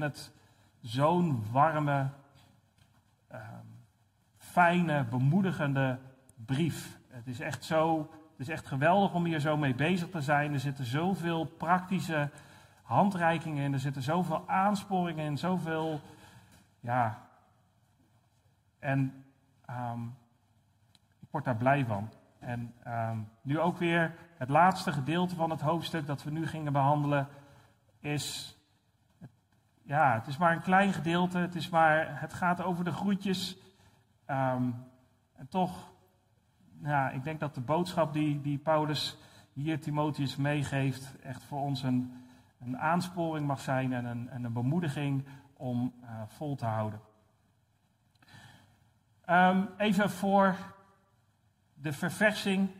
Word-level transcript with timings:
vind 0.00 0.16
het 0.16 0.32
zo'n 0.80 1.44
warme, 1.50 2.08
ehm, 3.28 3.64
fijne, 4.38 5.04
bemoedigende 5.04 5.98
brief. 6.34 6.98
Het 7.08 7.26
is 7.26 7.40
echt 7.40 7.64
zo, 7.64 7.98
het 8.30 8.40
is 8.40 8.48
echt 8.48 8.66
geweldig 8.66 9.14
om 9.14 9.24
hier 9.24 9.40
zo 9.40 9.56
mee 9.56 9.74
bezig 9.74 10.10
te 10.10 10.20
zijn. 10.20 10.52
Er 10.52 10.60
zitten 10.60 10.84
zoveel 10.84 11.44
praktische 11.44 12.30
handreikingen 12.82 13.64
in, 13.64 13.72
er 13.72 13.78
zitten 13.78 14.02
zoveel 14.02 14.48
aansporingen 14.48 15.24
in, 15.24 15.38
zoveel, 15.38 16.00
ja. 16.80 17.28
En 18.78 19.24
ehm, 19.66 20.02
ik 21.20 21.28
word 21.30 21.44
daar 21.44 21.56
blij 21.56 21.84
van. 21.84 22.10
En 22.38 22.74
ehm, 22.82 23.18
nu 23.42 23.58
ook 23.60 23.78
weer 23.78 24.14
het 24.38 24.48
laatste 24.48 24.92
gedeelte 24.92 25.34
van 25.34 25.50
het 25.50 25.60
hoofdstuk 25.60 26.06
dat 26.06 26.22
we 26.22 26.30
nu 26.30 26.46
gingen 26.46 26.72
behandelen 26.72 27.28
is, 28.00 28.55
ja, 29.86 30.14
het 30.14 30.26
is 30.26 30.36
maar 30.36 30.52
een 30.52 30.62
klein 30.62 30.92
gedeelte. 30.92 31.38
Het, 31.38 31.54
is 31.54 31.68
maar, 31.68 32.20
het 32.20 32.32
gaat 32.32 32.62
over 32.62 32.84
de 32.84 32.92
groetjes. 32.92 33.56
Ehm, 34.24 34.70
en 35.32 35.48
toch, 35.48 35.92
ja, 36.82 37.10
ik 37.10 37.24
denk 37.24 37.40
dat 37.40 37.54
de 37.54 37.60
boodschap 37.60 38.12
die, 38.12 38.40
die 38.40 38.58
Paulus 38.58 39.18
hier 39.52 39.80
Timotheus 39.80 40.36
meegeeft, 40.36 41.16
echt 41.22 41.44
voor 41.44 41.60
ons 41.60 41.82
een, 41.82 42.24
een 42.60 42.78
aansporing 42.78 43.46
mag 43.46 43.60
zijn 43.60 43.92
en 43.92 44.04
een, 44.04 44.28
en 44.28 44.44
een 44.44 44.52
bemoediging 44.52 45.24
om 45.56 45.94
uh, 46.02 46.08
vol 46.26 46.56
te 46.56 46.66
houden. 46.66 47.00
Um, 49.30 49.68
even 49.76 50.10
voor 50.10 50.56
de 51.74 51.92
verversing. 51.92 52.70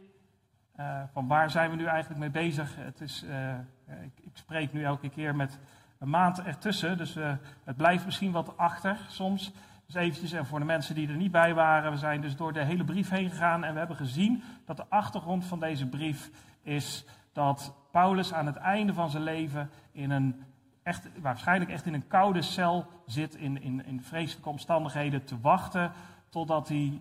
Uh, 0.76 1.02
van 1.12 1.26
waar 1.26 1.50
zijn 1.50 1.70
we 1.70 1.76
nu 1.76 1.84
eigenlijk 1.84 2.20
mee 2.20 2.30
bezig? 2.30 2.76
Het 2.76 3.00
is, 3.00 3.24
uh, 3.24 3.58
ik, 3.86 4.20
ik, 4.20 4.36
spreek 4.36 4.72
nu 4.72 4.84
elke 4.84 5.08
keer 5.08 5.36
met 5.36 5.58
een 5.98 6.10
maand 6.10 6.42
ertussen, 6.42 6.98
dus 6.98 7.16
uh, 7.16 7.32
het 7.64 7.76
blijft 7.76 8.04
misschien 8.04 8.32
wat 8.32 8.56
achter 8.56 8.98
soms. 9.08 9.52
Dus 9.86 9.94
eventjes, 9.94 10.32
en 10.32 10.46
voor 10.46 10.58
de 10.58 10.64
mensen 10.64 10.94
die 10.94 11.08
er 11.08 11.16
niet 11.16 11.30
bij 11.30 11.54
waren, 11.54 11.90
we 11.90 11.98
zijn 11.98 12.20
dus 12.20 12.36
door 12.36 12.52
de 12.52 12.64
hele 12.64 12.84
brief 12.84 13.08
heen 13.10 13.30
gegaan 13.30 13.64
en 13.64 13.72
we 13.72 13.78
hebben 13.78 13.96
gezien 13.96 14.42
dat 14.64 14.76
de 14.76 14.86
achtergrond 14.88 15.44
van 15.44 15.60
deze 15.60 15.86
brief 15.86 16.30
is 16.62 17.04
dat 17.32 17.74
Paulus 17.90 18.32
aan 18.32 18.46
het 18.46 18.56
einde 18.56 18.94
van 18.94 19.10
zijn 19.10 19.22
leven 19.22 19.70
in 19.92 20.10
een 20.10 20.44
echt, 20.82 21.08
waarschijnlijk 21.20 21.70
echt 21.70 21.86
in 21.86 21.94
een 21.94 22.06
koude 22.06 22.42
cel 22.42 22.86
zit, 23.06 23.34
in, 23.34 23.62
in, 23.62 23.84
in 23.84 24.02
vreselijke 24.02 24.48
omstandigheden, 24.48 25.24
te 25.24 25.40
wachten 25.40 25.92
totdat 26.28 26.68
hij 26.68 27.00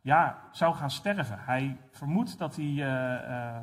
ja, 0.00 0.38
zou 0.52 0.74
gaan 0.74 0.90
sterven. 0.90 1.38
Hij 1.40 1.76
vermoedt 1.90 2.38
dat 2.38 2.56
hij 2.56 2.64
uh, 2.64 3.56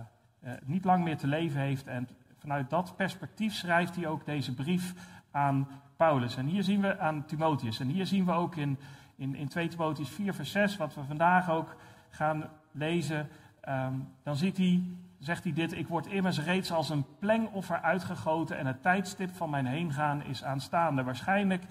niet 0.64 0.86
lang 0.86 1.04
meer 1.04 1.18
te 1.18 1.28
leven 1.28 1.62
heeft. 1.62 1.88
En 1.88 2.08
vanuit 2.46 2.70
dat 2.70 2.96
perspectief 2.96 3.54
schrijft 3.54 3.96
hij 3.96 4.08
ook 4.08 4.26
deze 4.26 4.54
brief 4.54 4.94
aan 5.32 5.68
Paulus. 5.96 6.38
En 6.38 6.46
hier 6.46 6.64
zien 6.64 6.82
we 6.82 7.00
aan 7.00 7.26
Timotheus. 7.26 7.80
En 7.80 7.88
hier 7.88 8.06
zien 8.06 8.26
we 8.26 8.32
ook 8.32 8.56
in, 8.56 8.78
in, 9.16 9.36
in 9.36 9.48
2 9.48 9.68
Timotheus 9.68 10.10
4, 10.10 10.34
vers 10.34 10.52
6, 10.52 10.78
wat 10.78 10.96
we 10.96 11.04
vandaag 11.04 11.50
ook 11.50 11.76
gaan 12.10 12.50
lezen. 12.72 13.30
Um, 13.70 14.08
dan 14.24 14.36
ziet 14.36 14.58
hij, 14.58 14.84
zegt 15.20 15.44
hij 15.44 15.54
dit: 15.54 15.74
Ik 15.74 15.88
word 15.88 16.08
immers 16.08 16.40
reeds 16.40 16.72
als 16.72 16.90
een 16.90 17.06
plengoffer 17.20 17.82
uitgegoten. 17.82 18.58
En 18.58 18.66
het 18.66 18.82
tijdstip 18.82 19.36
van 19.36 19.50
mijn 19.50 19.66
heengaan 19.66 20.24
is 20.24 20.44
aanstaande. 20.44 21.04
Waarschijnlijk 21.04 21.64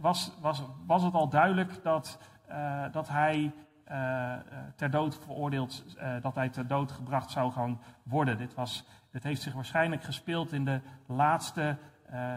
was, 0.00 0.32
was, 0.40 0.62
was 0.86 1.02
het 1.02 1.14
al 1.14 1.28
duidelijk 1.28 1.82
dat, 1.82 2.18
uh, 2.50 2.84
dat 2.92 3.08
hij 3.08 3.52
uh, 3.90 4.32
ter 4.76 4.90
dood 4.90 5.18
veroordeeld, 5.24 5.84
dat 6.22 6.34
hij 6.34 6.48
ter 6.48 6.66
dood 6.66 6.92
gebracht 6.92 7.30
zou 7.30 7.52
gaan 7.52 7.80
worden. 8.02 8.36
Dit, 8.36 8.54
was, 8.54 8.84
dit 9.10 9.22
heeft 9.22 9.42
zich 9.42 9.52
waarschijnlijk 9.52 10.04
gespeeld 10.04 10.52
in 10.52 10.64
de 10.64 10.80
laatste 11.06 11.76
uh, 12.12 12.34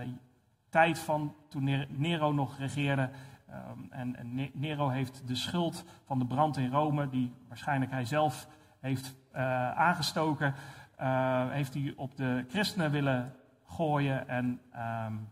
tijd 0.69 0.99
van 0.99 1.35
toen 1.49 1.85
Nero 1.89 2.31
nog 2.31 2.57
regeerde. 2.57 3.09
Um, 3.49 3.87
en, 3.91 4.51
Nero 4.53 4.89
heeft 4.89 5.27
de 5.27 5.35
schuld 5.35 5.85
van 6.05 6.19
de 6.19 6.25
brand 6.25 6.57
in 6.57 6.71
Rome, 6.71 7.09
die 7.09 7.33
waarschijnlijk 7.47 7.91
hij 7.91 8.05
zelf 8.05 8.47
heeft 8.79 9.15
aangestoken, 9.75 10.53
heeft 11.49 11.73
hij 11.73 11.93
op 11.95 12.15
de 12.15 12.45
christenen 12.49 12.91
willen 12.91 13.35
gooien. 13.67 14.27
En 14.27 14.61
um, 15.05 15.31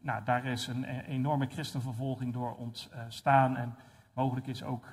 nou, 0.00 0.24
daar 0.24 0.44
is 0.44 0.66
een 0.66 0.84
enorme 0.84 1.46
christenvervolging 1.46 2.32
door 2.32 2.54
ontstaan. 2.54 3.56
En 3.56 3.76
mogelijk 4.12 4.46
is 4.46 4.62
ook 4.62 4.86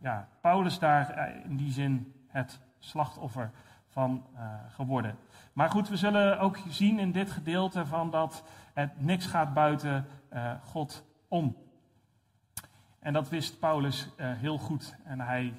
ja, 0.00 0.28
Paulus 0.40 0.78
daar 0.78 1.34
in 1.44 1.56
die 1.56 1.72
zin 1.72 2.12
het 2.28 2.60
slachtoffer 2.78 3.50
van 3.94 4.26
uh, 4.34 4.40
geworden. 4.68 5.16
Maar 5.52 5.70
goed, 5.70 5.88
we 5.88 5.96
zullen 5.96 6.38
ook 6.38 6.58
zien 6.68 6.98
in 6.98 7.12
dit 7.12 7.30
gedeelte 7.30 7.86
van 7.86 8.10
dat 8.10 8.44
het 8.72 9.00
niks 9.00 9.26
gaat 9.26 9.54
buiten 9.54 10.06
God 10.64 11.04
om. 11.28 11.56
En 12.98 13.12
dat 13.12 13.28
wist 13.28 13.58
Paulus 13.58 14.08
heel 14.16 14.58
goed. 14.58 14.96
En 15.04 15.20
hij 15.20 15.54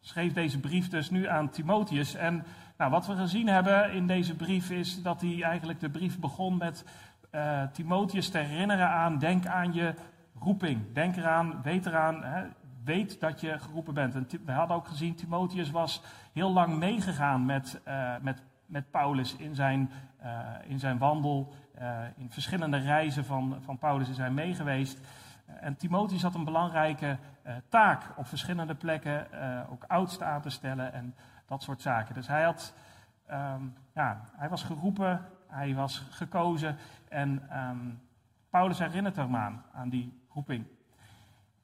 schreef 0.00 0.32
deze 0.32 0.60
brief 0.60 0.88
dus 0.88 1.10
nu 1.10 1.28
aan 1.28 1.50
Timotheus. 1.50 2.14
En 2.14 2.44
nou, 2.78 2.90
wat 2.90 3.06
we 3.06 3.16
gezien 3.16 3.48
hebben 3.48 3.92
in 3.92 4.06
deze 4.06 4.36
brief 4.36 4.70
is 4.70 5.02
dat 5.02 5.20
hij 5.20 5.42
eigenlijk 5.42 5.80
de 5.80 5.90
brief 5.90 6.18
begon 6.18 6.56
met 6.56 6.84
Timotheus 7.72 8.28
te 8.28 8.38
herinneren 8.38 8.88
aan, 8.88 9.18
denk 9.18 9.46
aan 9.46 9.72
je 9.72 9.94
roeping. 10.38 10.92
Denk 10.92 11.16
eraan, 11.16 11.62
weet 11.62 11.86
eraan, 11.86 12.24
hè, 12.24 12.44
weet 12.84 13.20
dat 13.20 13.40
je 13.40 13.58
geroepen 13.58 13.94
bent. 13.94 14.14
En 14.14 14.26
we 14.44 14.52
hadden 14.52 14.76
ook 14.76 14.86
gezien, 14.86 15.14
Timotheus 15.14 15.70
was 15.70 16.02
heel 16.32 16.52
lang 16.52 16.76
meegegaan 16.76 17.44
met, 17.44 17.80
uh, 17.88 18.14
met, 18.20 18.42
met 18.66 18.90
Paulus 18.90 19.36
in 19.36 19.54
zijn, 19.54 19.90
uh, 20.22 20.48
in 20.66 20.78
zijn 20.78 20.98
wandel. 20.98 21.54
Uh, 21.80 21.98
in 22.16 22.30
verschillende 22.30 22.76
reizen 22.76 23.24
van, 23.24 23.56
van 23.60 23.78
Paulus 23.78 24.08
is 24.08 24.18
hij 24.18 24.30
meegeweest. 24.30 25.00
En 25.60 25.76
Timotheus 25.76 26.22
had 26.22 26.34
een 26.34 26.44
belangrijke 26.44 27.18
taak 27.68 28.02
op 28.16 28.26
verschillende 28.26 28.74
plekken, 28.74 29.26
ook 29.70 29.84
oudsten 29.86 30.26
aan 30.26 30.40
te 30.40 30.50
stellen 30.50 30.92
en 30.92 31.14
dat 31.46 31.62
soort 31.62 31.80
zaken. 31.80 32.14
Dus 32.14 32.26
hij, 32.26 32.42
had, 32.42 32.74
um, 33.30 33.74
ja, 33.94 34.20
hij 34.36 34.48
was 34.48 34.62
geroepen, 34.62 35.20
hij 35.46 35.74
was 35.74 36.06
gekozen 36.10 36.76
en 37.08 37.58
um, 37.58 38.00
Paulus 38.50 38.78
herinnert 38.78 39.16
hem 39.16 39.36
aan, 39.36 39.64
aan 39.72 39.88
die 39.88 40.22
roeping. 40.28 40.66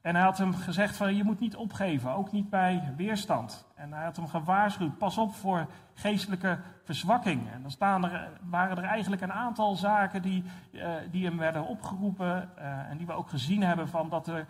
En 0.01 0.15
hij 0.15 0.23
had 0.23 0.37
hem 0.37 0.53
gezegd 0.53 0.97
van 0.97 1.15
je 1.15 1.23
moet 1.23 1.39
niet 1.39 1.55
opgeven, 1.55 2.13
ook 2.13 2.31
niet 2.31 2.49
bij 2.49 2.93
weerstand. 2.97 3.65
En 3.75 3.93
hij 3.93 4.03
had 4.03 4.15
hem 4.15 4.27
gewaarschuwd, 4.27 4.97
pas 4.97 5.17
op 5.17 5.35
voor 5.35 5.67
geestelijke 5.93 6.59
verzwakking. 6.83 7.51
En 7.51 7.61
dan 7.61 7.71
staan 7.71 8.05
er, 8.05 8.29
waren 8.41 8.77
er 8.77 8.83
eigenlijk 8.83 9.21
een 9.21 9.33
aantal 9.33 9.75
zaken 9.75 10.21
die, 10.21 10.43
uh, 10.71 10.89
die 11.11 11.25
hem 11.25 11.37
werden 11.37 11.67
opgeroepen 11.67 12.49
uh, 12.57 12.89
en 12.89 12.97
die 12.97 13.07
we 13.07 13.13
ook 13.13 13.29
gezien 13.29 13.63
hebben 13.63 13.87
van 13.89 14.09
dat, 14.09 14.27
er, 14.27 14.45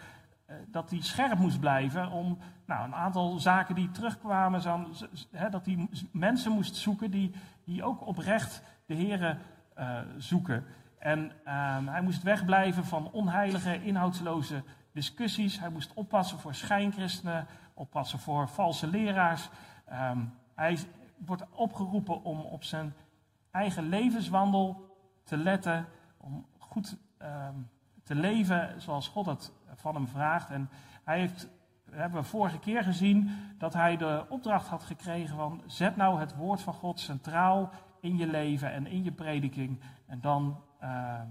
uh, 0.50 0.56
dat 0.68 0.90
hij 0.90 1.02
scherp 1.02 1.38
moest 1.38 1.60
blijven 1.60 2.12
om 2.12 2.38
nou, 2.66 2.86
een 2.86 2.96
aantal 2.96 3.40
zaken 3.40 3.76
die 3.76 3.92
terugkwamen, 3.92 4.62
zo, 4.62 4.88
dat 5.52 5.66
hij 5.66 5.88
mensen 6.12 6.52
moest 6.52 6.76
zoeken 6.76 7.12
die, 7.12 7.32
die 7.64 7.84
ook 7.84 8.08
oprecht 8.08 8.64
de 8.86 8.96
Here 8.96 9.38
zoeken. 10.18 10.66
En 11.02 11.32
ehm, 11.44 11.88
hij 11.88 12.02
moest 12.02 12.24
wegblijven 12.24 12.86
van 12.86 13.12
onheilige, 13.12 13.84
inhoudsloze 13.84 14.64
discussies. 14.92 15.60
Hij 15.60 15.70
moest 15.70 15.94
oppassen 15.94 16.40
voor 16.40 16.56
schijnchristenen, 16.56 17.48
oppassen 17.74 18.20
voor 18.20 18.48
valse 18.48 18.88
leraars. 18.88 19.50
Um, 19.94 20.34
hij 20.56 20.78
wordt 21.18 21.44
opgeroepen 21.52 22.24
om 22.24 22.40
op 22.40 22.64
zijn 22.64 22.94
eigen 23.52 23.90
levenswandel 23.90 24.96
te 25.24 25.38
letten, 25.38 25.86
om 26.18 26.46
goed 26.58 26.98
um, 27.22 27.70
te 28.04 28.16
leven 28.16 28.82
zoals 28.82 29.08
God 29.08 29.26
het 29.26 29.52
van 29.76 29.96
hem 29.96 30.08
vraagt. 30.08 30.50
En 30.50 30.70
hij 31.04 31.20
heeft, 31.20 31.50
hebben 31.92 32.22
we 32.22 32.28
vorige 32.28 32.60
keer 32.60 32.84
gezien, 32.84 33.30
dat 33.58 33.74
hij 33.74 33.98
de 33.98 34.26
opdracht 34.30 34.68
had 34.68 34.84
gekregen 34.84 35.36
van 35.36 35.62
zet 35.66 35.96
nou 35.96 36.20
het 36.20 36.36
woord 36.36 36.62
van 36.62 36.74
God 36.74 37.00
centraal 37.00 37.70
in 38.00 38.18
je 38.18 38.28
leven 38.28 38.72
en 38.72 38.88
in 38.88 39.04
je 39.04 39.12
prediking. 39.12 39.80
En 40.08 40.22
dan 40.22 40.64
uh, 40.84 41.22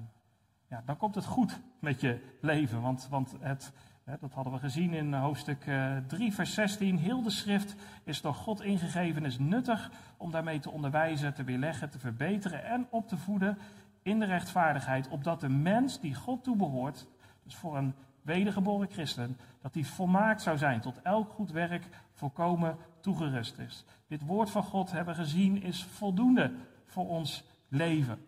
ja, 0.68 0.82
dan 0.86 0.96
komt 0.96 1.14
het 1.14 1.24
goed 1.24 1.60
met 1.78 2.00
je 2.00 2.36
leven. 2.40 2.80
Want, 2.80 3.06
want 3.10 3.34
het, 3.40 3.72
hè, 4.04 4.14
dat 4.20 4.32
hadden 4.32 4.52
we 4.52 4.58
gezien 4.58 4.92
in 4.94 5.14
hoofdstuk 5.14 5.66
uh, 5.66 5.96
eh, 5.96 6.04
3, 6.06 6.34
vers 6.34 6.54
16. 6.54 6.98
Heel 6.98 7.22
de 7.22 7.30
schrift 7.30 7.74
is 8.04 8.20
door 8.20 8.34
God 8.34 8.62
ingegeven, 8.62 9.24
is 9.24 9.38
nuttig 9.38 9.90
om 10.16 10.30
daarmee 10.30 10.58
te 10.58 10.70
onderwijzen, 10.70 11.34
te 11.34 11.44
weerleggen, 11.44 11.90
te 11.90 11.98
verbeteren 11.98 12.64
en 12.64 12.86
op 12.90 13.08
te 13.08 13.16
voeden 13.16 13.58
in 14.02 14.18
de 14.18 14.26
rechtvaardigheid. 14.26 15.08
Opdat 15.08 15.40
de 15.40 15.48
mens 15.48 16.00
die 16.00 16.14
God 16.14 16.44
toebehoort, 16.44 17.06
dus 17.42 17.54
voor 17.54 17.76
een 17.76 17.94
wedergeboren 18.22 18.90
christen, 18.90 19.36
dat 19.60 19.72
die 19.72 19.86
volmaakt 19.86 20.42
zou 20.42 20.58
zijn, 20.58 20.80
tot 20.80 21.02
elk 21.02 21.30
goed 21.30 21.50
werk 21.50 21.86
volkomen 22.12 22.76
toegerust 23.00 23.58
is. 23.58 23.84
Dit 24.06 24.22
woord 24.22 24.50
van 24.50 24.62
God 24.62 24.90
hebben 24.90 25.14
we 25.14 25.20
gezien 25.20 25.62
is 25.62 25.84
voldoende 25.84 26.52
voor 26.86 27.08
ons 27.08 27.44
leven. 27.68 28.18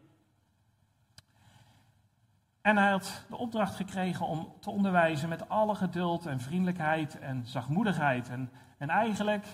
En 2.63 2.77
hij 2.77 2.91
had 2.91 3.25
de 3.29 3.37
opdracht 3.37 3.75
gekregen 3.75 4.27
om 4.27 4.53
te 4.61 4.71
onderwijzen 4.71 5.29
met 5.29 5.49
alle 5.49 5.75
geduld 5.75 6.27
en 6.27 6.41
vriendelijkheid 6.41 7.19
en 7.19 7.47
zachtmoedigheid. 7.47 8.29
En, 8.29 8.51
en 8.79 8.89
eigenlijk, 8.89 9.47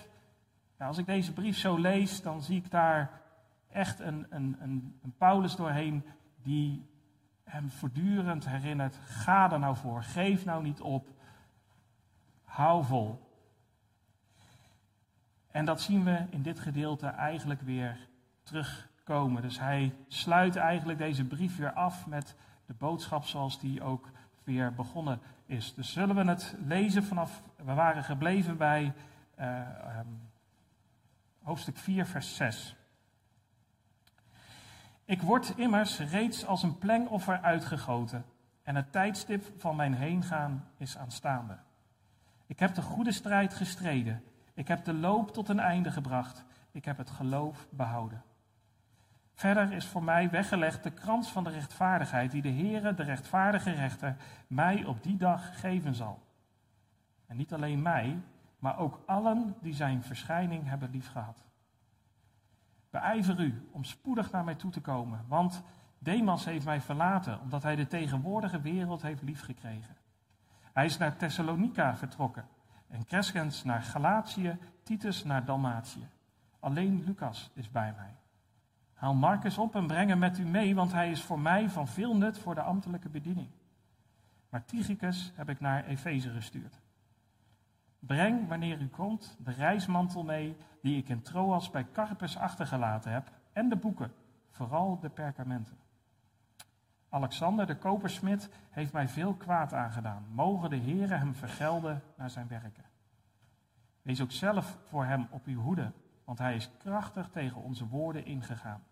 als 0.77 0.97
ik 0.97 1.05
deze 1.05 1.33
brief 1.33 1.57
zo 1.57 1.77
lees, 1.77 2.21
dan 2.21 2.41
zie 2.41 2.57
ik 2.57 2.71
daar 2.71 3.21
echt 3.71 3.99
een, 3.99 4.27
een, 4.29 4.57
een, 4.59 4.99
een 5.03 5.13
Paulus 5.17 5.55
doorheen 5.55 6.03
die 6.41 6.89
hem 7.43 7.69
voortdurend 7.69 8.47
herinnert: 8.47 8.95
ga 9.03 9.51
er 9.51 9.59
nou 9.59 9.75
voor, 9.75 10.03
geef 10.03 10.45
nou 10.45 10.63
niet 10.63 10.81
op, 10.81 11.07
hou 12.43 12.83
vol. 12.83 13.27
En 15.51 15.65
dat 15.65 15.81
zien 15.81 16.03
we 16.03 16.25
in 16.29 16.41
dit 16.41 16.59
gedeelte 16.59 17.07
eigenlijk 17.07 17.61
weer 17.61 17.97
terugkomen. 18.43 19.41
Dus 19.41 19.59
hij 19.59 19.95
sluit 20.07 20.55
eigenlijk 20.55 20.97
deze 20.97 21.25
brief 21.25 21.57
weer 21.57 21.73
af 21.73 22.07
met 22.07 22.35
de 22.69 22.75
boodschap 22.77 23.25
zoals 23.25 23.59
die 23.59 23.83
ook 23.83 24.09
weer 24.43 24.73
begonnen 24.73 25.19
is. 25.45 25.73
Dus 25.73 25.91
zullen 25.91 26.15
we 26.15 26.23
het 26.23 26.55
lezen 26.65 27.03
vanaf, 27.03 27.41
we 27.55 27.73
waren 27.73 28.03
gebleven 28.03 28.57
bij 28.57 28.93
uh, 29.39 29.59
um, 29.99 30.29
hoofdstuk 31.41 31.77
4, 31.77 32.05
vers 32.05 32.35
6. 32.35 32.75
Ik 35.05 35.21
word 35.21 35.53
immers 35.57 35.99
reeds 35.99 36.45
als 36.45 36.63
een 36.63 36.77
plengoffer 36.77 37.41
uitgegoten 37.41 38.25
en 38.63 38.75
het 38.75 38.91
tijdstip 38.91 39.51
van 39.57 39.75
mijn 39.75 39.93
heengaan 39.93 40.67
is 40.77 40.97
aanstaande. 40.97 41.57
Ik 42.45 42.59
heb 42.59 42.75
de 42.75 42.81
goede 42.81 43.11
strijd 43.11 43.53
gestreden. 43.53 44.23
Ik 44.53 44.67
heb 44.67 44.83
de 44.83 44.93
loop 44.93 45.31
tot 45.31 45.49
een 45.49 45.59
einde 45.59 45.91
gebracht. 45.91 46.43
Ik 46.71 46.85
heb 46.85 46.97
het 46.97 47.09
geloof 47.09 47.67
behouden. 47.69 48.23
Verder 49.39 49.71
is 49.71 49.85
voor 49.85 50.03
mij 50.03 50.29
weggelegd 50.29 50.83
de 50.83 50.91
krans 50.91 51.31
van 51.31 51.43
de 51.43 51.49
rechtvaardigheid 51.49 52.31
die 52.31 52.41
de 52.41 52.51
Heere, 52.51 52.93
de 52.93 53.03
rechtvaardige 53.03 53.71
rechter, 53.71 54.15
mij 54.47 54.85
op 54.85 55.03
die 55.03 55.17
dag 55.17 55.59
geven 55.59 55.95
zal. 55.95 56.21
En 57.25 57.37
niet 57.37 57.53
alleen 57.53 57.81
mij, 57.81 58.19
maar 58.57 58.77
ook 58.77 59.01
allen 59.05 59.55
die 59.61 59.73
zijn 59.73 60.03
verschijning 60.03 60.67
hebben 60.67 60.89
liefgehad. 60.91 61.43
Beijver 62.89 63.39
u 63.39 63.69
om 63.71 63.83
spoedig 63.83 64.31
naar 64.31 64.43
mij 64.43 64.55
toe 64.55 64.71
te 64.71 64.81
komen, 64.81 65.25
want 65.27 65.63
Demas 65.99 66.45
heeft 66.45 66.65
mij 66.65 66.81
verlaten, 66.81 67.41
omdat 67.41 67.63
hij 67.63 67.75
de 67.75 67.87
tegenwoordige 67.87 68.61
wereld 68.61 69.01
heeft 69.01 69.21
liefgekregen. 69.21 69.95
Hij 70.73 70.85
is 70.85 70.97
naar 70.97 71.15
Thessalonica 71.15 71.95
vertrokken 71.95 72.47
en 72.87 73.05
Crescens 73.05 73.63
naar 73.63 73.81
Galatië, 73.81 74.57
Titus 74.83 75.23
naar 75.23 75.45
Dalmatië. 75.45 76.07
Alleen 76.59 77.03
Lucas 77.03 77.51
is 77.53 77.71
bij 77.71 77.93
mij. 77.97 78.18
Haal 78.99 79.13
Marcus 79.13 79.57
op 79.57 79.75
en 79.75 79.87
breng 79.87 80.09
hem 80.09 80.19
met 80.19 80.37
u 80.37 80.45
mee, 80.45 80.75
want 80.75 80.91
hij 80.91 81.11
is 81.11 81.23
voor 81.23 81.39
mij 81.39 81.69
van 81.69 81.87
veel 81.87 82.17
nut 82.17 82.37
voor 82.37 82.55
de 82.55 82.61
ambtelijke 82.61 83.09
bediening. 83.09 83.47
Maar 84.49 84.65
Tychicus 84.65 85.31
heb 85.35 85.49
ik 85.49 85.59
naar 85.59 85.85
Efeze 85.85 86.29
gestuurd. 86.29 86.79
Breng, 87.99 88.47
wanneer 88.47 88.81
u 88.81 88.87
komt, 88.87 89.37
de 89.39 89.51
reismantel 89.51 90.23
mee 90.23 90.57
die 90.81 90.97
ik 90.97 91.09
in 91.09 91.21
Troas 91.21 91.69
bij 91.69 91.87
Carpus 91.93 92.37
achtergelaten 92.37 93.11
heb 93.11 93.31
en 93.53 93.69
de 93.69 93.75
boeken, 93.75 94.11
vooral 94.51 94.99
de 94.99 95.09
perkamenten. 95.09 95.77
Alexander, 97.09 97.67
de 97.67 97.77
kopersmid, 97.77 98.49
heeft 98.69 98.93
mij 98.93 99.07
veel 99.07 99.33
kwaad 99.33 99.73
aangedaan. 99.73 100.25
Mogen 100.31 100.69
de 100.69 100.75
heren 100.75 101.19
hem 101.19 101.35
vergelden 101.35 102.01
naar 102.15 102.29
zijn 102.29 102.47
werken. 102.47 102.85
Wees 104.01 104.21
ook 104.21 104.31
zelf 104.31 104.77
voor 104.83 105.05
hem 105.05 105.27
op 105.29 105.45
uw 105.45 105.61
hoede, 105.61 105.91
want 106.25 106.39
hij 106.39 106.55
is 106.55 106.69
krachtig 106.77 107.29
tegen 107.29 107.61
onze 107.61 107.87
woorden 107.87 108.25
ingegaan. 108.25 108.83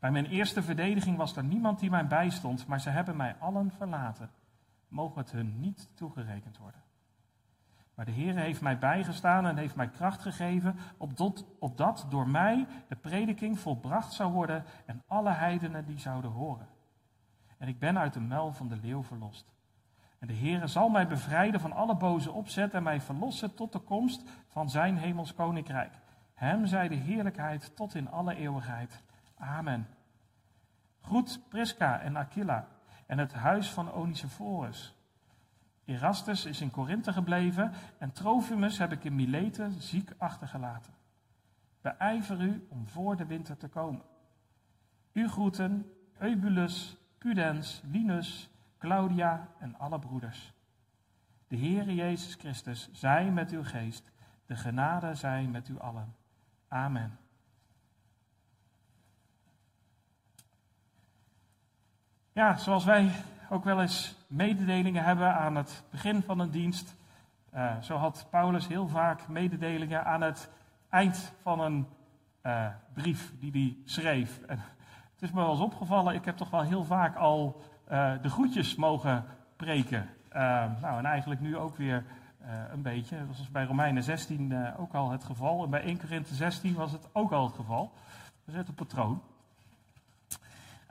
Bij 0.00 0.10
mijn 0.10 0.26
eerste 0.26 0.62
verdediging 0.62 1.16
was 1.16 1.36
er 1.36 1.44
niemand 1.44 1.78
die 1.78 1.90
mij 1.90 2.06
bijstond, 2.06 2.66
maar 2.66 2.80
ze 2.80 2.90
hebben 2.90 3.16
mij 3.16 3.36
allen 3.38 3.70
verlaten. 3.70 4.30
Mogen 4.88 5.20
het 5.20 5.30
hun 5.30 5.60
niet 5.60 5.88
toegerekend 5.94 6.58
worden. 6.58 6.80
Maar 7.94 8.04
de 8.04 8.14
Heer 8.14 8.36
heeft 8.36 8.60
mij 8.60 8.78
bijgestaan 8.78 9.46
en 9.46 9.56
heeft 9.56 9.74
mij 9.74 9.88
kracht 9.88 10.22
gegeven, 10.22 10.76
opdat, 10.96 11.44
opdat 11.58 12.06
door 12.08 12.28
mij 12.28 12.66
de 12.88 12.96
prediking 12.96 13.58
volbracht 13.58 14.12
zou 14.12 14.32
worden 14.32 14.64
en 14.86 15.02
alle 15.06 15.30
heidenen 15.30 15.86
die 15.86 15.98
zouden 15.98 16.30
horen. 16.30 16.68
En 17.58 17.68
ik 17.68 17.78
ben 17.78 17.98
uit 17.98 18.12
de 18.12 18.20
muil 18.20 18.52
van 18.52 18.68
de 18.68 18.76
leeuw 18.76 19.02
verlost. 19.02 19.52
En 20.18 20.26
de 20.26 20.32
Heer 20.32 20.68
zal 20.68 20.88
mij 20.88 21.06
bevrijden 21.06 21.60
van 21.60 21.72
alle 21.72 21.96
boze 21.96 22.32
opzet 22.32 22.74
en 22.74 22.82
mij 22.82 23.00
verlossen 23.00 23.54
tot 23.54 23.72
de 23.72 23.78
komst 23.78 24.30
van 24.48 24.70
zijn 24.70 24.96
hemels 24.96 25.34
koninkrijk. 25.34 25.92
Hem 26.34 26.66
zij 26.66 26.88
de 26.88 26.94
heerlijkheid 26.94 27.76
tot 27.76 27.94
in 27.94 28.10
alle 28.10 28.34
eeuwigheid. 28.34 29.02
Amen. 29.40 29.86
Groet 31.00 31.40
Prisca 31.48 32.00
en 32.00 32.16
Aquila 32.16 32.68
en 33.06 33.18
het 33.18 33.32
huis 33.32 33.70
van 33.70 33.92
Onesiphorus. 33.92 34.94
Erastus 35.84 36.44
is 36.44 36.60
in 36.60 36.70
Korinthe 36.70 37.12
gebleven 37.12 37.72
en 37.98 38.12
Trofimus 38.12 38.78
heb 38.78 38.92
ik 38.92 39.04
in 39.04 39.14
Mileten 39.14 39.72
ziek 39.72 40.12
achtergelaten. 40.18 40.92
Beijver 41.80 42.40
u 42.40 42.66
om 42.68 42.88
voor 42.88 43.16
de 43.16 43.26
winter 43.26 43.56
te 43.56 43.68
komen. 43.68 44.02
U 45.12 45.28
groeten 45.28 45.92
Eubulus, 46.18 46.96
Pudens, 47.18 47.82
Linus, 47.84 48.50
Claudia 48.78 49.48
en 49.58 49.78
alle 49.78 49.98
broeders. 49.98 50.52
De 51.48 51.56
Heere 51.56 51.94
Jezus 51.94 52.34
Christus 52.34 52.88
zij 52.92 53.30
met 53.30 53.50
uw 53.50 53.64
geest. 53.64 54.10
De 54.46 54.56
genade 54.56 55.14
zij 55.14 55.44
met 55.46 55.68
u 55.68 55.78
allen. 55.78 56.14
Amen. 56.68 57.19
Ja, 62.40 62.56
zoals 62.56 62.84
wij 62.84 63.10
ook 63.50 63.64
wel 63.64 63.80
eens 63.80 64.16
mededelingen 64.26 65.04
hebben 65.04 65.34
aan 65.34 65.56
het 65.56 65.82
begin 65.90 66.22
van 66.22 66.38
een 66.38 66.50
dienst. 66.50 66.96
Uh, 67.54 67.80
zo 67.80 67.96
had 67.96 68.26
Paulus 68.30 68.68
heel 68.68 68.88
vaak 68.88 69.28
mededelingen 69.28 70.04
aan 70.04 70.20
het 70.20 70.50
eind 70.88 71.32
van 71.42 71.60
een 71.60 71.86
uh, 72.42 72.66
brief 72.92 73.32
die 73.38 73.52
hij 73.52 73.76
schreef. 73.84 74.40
En 74.40 74.58
het 75.12 75.22
is 75.22 75.30
me 75.30 75.40
wel 75.40 75.50
eens 75.50 75.60
opgevallen, 75.60 76.14
ik 76.14 76.24
heb 76.24 76.36
toch 76.36 76.50
wel 76.50 76.62
heel 76.62 76.84
vaak 76.84 77.16
al 77.16 77.62
uh, 77.90 78.12
de 78.22 78.30
groetjes 78.30 78.74
mogen 78.74 79.24
preken. 79.56 80.08
nou, 80.80 80.98
en 80.98 81.04
eigenlijk 81.04 81.40
nu 81.40 81.56
ook 81.56 81.76
weer 81.76 82.04
een 82.70 82.82
beetje. 82.82 83.18
Dat 83.18 83.36
was 83.36 83.50
bij 83.50 83.64
Romeinen 83.64 84.02
16 84.02 84.76
ook 84.76 84.94
al 84.94 85.10
het 85.10 85.24
geval. 85.24 85.64
En 85.64 85.70
bij 85.70 85.82
1 85.82 85.98
Korinthe 86.00 86.34
16 86.34 86.74
was 86.74 86.92
het 86.92 87.08
ook 87.12 87.32
al 87.32 87.46
het 87.46 87.54
geval. 87.54 87.92
Dat 88.44 88.54
is 88.54 88.54
het 88.54 88.68
een 88.68 88.74
patroon. 88.74 89.22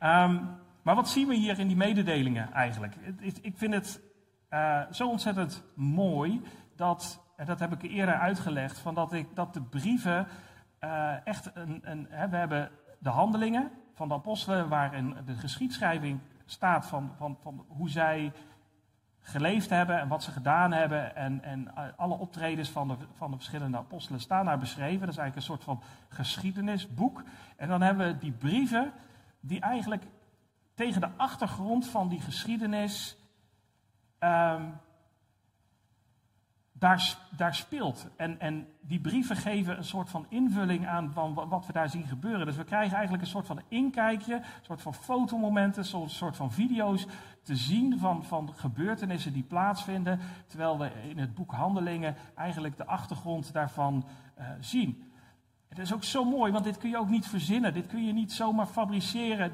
Um, 0.04 0.50
maar 0.82 0.96
wat 0.96 1.10
zien 1.10 1.28
we 1.28 1.36
hier 1.36 1.60
in 1.60 1.68
die 1.68 1.78
mededelingen 1.78 2.52
eigenlijk? 2.52 2.96
Ik 3.42 3.58
vind 3.58 3.74
het 3.74 4.02
uh, 4.50 4.82
zo 4.92 5.10
ontzettend 5.10 5.64
mooi 5.76 6.42
dat, 6.76 7.24
en 7.36 7.46
dat 7.46 7.60
heb 7.60 7.72
ik 7.72 7.92
eerder 7.92 8.16
uitgelegd, 8.16 8.80
van 8.80 8.94
dat, 8.94 9.14
ik, 9.14 9.36
dat 9.36 9.54
de 9.54 9.62
brieven 9.62 10.28
uh, 10.84 11.28
echt 11.28 11.52
een. 11.54 11.80
een 11.84 12.08
hè, 12.10 12.30
we 12.30 12.36
hebben 12.36 12.72
de 13.00 13.10
handelingen 13.10 13.72
van 13.94 14.08
de 14.08 14.14
apostelen, 14.14 14.70
waarin 14.70 15.16
de 15.26 15.34
geschiedschrijving 15.34 16.20
staat 16.46 16.86
van, 16.86 17.12
van, 17.18 17.38
van 17.42 17.66
hoe 17.68 17.90
zij 17.90 18.32
geleefd 19.20 19.70
hebben 19.70 20.00
en 20.00 20.08
wat 20.08 20.24
ze 20.24 20.32
gedaan 20.32 20.72
hebben. 20.72 21.16
En, 21.16 21.44
en 21.44 21.76
alle 21.98 22.18
optredens 22.18 22.70
van 22.70 22.88
de, 22.88 22.96
van 23.14 23.32
de 23.32 23.38
verschillende 23.38 23.78
apostelen 23.78 24.22
staan 24.22 24.46
daar 24.46 24.60
beschreven. 24.60 25.00
Dat 25.00 25.10
is 25.10 25.18
eigenlijk 25.18 25.36
een 25.36 25.56
soort 25.56 25.64
van 25.64 25.82
geschiedenisboek. 26.10 27.24
En 27.56 27.68
dan 27.68 27.82
hebben 27.82 28.08
we 28.08 28.18
die 28.18 28.32
brieven 28.32 28.92
die 29.40 29.60
eigenlijk 29.60 30.04
tegen 30.80 31.02
de 31.02 31.10
achtergrond 31.18 31.88
van 31.88 32.10
die 32.10 32.22
geschiedenis 32.22 33.18
um, 34.20 34.80
daar, 36.72 37.18
daar 37.38 37.56
speelt. 37.56 38.08
En, 38.16 38.40
en 38.40 38.68
die 38.82 39.00
brieven 39.00 39.36
geven 39.36 39.78
een 39.78 39.84
soort 39.84 40.10
van 40.10 40.26
invulling 40.30 40.88
aan 40.88 41.12
van 41.12 41.34
wat 41.34 41.66
we 41.66 41.74
daar 41.74 41.90
zien 41.90 42.08
gebeuren. 42.08 42.46
Dus 42.46 42.56
we 42.56 42.64
krijgen 42.64 42.94
eigenlijk 42.94 43.24
een 43.24 43.30
soort 43.30 43.46
van 43.46 43.62
inkijkje, 43.68 44.36
een 44.36 44.44
soort 44.62 44.82
van 44.82 44.94
fotomomenten, 44.94 45.86
een 45.94 46.10
soort 46.10 46.36
van 46.36 46.52
video's 46.52 47.08
te 47.44 47.56
zien 47.56 48.00
van, 48.00 48.26
van 48.26 48.54
gebeurtenissen 48.56 49.34
die 49.34 49.44
plaatsvinden. 49.44 50.20
Terwijl 50.48 50.80
we 50.80 50.92
in 51.10 51.18
het 51.18 51.36
boek 51.36 51.52
Handelingen 51.52 52.16
eigenlijk 52.36 52.78
de 52.78 52.86
achtergrond 52.86 53.54
daarvan 53.54 54.06
uh, 54.40 54.46
zien. 54.60 55.09
Het 55.70 55.78
is 55.78 55.94
ook 55.94 56.04
zo 56.04 56.24
mooi, 56.24 56.52
want 56.52 56.64
dit 56.64 56.78
kun 56.78 56.90
je 56.90 56.98
ook 56.98 57.10
niet 57.10 57.28
verzinnen. 57.28 57.74
Dit 57.74 57.88
kun 57.88 58.06
je 58.06 58.14
niet 58.14 58.32
zomaar 58.32 58.66
fabriceren. 58.66 59.52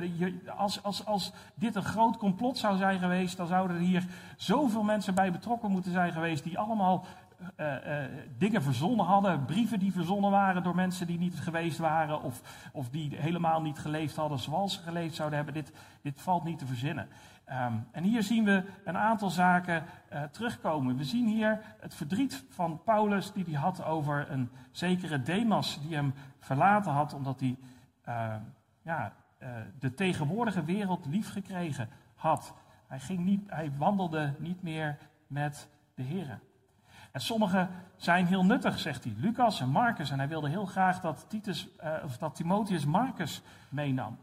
Als, 0.57 0.83
als, 0.83 1.05
als 1.05 1.31
dit 1.55 1.75
een 1.75 1.83
groot 1.83 2.17
complot 2.17 2.57
zou 2.57 2.77
zijn 2.77 2.99
geweest, 2.99 3.37
dan 3.37 3.47
zouden 3.47 3.77
er 3.77 3.83
hier 3.83 4.05
zoveel 4.37 4.83
mensen 4.83 5.15
bij 5.15 5.31
betrokken 5.31 5.71
moeten 5.71 5.91
zijn 5.91 6.11
geweest 6.11 6.43
die 6.43 6.57
allemaal 6.57 7.05
uh, 7.57 7.67
uh, 7.67 8.03
dingen 8.37 8.63
verzonnen 8.63 9.05
hadden, 9.05 9.45
brieven 9.45 9.79
die 9.79 9.91
verzonnen 9.91 10.31
waren 10.31 10.63
door 10.63 10.75
mensen 10.75 11.07
die 11.07 11.17
niet 11.17 11.39
geweest 11.39 11.77
waren 11.77 12.21
of, 12.21 12.41
of 12.71 12.89
die 12.89 13.15
helemaal 13.15 13.61
niet 13.61 13.79
geleefd 13.79 14.15
hadden 14.15 14.39
zoals 14.39 14.73
ze 14.73 14.79
geleefd 14.79 15.15
zouden 15.15 15.37
hebben. 15.37 15.53
Dit, 15.55 15.71
dit 16.01 16.21
valt 16.21 16.43
niet 16.43 16.59
te 16.59 16.65
verzinnen. 16.65 17.07
Um, 17.49 17.87
en 17.91 18.03
hier 18.03 18.23
zien 18.23 18.43
we 18.43 18.63
een 18.83 18.97
aantal 18.97 19.29
zaken 19.29 19.83
uh, 20.13 20.23
terugkomen. 20.23 20.97
We 20.97 21.03
zien 21.03 21.27
hier 21.27 21.61
het 21.79 21.95
verdriet 21.95 22.45
van 22.49 22.83
Paulus 22.83 23.31
die 23.31 23.43
hij 23.43 23.53
had 23.53 23.83
over 23.83 24.31
een 24.31 24.49
zekere 24.71 25.21
Demas 25.21 25.81
die 25.81 25.95
hem 25.95 26.13
verlaten 26.39 26.91
had 26.91 27.13
omdat 27.13 27.39
hij 27.39 27.57
uh, 28.07 28.35
ja, 28.81 29.13
uh, 29.39 29.49
de 29.79 29.93
tegenwoordige 29.93 30.63
wereld 30.63 31.05
lief 31.05 31.31
gekregen 31.31 31.89
had. 32.15 32.53
Hij, 32.87 32.99
ging 32.99 33.19
niet, 33.19 33.43
hij 33.47 33.71
wandelde 33.77 34.33
niet 34.37 34.63
meer 34.63 34.97
met 35.27 35.67
de 35.95 36.03
Heer. 36.03 36.39
En 37.11 37.21
sommigen 37.21 37.69
zijn 37.95 38.25
heel 38.25 38.45
nuttig, 38.45 38.79
zegt 38.79 39.03
hij. 39.03 39.13
Lucas 39.17 39.61
en 39.61 39.69
Marcus. 39.69 40.11
En 40.11 40.17
hij 40.17 40.27
wilde 40.27 40.49
heel 40.49 40.65
graag 40.65 41.01
dat, 41.01 41.25
Titus, 41.29 41.67
of 42.03 42.17
dat 42.17 42.35
Timotheus 42.35 42.85
Marcus 42.85 43.41
meenam. 43.69 44.17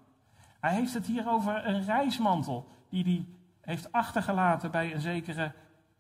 Hij 0.60 0.74
heeft 0.74 0.94
het 0.94 1.06
hier 1.06 1.28
over 1.28 1.66
een 1.66 1.84
reismantel 1.84 2.68
die 2.92 3.04
hij 3.04 3.26
heeft 3.60 3.92
achtergelaten 3.92 4.70
bij 4.70 4.94
een 4.94 5.00
zekere 5.00 5.52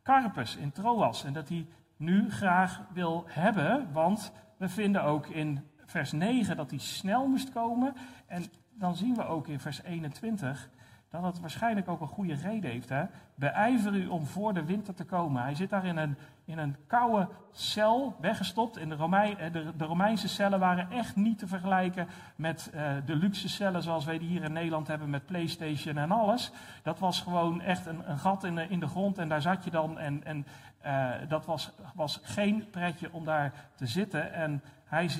Carpus 0.02 0.56
in 0.56 0.72
Troas. 0.72 1.24
En 1.24 1.32
dat 1.32 1.48
hij 1.48 1.66
nu 1.96 2.30
graag 2.30 2.80
wil 2.92 3.24
hebben, 3.26 3.92
want 3.92 4.32
we 4.56 4.68
vinden 4.68 5.02
ook 5.02 5.26
in 5.26 5.60
vers 5.86 6.12
9 6.12 6.56
dat 6.56 6.70
hij 6.70 6.78
snel 6.78 7.26
moest 7.28 7.52
komen. 7.52 7.94
En 8.26 8.44
dan 8.70 8.96
zien 8.96 9.14
we 9.14 9.24
ook 9.24 9.48
in 9.48 9.60
vers 9.60 9.82
21 9.82 10.70
dat 11.08 11.22
het 11.22 11.40
waarschijnlijk 11.40 11.88
ook 11.88 12.00
een 12.00 12.06
goede 12.06 12.34
reden 12.34 12.70
heeft. 12.70 12.88
Hè? 12.88 13.04
Beijver 13.34 13.94
u 13.94 14.06
om 14.06 14.26
voor 14.26 14.54
de 14.54 14.64
winter 14.64 14.94
te 14.94 15.04
komen. 15.04 15.42
Hij 15.42 15.54
zit 15.54 15.70
daar 15.70 15.86
in 15.86 15.96
een, 15.96 16.16
in 16.44 16.58
een 16.58 16.76
koude 16.86 17.28
cel 17.50 18.16
weggestopt. 18.20 18.74
De, 18.74 18.80
eh, 18.80 19.52
de, 19.52 19.76
de 19.76 19.84
Romeinse 19.84 20.28
cellen 20.28 20.58
waren 20.58 20.90
echt 20.90 21.16
niet 21.16 21.38
te 21.38 21.46
vergelijken 21.46 22.08
met 22.36 22.70
uh, 22.74 22.92
de 23.04 23.16
luxe 23.16 23.48
cellen 23.48 23.82
zoals 23.82 24.04
wij 24.04 24.18
die 24.18 24.28
hier 24.28 24.42
in 24.42 24.52
Nederland 24.52 24.86
hebben 24.86 25.10
met 25.10 25.26
PlayStation 25.26 25.96
en 25.96 26.10
alles. 26.10 26.52
Dat 26.82 26.98
was 26.98 27.20
gewoon 27.20 27.60
echt 27.60 27.86
een, 27.86 28.10
een 28.10 28.18
gat 28.18 28.44
in 28.44 28.54
de, 28.54 28.68
in 28.68 28.80
de 28.80 28.88
grond 28.88 29.18
en 29.18 29.28
daar 29.28 29.42
zat 29.42 29.64
je 29.64 29.70
dan. 29.70 29.98
En, 29.98 30.24
en 30.24 30.46
uh, 30.86 31.10
dat 31.28 31.46
was, 31.46 31.72
was 31.94 32.20
geen 32.22 32.70
pretje 32.70 33.12
om 33.12 33.24
daar 33.24 33.52
te 33.74 33.86
zitten. 33.86 34.32
En 34.32 34.62
hij 34.84 35.10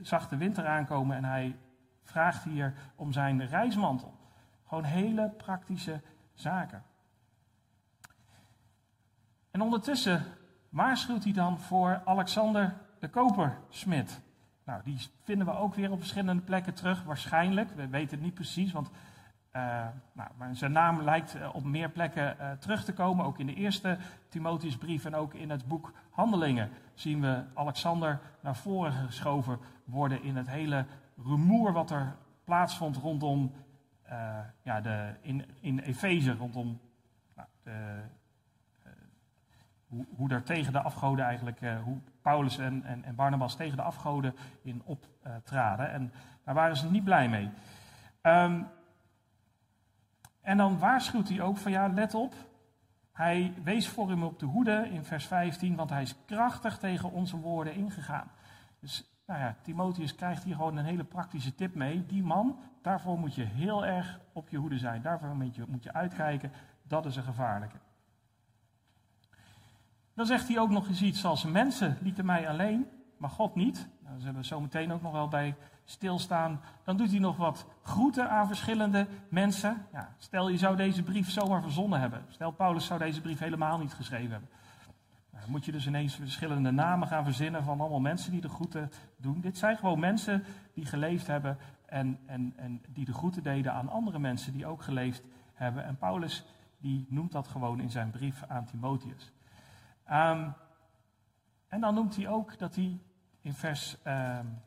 zag 0.00 0.28
de 0.28 0.36
winter 0.36 0.66
aankomen 0.66 1.16
en 1.16 1.24
hij 1.24 1.56
vraagt 2.04 2.44
hier 2.44 2.74
om 2.96 3.12
zijn 3.12 3.46
reismantel. 3.46 4.18
Gewoon 4.66 4.84
hele 4.84 5.30
praktische 5.36 6.00
zaken. 6.34 6.82
En 9.50 9.60
ondertussen 9.60 10.22
waarschuwt 10.70 11.24
hij 11.24 11.32
dan 11.32 11.58
voor 11.58 12.02
Alexander 12.04 12.76
de 12.98 13.08
Kopersmid. 13.08 14.20
Nou, 14.64 14.80
die 14.84 14.98
vinden 15.22 15.46
we 15.46 15.52
ook 15.52 15.74
weer 15.74 15.90
op 15.90 15.98
verschillende 15.98 16.42
plekken 16.42 16.74
terug, 16.74 17.02
waarschijnlijk. 17.02 17.70
We 17.70 17.88
weten 17.88 18.16
het 18.16 18.24
niet 18.24 18.34
precies, 18.34 18.72
want 18.72 18.90
uh, 19.56 19.86
nou, 20.12 20.30
maar 20.36 20.56
zijn 20.56 20.72
naam 20.72 21.02
lijkt 21.02 21.34
eh, 21.34 21.54
op 21.54 21.64
meer 21.64 21.90
plekken 21.90 22.36
uh, 22.40 22.50
terug 22.52 22.84
te 22.84 22.92
komen. 22.92 23.24
Ook 23.24 23.38
in 23.38 23.46
de 23.46 23.54
eerste 23.54 23.98
Timotheusbrief 24.28 25.04
en 25.04 25.14
ook 25.14 25.34
in 25.34 25.50
het 25.50 25.68
boek 25.68 25.92
Handelingen 26.10 26.70
zien 26.94 27.20
we 27.20 27.42
Alexander 27.54 28.20
naar 28.40 28.56
voren 28.56 28.92
geschoven 28.92 29.58
worden 29.84 30.22
in 30.22 30.36
het 30.36 30.48
hele 30.48 30.86
rumoer 31.24 31.72
wat 31.72 31.90
er 31.90 32.16
plaatsvond 32.44 32.96
rondom 32.96 33.52
ja, 34.62 34.80
de, 34.80 35.14
in, 35.20 35.44
in 35.60 35.78
Efeze, 35.78 36.32
rondom 36.32 36.80
nou, 37.34 37.48
de, 37.62 38.00
hoe, 40.16 40.28
daar 40.28 40.42
tegen 40.42 40.72
de 40.72 40.80
afgoden 40.80 41.24
eigenlijk, 41.24 41.60
uh, 41.60 41.82
hoe 41.82 41.98
Paulus 42.22 42.58
en, 42.58 42.84
en, 42.84 43.04
en, 43.04 43.14
Barnabas 43.14 43.56
tegen 43.56 43.76
de 43.76 43.82
afgoden 43.82 44.34
in 44.62 44.82
optraden. 44.84 45.90
en 45.90 46.12
daar 46.44 46.54
waren 46.54 46.76
ze 46.76 46.90
niet 46.90 47.04
blij 47.04 47.28
mee. 47.28 47.50
Um, 48.22 48.66
en 50.40 50.56
dan 50.56 50.78
waarschuwt 50.78 51.28
hij 51.28 51.40
ook 51.40 51.56
van 51.56 51.72
ja, 51.72 51.88
let 51.88 52.14
op. 52.14 52.34
Hij 53.12 53.54
wees 53.64 53.88
voor 53.88 54.08
hem 54.08 54.22
op 54.22 54.38
de 54.38 54.46
hoede 54.46 54.88
in 54.90 55.04
vers 55.04 55.26
15, 55.26 55.76
want 55.76 55.90
hij 55.90 56.02
is 56.02 56.16
krachtig 56.26 56.78
tegen 56.78 57.12
onze 57.12 57.36
woorden 57.36 57.74
ingegaan. 57.74 58.30
Dus 58.80 59.10
nou 59.26 59.40
ja, 59.40 59.56
Timotheus 59.62 60.14
krijgt 60.14 60.44
hier 60.44 60.54
gewoon 60.54 60.76
een 60.76 60.84
hele 60.84 61.04
praktische 61.04 61.54
tip 61.54 61.74
mee. 61.74 62.06
Die 62.06 62.22
man, 62.22 62.58
daarvoor 62.82 63.18
moet 63.18 63.34
je 63.34 63.44
heel 63.44 63.86
erg 63.86 64.20
op 64.32 64.48
je 64.48 64.56
hoede 64.56 64.78
zijn. 64.78 65.02
Daarvoor 65.02 65.36
moet 65.36 65.54
je, 65.54 65.64
moet 65.68 65.82
je 65.82 65.92
uitkijken. 65.92 66.52
Dat 66.82 67.06
is 67.06 67.16
een 67.16 67.22
gevaarlijke. 67.22 67.76
Dan 70.14 70.26
zegt 70.26 70.48
hij 70.48 70.58
ook 70.58 70.70
nog 70.70 70.88
eens 70.88 71.02
iets 71.02 71.24
als 71.24 71.44
mensen 71.44 71.98
lieten 72.00 72.26
mij 72.26 72.48
alleen, 72.48 72.86
maar 73.16 73.30
God 73.30 73.54
niet. 73.54 73.88
Nou, 74.00 74.12
daar 74.12 74.20
zullen 74.20 74.40
we 74.40 74.46
zo 74.46 74.60
meteen 74.60 74.92
ook 74.92 75.02
nog 75.02 75.12
wel 75.12 75.28
bij 75.28 75.54
stilstaan. 75.84 76.60
Dan 76.84 76.96
doet 76.96 77.10
hij 77.10 77.18
nog 77.18 77.36
wat 77.36 77.66
groeten 77.82 78.30
aan 78.30 78.46
verschillende 78.46 79.06
mensen. 79.28 79.86
Ja, 79.92 80.14
stel 80.18 80.48
je 80.48 80.58
zou 80.58 80.76
deze 80.76 81.02
brief 81.02 81.30
zomaar 81.30 81.62
verzonnen 81.62 82.00
hebben. 82.00 82.24
Stel 82.28 82.50
Paulus 82.50 82.86
zou 82.86 82.98
deze 82.98 83.20
brief 83.20 83.38
helemaal 83.38 83.78
niet 83.78 83.94
geschreven 83.94 84.30
hebben. 84.30 84.48
Dan 85.30 85.50
moet 85.50 85.64
je 85.64 85.72
dus 85.72 85.86
ineens 85.86 86.14
verschillende 86.14 86.70
namen 86.70 87.08
gaan 87.08 87.24
verzinnen 87.24 87.64
van 87.64 87.80
allemaal 87.80 88.00
mensen 88.00 88.32
die 88.32 88.40
de 88.40 88.48
groeten 88.48 88.90
doen. 89.16 89.40
Dit 89.40 89.58
zijn 89.58 89.76
gewoon 89.76 90.00
mensen 90.00 90.44
die 90.74 90.84
geleefd 90.84 91.26
hebben 91.26 91.58
en, 91.86 92.18
en, 92.26 92.52
en 92.56 92.82
die 92.88 93.04
de 93.04 93.12
groeten 93.12 93.42
deden 93.42 93.72
aan 93.72 93.88
andere 93.88 94.18
mensen 94.18 94.52
die 94.52 94.66
ook 94.66 94.82
geleefd 94.82 95.22
hebben. 95.54 95.84
En 95.84 95.96
Paulus 95.96 96.44
die 96.78 97.06
noemt 97.08 97.32
dat 97.32 97.48
gewoon 97.48 97.80
in 97.80 97.90
zijn 97.90 98.10
brief 98.10 98.44
aan 98.48 98.64
Timotheus. 98.64 99.32
Um, 100.12 100.54
en 101.68 101.80
dan 101.80 101.94
noemt 101.94 102.16
hij 102.16 102.28
ook 102.28 102.58
dat 102.58 102.74
hij 102.74 103.00
in 103.40 103.54
vers 103.54 103.96
um, 104.06 104.62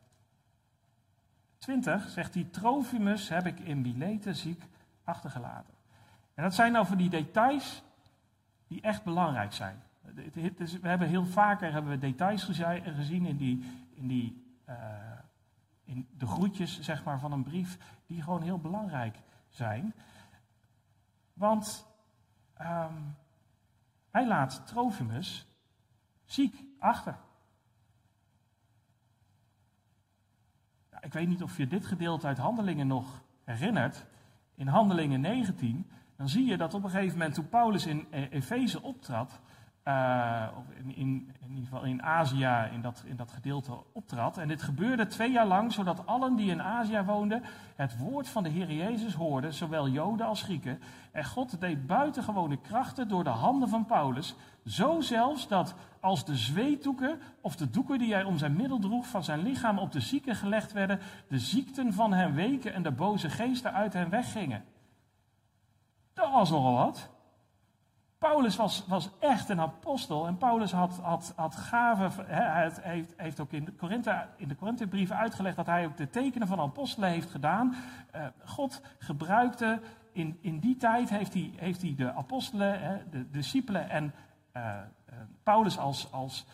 20 1.58 2.10
zegt 2.10 2.34
hij, 2.34 2.44
Trofimus 2.44 3.30
heb 3.30 3.46
ik 3.46 3.60
in 3.60 3.82
Mileten 3.82 4.36
ziek 4.36 4.64
achtergelaten. 5.04 5.74
En 6.34 6.44
dat 6.44 6.54
zijn 6.54 6.72
nou 6.72 6.86
van 6.86 6.98
die 6.98 7.10
details 7.10 7.84
die 8.68 8.82
echt 8.82 9.04
belangrijk 9.04 9.54
zijn. 9.54 9.84
We 10.02 10.80
hebben 10.82 11.08
heel 11.08 11.26
vaker 11.26 11.72
hebben 11.72 11.92
we 11.92 11.98
details 11.98 12.44
gezien 12.44 13.26
in, 13.26 13.38
die, 13.38 13.86
in, 13.94 14.08
die, 14.08 14.56
uh, 14.70 14.76
in 15.84 16.08
de 16.18 16.28
groetjes 16.28 16.82
zeg 16.82 17.04
maar, 17.04 17.20
van 17.20 17.32
een 17.32 17.44
brief, 17.44 17.78
die 18.06 18.22
gewoon 18.22 18.42
heel 18.42 18.60
belangrijk 18.60 19.18
zijn. 19.50 19.94
Want 21.34 21.88
um, 22.62 23.16
hij 24.14 24.28
laat 24.28 24.68
Trofimus 24.68 25.48
ziek 26.26 26.56
achter. 26.80 27.18
ik 31.04 31.14
weet 31.14 31.28
niet 31.28 31.44
of 31.44 31.58
je 31.58 31.68
dit 31.68 31.86
gedeelte 31.86 32.28
uit 32.28 32.38
Handelingen 32.38 32.88
nog 32.88 33.22
herinnert. 33.44 34.06
In 34.56 34.68
Handelingen 34.68 35.22
19, 35.22 35.90
dan 36.16 36.30
zie 36.30 36.46
je 36.46 36.58
dat 36.58 36.74
op 36.74 36.84
een 36.84 36.90
gegeven 36.90 37.18
moment 37.18 37.34
toen 37.34 37.50
Paulus 37.50 37.86
in 37.86 38.08
e- 38.10 38.28
Efeze 38.30 38.82
optrad, 38.82 39.40
uh, 39.88 40.48
in, 40.78 40.96
in, 40.96 41.32
in, 41.40 41.50
ieder 41.50 41.64
geval 41.64 41.84
in 41.84 42.04
Azië 42.04 42.70
in 42.72 42.82
dat, 42.82 43.04
in 43.06 43.16
dat 43.16 43.32
gedeelte 43.32 43.84
optrad. 43.94 44.38
En 44.38 44.48
dit 44.48 44.62
gebeurde 44.62 45.08
twee 45.08 45.32
jaar 45.32 45.46
lang, 45.46 45.74
zodat 45.74 46.06
allen 46.06 46.36
die 46.36 46.52
in 46.52 46.62
Azië 46.62 47.02
woonden 47.06 47.44
het 47.76 47.98
woord 47.98 48.30
van 48.30 48.44
de 48.44 48.50
Heer 48.50 48.72
Jezus 48.72 49.14
hoorden, 49.14 49.54
zowel 49.54 49.88
Joden 49.88 50.26
als 50.26 50.42
Grieken. 50.42 50.80
En 51.12 51.26
God 51.26 51.60
deed 51.60 51.88
buitengewone 51.88 52.58
krachten 52.58 53.08
door 53.08 53.24
de 53.24 53.30
handen 53.30 53.70
van 53.70 53.86
Paulus, 53.86 54.36
zo 54.66 55.02
zelfs 55.02 55.48
dat 55.48 55.76
als 56.00 56.26
de 56.26 56.36
zweetdoeken 56.36 57.20
of 57.42 57.56
de 57.56 57.70
doeken 57.70 58.00
die 58.00 58.14
hij 58.14 58.24
om 58.24 58.38
zijn 58.38 58.56
middel 58.56 58.80
droeg 58.80 59.08
van 59.08 59.24
zijn 59.24 59.42
lichaam 59.42 59.80
op 59.80 59.92
de 59.92 60.00
zieken 60.00 60.36
gelegd 60.36 60.72
werden, 60.72 61.00
de 61.28 61.40
ziekten 61.40 61.94
van 61.94 62.14
hen 62.14 62.34
weken 62.34 62.74
en 62.74 62.84
de 62.84 62.92
boze 62.92 63.30
geesten 63.30 63.74
uit 63.74 63.94
hen 63.94 64.10
weggingen. 64.10 64.64
Dat 66.14 66.32
was 66.32 66.50
nogal 66.50 66.74
wat. 66.74 67.13
Paulus 68.24 68.56
was, 68.56 68.86
was 68.88 69.10
echt 69.20 69.50
een 69.50 69.60
apostel 69.60 70.28
en 70.28 70.38
Paulus 70.38 70.72
had, 70.72 71.00
had, 71.02 71.34
had 71.36 71.56
gaven. 71.56 72.12
Hij 72.28 72.72
heeft, 72.82 73.14
heeft 73.18 73.40
ook 73.40 73.52
in 73.52 73.66
de, 73.66 73.72
Korinthe, 73.72 74.28
in 74.36 74.48
de 74.48 74.56
Korinthebrieven 74.56 75.18
uitgelegd 75.18 75.56
dat 75.56 75.66
hij 75.66 75.86
ook 75.86 75.98
de 75.98 76.10
tekenen 76.10 76.48
van 76.48 76.60
apostelen 76.60 77.10
heeft 77.10 77.32
gedaan. 77.32 77.76
Uh, 78.16 78.26
God 78.46 78.82
gebruikte 79.00 79.82
in, 80.12 80.38
in 80.42 80.60
die 80.60 80.76
tijd, 80.76 81.10
heeft 81.10 81.34
hij, 81.34 81.54
heeft 81.56 81.82
hij 81.82 81.94
de 81.98 82.14
apostelen, 82.14 83.02
de 83.12 83.30
discipelen 83.30 83.90
en 83.90 84.14
uh, 84.54 84.64
uh, 84.64 85.16
Paulus 85.44 85.78
als, 85.78 86.12
als 86.12 86.46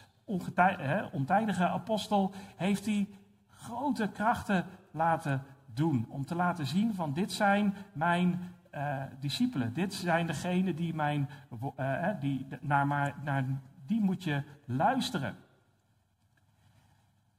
hè, 0.56 1.04
ontijdige 1.04 1.68
apostel, 1.68 2.32
heeft 2.56 2.86
hij 2.86 3.08
grote 3.50 4.08
krachten 4.08 4.66
laten 4.92 5.44
doen. 5.74 6.06
Om 6.10 6.26
te 6.26 6.36
laten 6.36 6.66
zien 6.66 6.96
van 6.96 7.14
dit 7.14 7.32
zijn 7.32 7.76
mijn 7.94 8.54
uh, 8.76 9.04
discipelen. 9.20 9.74
Dit 9.74 9.94
zijn 9.94 10.28
degenen 10.28 10.76
die, 10.76 10.94
mijn, 10.94 11.30
uh, 11.80 12.08
die 12.20 12.48
naar, 12.62 12.88
maar, 12.88 13.16
naar 13.24 13.46
die 13.86 14.02
moet 14.02 14.24
je 14.24 14.44
luisteren. 14.66 15.36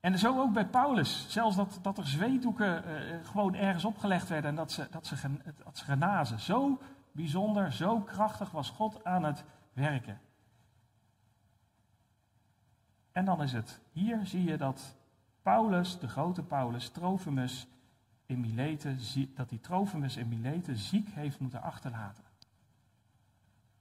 En 0.00 0.18
zo 0.18 0.40
ook 0.40 0.52
bij 0.52 0.66
Paulus. 0.66 1.26
Zelfs 1.28 1.56
dat, 1.56 1.78
dat 1.82 1.98
er 1.98 2.06
zweetdoeken 2.06 2.84
uh, 2.86 3.26
gewoon 3.26 3.54
ergens 3.54 3.84
opgelegd 3.84 4.28
werden 4.28 4.50
en 4.50 4.56
dat 4.56 4.72
ze, 4.72 4.86
dat, 4.90 5.06
ze, 5.06 5.16
dat 5.64 5.78
ze 5.78 5.84
genazen. 5.84 6.40
Zo 6.40 6.80
bijzonder, 7.12 7.72
zo 7.72 8.00
krachtig 8.00 8.50
was 8.50 8.70
God 8.70 9.04
aan 9.04 9.24
het 9.24 9.44
werken. 9.72 10.20
En 13.12 13.24
dan 13.24 13.42
is 13.42 13.52
het, 13.52 13.80
hier 13.92 14.26
zie 14.26 14.44
je 14.44 14.56
dat 14.56 14.96
Paulus, 15.42 15.98
de 15.98 16.08
grote 16.08 16.42
Paulus, 16.42 16.88
Trofimus, 16.88 17.66
in 18.30 18.40
Mileten, 18.40 18.98
dat 19.34 19.48
die 19.48 19.60
Trofimus 19.60 20.16
in 20.16 20.28
Mileten 20.28 20.76
ziek 20.76 21.08
heeft 21.08 21.40
moeten 21.40 21.62
achterlaten. 21.62 22.24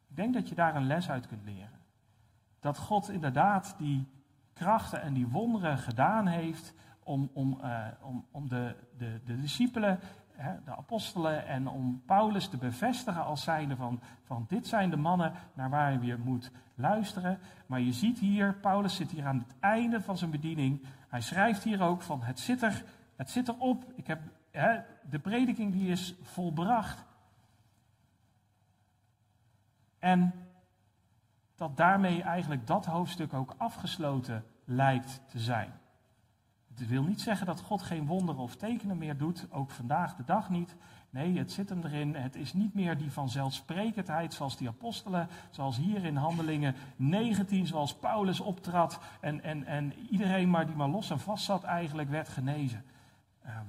Ik 0.10 0.16
denk 0.16 0.34
dat 0.34 0.50
je 0.50 0.56
daar 0.56 0.76
een 0.76 0.88
les 0.88 1.10
uit 1.10 1.28
kunt 1.28 1.44
leren. 1.46 1.80
Dat 2.60 2.78
God 2.78 3.10
inderdaad 3.10 3.76
die 3.78 4.08
krachten 4.54 5.02
en 5.02 5.14
die 5.14 5.28
wonderen 5.28 5.78
gedaan 5.78 6.28
heeft 6.28 6.74
om, 7.04 7.30
om, 7.34 7.60
uh, 7.64 7.86
om, 8.02 8.26
om 8.32 8.50
de, 8.50 8.76
de, 8.98 9.20
de 9.26 9.42
discipelen, 9.42 10.00
hè, 10.32 10.64
de 10.66 10.76
apostelen 10.76 11.48
en 11.48 11.68
om 11.68 12.02
Paulus 12.06 12.48
te 12.48 12.58
bevestigen 12.58 13.24
als 13.24 13.44
zijnde 13.44 13.76
van, 13.76 14.02
van 14.24 14.46
dit 14.48 14.68
zijn 14.68 14.90
de 14.90 14.98
mannen 14.98 15.34
naar 15.54 15.70
waar 15.70 16.04
je 16.04 16.18
moet 16.18 16.52
luisteren. 16.76 17.40
Maar 17.66 17.80
je 17.80 17.94
ziet 17.94 18.20
hier, 18.20 18.54
Paulus 18.54 18.96
zit 18.96 19.12
hier 19.12 19.26
aan 19.26 19.40
het 19.40 19.56
einde 19.60 20.02
van 20.02 20.18
zijn 20.18 20.32
bediening. 20.32 20.86
Hij 21.08 21.22
schrijft 21.22 21.64
hier 21.64 21.82
ook 21.82 22.02
van 22.02 22.22
het 22.22 22.40
zit 22.40 22.62
er, 22.62 22.84
het 23.16 23.30
zit 23.30 23.48
erop. 23.48 23.84
Ik 23.96 24.08
heb 24.08 24.22
de 25.10 25.20
prediking 25.22 25.74
die 25.74 25.90
is 25.90 26.16
volbracht. 26.22 27.06
En 30.00 30.34
dat 31.56 31.78
daarmee 31.78 32.22
eigenlijk 32.22 32.68
dat 32.68 32.86
hoofdstuk 32.86 33.34
ook 33.34 33.56
afgesloten 33.58 34.46
lijkt 34.66 35.22
te 35.28 35.40
zijn. 35.40 35.80
Het 36.80 36.88
wil 36.88 37.04
niet 37.04 37.22
zeggen 37.22 37.46
dat 37.46 37.62
God 37.62 37.82
geen 37.82 38.06
wonderen 38.06 38.42
of 38.42 38.56
tekenen 38.56 38.98
meer 38.98 39.18
doet, 39.18 39.48
ook 39.52 39.72
vandaag 39.72 40.16
de 40.16 40.24
dag 40.24 40.50
niet. 40.50 40.76
Nee, 41.10 41.38
het 41.38 41.52
zit 41.52 41.70
hem 41.70 41.84
erin. 41.84 42.16
Het 42.16 42.36
is 42.36 42.54
niet 42.54 42.74
meer 42.74 42.98
die 42.98 43.12
vanzelfsprekendheid 43.12 44.34
zoals 44.34 44.58
die 44.58 44.68
apostelen, 44.68 45.28
zoals 45.50 45.78
hier 45.78 46.06
in 46.06 46.16
Handelingen 46.16 46.76
19, 46.96 47.68
zoals 47.68 47.96
Paulus 47.96 48.40
optrad 48.40 49.00
en, 49.22 49.44
en, 49.44 49.66
en 49.66 49.94
iedereen 49.94 50.50
maar 50.50 50.66
die 50.66 50.76
maar 50.76 50.90
los 50.90 51.10
en 51.10 51.20
vast 51.20 51.46
zat 51.46 51.64
eigenlijk 51.64 52.10
werd 52.10 52.30
genezen. 52.30 52.86
Ehm, 53.44 53.66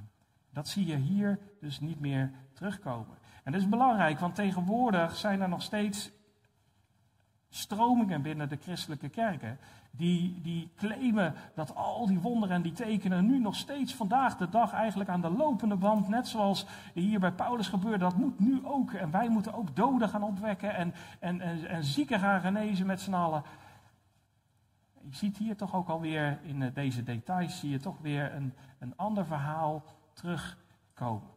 dat 0.52 0.68
zie 0.68 0.86
je 0.86 0.96
hier 0.96 1.38
dus 1.60 1.80
niet 1.80 2.00
meer 2.00 2.30
terugkomen. 2.52 3.16
En 3.44 3.52
dat 3.52 3.60
is 3.60 3.68
belangrijk, 3.68 4.18
want 4.18 4.34
tegenwoordig 4.34 5.16
zijn 5.16 5.40
er 5.40 5.48
nog 5.48 5.62
steeds 5.62 6.10
stromingen 7.48 8.22
binnen 8.22 8.48
de 8.48 8.56
christelijke 8.56 9.08
kerken 9.08 9.58
die, 9.90 10.40
die 10.42 10.70
claimen 10.76 11.34
dat 11.54 11.74
al 11.74 12.06
die 12.06 12.18
wonderen 12.18 12.56
en 12.56 12.62
die 12.62 12.72
tekenen 12.72 13.26
nu 13.26 13.38
nog 13.38 13.56
steeds 13.56 13.94
vandaag 13.94 14.36
de 14.36 14.48
dag 14.48 14.72
eigenlijk 14.72 15.10
aan 15.10 15.20
de 15.20 15.30
lopende 15.30 15.76
band, 15.76 16.08
net 16.08 16.28
zoals 16.28 16.66
hier 16.94 17.20
bij 17.20 17.32
Paulus 17.32 17.68
gebeurde, 17.68 17.98
dat 17.98 18.16
moet 18.16 18.40
nu 18.40 18.60
ook. 18.64 18.92
En 18.92 19.10
wij 19.10 19.28
moeten 19.28 19.54
ook 19.54 19.76
doden 19.76 20.08
gaan 20.08 20.22
opwekken 20.22 20.74
en, 20.74 20.94
en, 21.18 21.40
en, 21.40 21.68
en 21.68 21.84
zieken 21.84 22.20
gaan 22.20 22.40
genezen 22.40 22.86
met 22.86 23.00
z'n 23.00 23.14
allen. 23.14 23.42
Je 25.02 25.16
ziet 25.16 25.36
hier 25.36 25.56
toch 25.56 25.74
ook 25.74 25.88
alweer 25.88 26.38
in 26.42 26.62
eh, 26.62 26.74
deze 26.74 27.02
details, 27.02 27.58
zie 27.58 27.70
je 27.70 27.80
toch 27.80 27.98
weer 28.00 28.34
een, 28.34 28.54
een 28.78 28.96
ander 28.96 29.26
verhaal 29.26 29.82
terugkomen. 30.20 31.28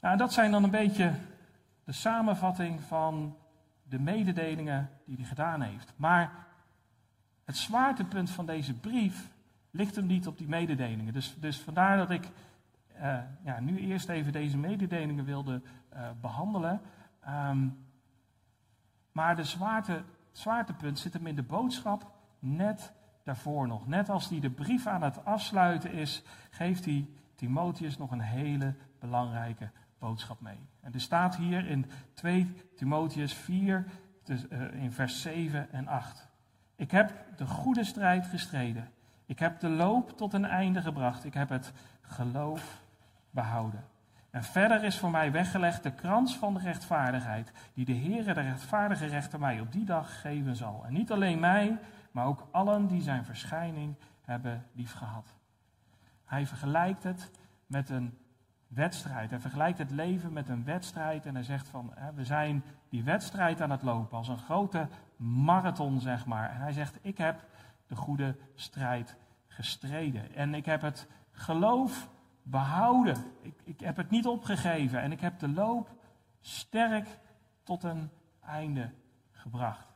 Nou, 0.00 0.16
dat 0.16 0.32
zijn 0.32 0.50
dan 0.50 0.64
een 0.64 0.70
beetje 0.70 1.14
de 1.84 1.92
samenvatting 1.92 2.80
van 2.80 3.36
de 3.82 3.98
mededelingen 3.98 4.90
die 5.04 5.16
hij 5.16 5.24
gedaan 5.24 5.60
heeft. 5.60 5.92
Maar 5.96 6.46
het 7.44 7.56
zwaartepunt 7.56 8.30
van 8.30 8.46
deze 8.46 8.74
brief 8.74 9.30
ligt 9.70 9.96
hem 9.96 10.06
niet 10.06 10.26
op 10.26 10.38
die 10.38 10.48
mededelingen. 10.48 11.12
Dus, 11.12 11.36
dus 11.38 11.60
vandaar 11.60 11.96
dat 11.96 12.10
ik 12.10 12.28
uh, 12.96 13.18
ja, 13.42 13.60
nu 13.60 13.78
eerst 13.78 14.08
even 14.08 14.32
deze 14.32 14.56
mededelingen 14.56 15.24
wilde 15.24 15.62
uh, 15.94 16.08
behandelen. 16.20 16.80
Um, 17.28 17.86
maar 19.12 19.36
de 19.36 19.44
zwaarte, 19.44 20.02
zwaartepunt 20.32 20.98
zit 20.98 21.12
hem 21.12 21.26
in 21.26 21.34
de 21.34 21.42
boodschap 21.42 22.10
net 22.38 22.92
daarvoor 23.30 23.66
nog. 23.66 23.86
Net 23.86 24.08
als 24.08 24.28
hij 24.28 24.40
de 24.40 24.50
brief 24.50 24.86
aan 24.86 25.02
het 25.02 25.24
afsluiten 25.24 25.92
is, 25.92 26.22
geeft 26.50 26.84
hij 26.84 27.08
Timotheus 27.34 27.98
nog 27.98 28.10
een 28.10 28.20
hele 28.20 28.74
belangrijke 28.98 29.70
boodschap 29.98 30.40
mee. 30.40 30.58
En 30.80 30.92
er 30.92 31.00
staat 31.00 31.36
hier 31.36 31.66
in 31.66 31.90
2 32.14 32.54
Timotheus 32.76 33.34
4, 33.34 33.84
dus, 34.24 34.46
uh, 34.50 34.82
in 34.82 34.92
vers 34.92 35.22
7 35.22 35.72
en 35.72 35.88
8. 35.88 36.28
Ik 36.76 36.90
heb 36.90 37.12
de 37.36 37.46
goede 37.46 37.84
strijd 37.84 38.26
gestreden. 38.26 38.90
Ik 39.26 39.38
heb 39.38 39.60
de 39.60 39.68
loop 39.68 40.16
tot 40.16 40.32
een 40.32 40.44
einde 40.44 40.82
gebracht. 40.82 41.24
Ik 41.24 41.34
heb 41.34 41.48
het 41.48 41.72
geloof 42.00 42.82
behouden. 43.30 43.84
En 44.30 44.44
verder 44.44 44.84
is 44.84 44.98
voor 44.98 45.10
mij 45.10 45.32
weggelegd 45.32 45.82
de 45.82 45.92
krans 45.92 46.36
van 46.36 46.54
de 46.54 46.60
rechtvaardigheid, 46.60 47.52
die 47.74 47.84
de 47.84 47.96
Heere, 47.96 48.34
de 48.34 48.40
rechtvaardige 48.40 49.06
rechter, 49.06 49.38
mij 49.38 49.60
op 49.60 49.72
die 49.72 49.84
dag 49.84 50.20
geven 50.20 50.56
zal. 50.56 50.84
En 50.86 50.92
niet 50.92 51.12
alleen 51.12 51.40
mij, 51.40 51.78
maar 52.10 52.26
ook 52.26 52.48
allen 52.50 52.86
die 52.86 53.02
zijn 53.02 53.24
verschijning 53.24 53.94
hebben 54.20 54.66
liefgehad. 54.72 55.34
Hij 56.24 56.46
vergelijkt 56.46 57.02
het 57.02 57.30
met 57.66 57.90
een 57.90 58.18
wedstrijd. 58.68 59.30
Hij 59.30 59.40
vergelijkt 59.40 59.78
het 59.78 59.90
leven 59.90 60.32
met 60.32 60.48
een 60.48 60.64
wedstrijd 60.64 61.26
en 61.26 61.34
hij 61.34 61.44
zegt 61.44 61.68
van, 61.68 61.92
hè, 61.94 62.12
we 62.12 62.24
zijn 62.24 62.64
die 62.88 63.04
wedstrijd 63.04 63.60
aan 63.60 63.70
het 63.70 63.82
lopen, 63.82 64.16
als 64.16 64.28
een 64.28 64.38
grote 64.38 64.88
marathon 65.16 66.00
zeg 66.00 66.26
maar. 66.26 66.50
En 66.50 66.60
hij 66.60 66.72
zegt, 66.72 66.98
ik 67.02 67.18
heb 67.18 67.44
de 67.86 67.96
goede 67.96 68.36
strijd 68.54 69.16
gestreden 69.46 70.34
en 70.34 70.54
ik 70.54 70.66
heb 70.66 70.80
het 70.80 71.08
geloof 71.30 72.08
behouden. 72.42 73.16
Ik, 73.42 73.60
ik 73.64 73.80
heb 73.80 73.96
het 73.96 74.10
niet 74.10 74.26
opgegeven 74.26 75.00
en 75.00 75.12
ik 75.12 75.20
heb 75.20 75.38
de 75.38 75.48
loop 75.48 75.90
sterk 76.40 77.18
tot 77.62 77.82
een 77.82 78.10
einde 78.40 78.90
gebracht. 79.32 79.89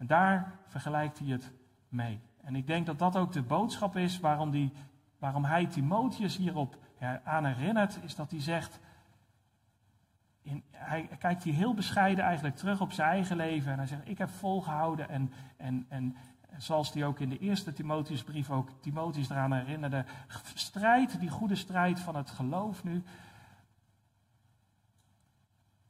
En 0.00 0.06
daar 0.06 0.58
vergelijkt 0.66 1.18
hij 1.18 1.28
het 1.28 1.52
mee. 1.88 2.20
En 2.42 2.56
ik 2.56 2.66
denk 2.66 2.86
dat 2.86 2.98
dat 2.98 3.16
ook 3.16 3.32
de 3.32 3.42
boodschap 3.42 3.96
is 3.96 4.20
waarom, 4.20 4.50
die, 4.50 4.72
waarom 5.18 5.44
hij 5.44 5.66
Timotheus 5.66 6.36
hierop 6.36 6.76
aan 7.24 7.44
herinnert, 7.44 7.98
is 8.02 8.14
dat 8.14 8.30
hij 8.30 8.40
zegt. 8.40 8.80
In, 10.42 10.62
hij 10.70 11.08
kijkt 11.18 11.42
hier 11.42 11.54
heel 11.54 11.74
bescheiden 11.74 12.24
eigenlijk 12.24 12.56
terug 12.56 12.80
op 12.80 12.92
zijn 12.92 13.08
eigen 13.08 13.36
leven. 13.36 13.72
En 13.72 13.78
hij 13.78 13.86
zegt: 13.86 14.08
Ik 14.08 14.18
heb 14.18 14.30
volgehouden. 14.30 15.08
En, 15.08 15.32
en, 15.56 15.86
en 15.88 16.16
zoals 16.56 16.92
hij 16.92 17.04
ook 17.04 17.20
in 17.20 17.28
de 17.28 17.38
eerste 17.38 17.72
Timotheusbrief 17.72 18.50
ook 18.50 18.70
Timotheus 18.80 19.30
eraan 19.30 19.52
herinnerde. 19.52 20.04
Strijd, 20.54 21.20
die 21.20 21.30
goede 21.30 21.54
strijd 21.54 22.00
van 22.00 22.16
het 22.16 22.30
geloof 22.30 22.84
nu. 22.84 23.02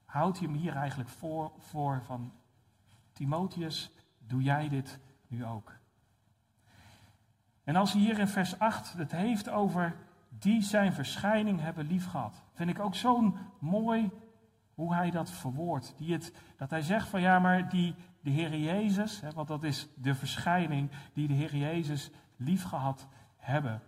Houdt 0.04 0.38
hij 0.38 0.48
hem 0.48 0.56
hier 0.56 0.76
eigenlijk 0.76 1.08
voor, 1.08 1.52
voor 1.58 2.02
van 2.02 2.32
Timotheus, 3.12 3.90
doe 4.30 4.42
jij 4.42 4.68
dit 4.68 4.98
nu 5.28 5.44
ook? 5.44 5.72
En 7.64 7.76
als 7.76 7.92
hij 7.92 8.00
hier 8.00 8.18
in 8.18 8.28
vers 8.28 8.58
8 8.58 8.92
het 8.92 9.12
heeft 9.12 9.48
over 9.48 9.96
die 10.28 10.62
zijn 10.62 10.92
verschijning 10.92 11.60
hebben 11.60 11.86
liefgehad. 11.86 12.42
Vind 12.52 12.70
ik 12.70 12.78
ook 12.78 12.94
zo'n 12.94 13.36
mooi 13.58 14.10
hoe 14.74 14.94
hij 14.94 15.10
dat 15.10 15.30
verwoordt. 15.30 15.94
Dat 16.56 16.70
hij 16.70 16.82
zegt 16.82 17.08
van 17.08 17.20
ja, 17.20 17.38
maar 17.38 17.68
die, 17.68 17.94
de 18.20 18.30
Heer 18.30 18.56
Jezus, 18.56 19.20
hè, 19.20 19.30
want 19.30 19.48
dat 19.48 19.64
is 19.64 19.88
de 19.94 20.14
verschijning 20.14 20.90
die 21.12 21.28
de 21.28 21.34
Heer 21.34 21.56
Jezus 21.56 22.10
liefgehad 22.36 23.08
hebben. 23.36 23.82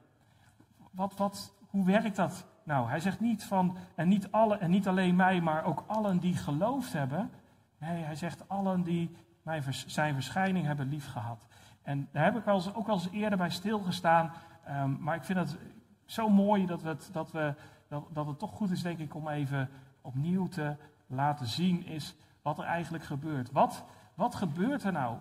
Wat, 0.90 1.16
wat, 1.16 1.54
hoe 1.66 1.84
werkt 1.84 2.16
dat 2.16 2.46
nou? 2.64 2.88
Hij 2.88 3.00
zegt 3.00 3.20
niet 3.20 3.44
van, 3.44 3.76
en 3.94 4.08
niet, 4.08 4.32
alle, 4.32 4.56
en 4.56 4.70
niet 4.70 4.88
alleen 4.88 5.16
mij, 5.16 5.40
maar 5.40 5.64
ook 5.64 5.84
allen 5.86 6.18
die 6.18 6.36
geloofd 6.36 6.92
hebben. 6.92 7.30
Nee, 7.78 8.02
hij 8.02 8.14
zegt 8.14 8.48
allen 8.48 8.82
die 8.82 9.16
mijn, 9.42 9.62
zijn 9.86 10.14
verschijning 10.14 10.66
hebben 10.66 10.88
liefgehad. 10.88 11.46
En 11.82 12.08
daar 12.12 12.24
heb 12.24 12.36
ik 12.36 12.44
wel 12.44 12.54
eens, 12.54 12.74
ook 12.74 12.88
al 12.88 12.94
eens 12.94 13.10
eerder 13.10 13.38
bij 13.38 13.50
stilgestaan. 13.50 14.32
Um, 14.68 14.98
maar 15.00 15.16
ik 15.16 15.24
vind 15.24 15.38
het 15.38 15.56
zo 16.04 16.28
mooi 16.28 16.66
dat, 16.66 16.82
het, 16.82 17.08
dat, 17.12 17.32
we, 17.32 17.54
dat, 17.88 18.04
dat 18.12 18.26
het 18.26 18.38
toch 18.38 18.50
goed 18.50 18.70
is, 18.70 18.82
denk 18.82 18.98
ik, 18.98 19.14
om 19.14 19.28
even 19.28 19.68
opnieuw 20.00 20.48
te 20.48 20.76
laten 21.06 21.46
zien 21.46 21.86
is 21.86 22.14
wat 22.42 22.58
er 22.58 22.64
eigenlijk 22.64 23.04
gebeurt. 23.04 23.52
Wat, 23.52 23.84
wat 24.14 24.34
gebeurt 24.34 24.82
er 24.82 24.92
nou 24.92 25.16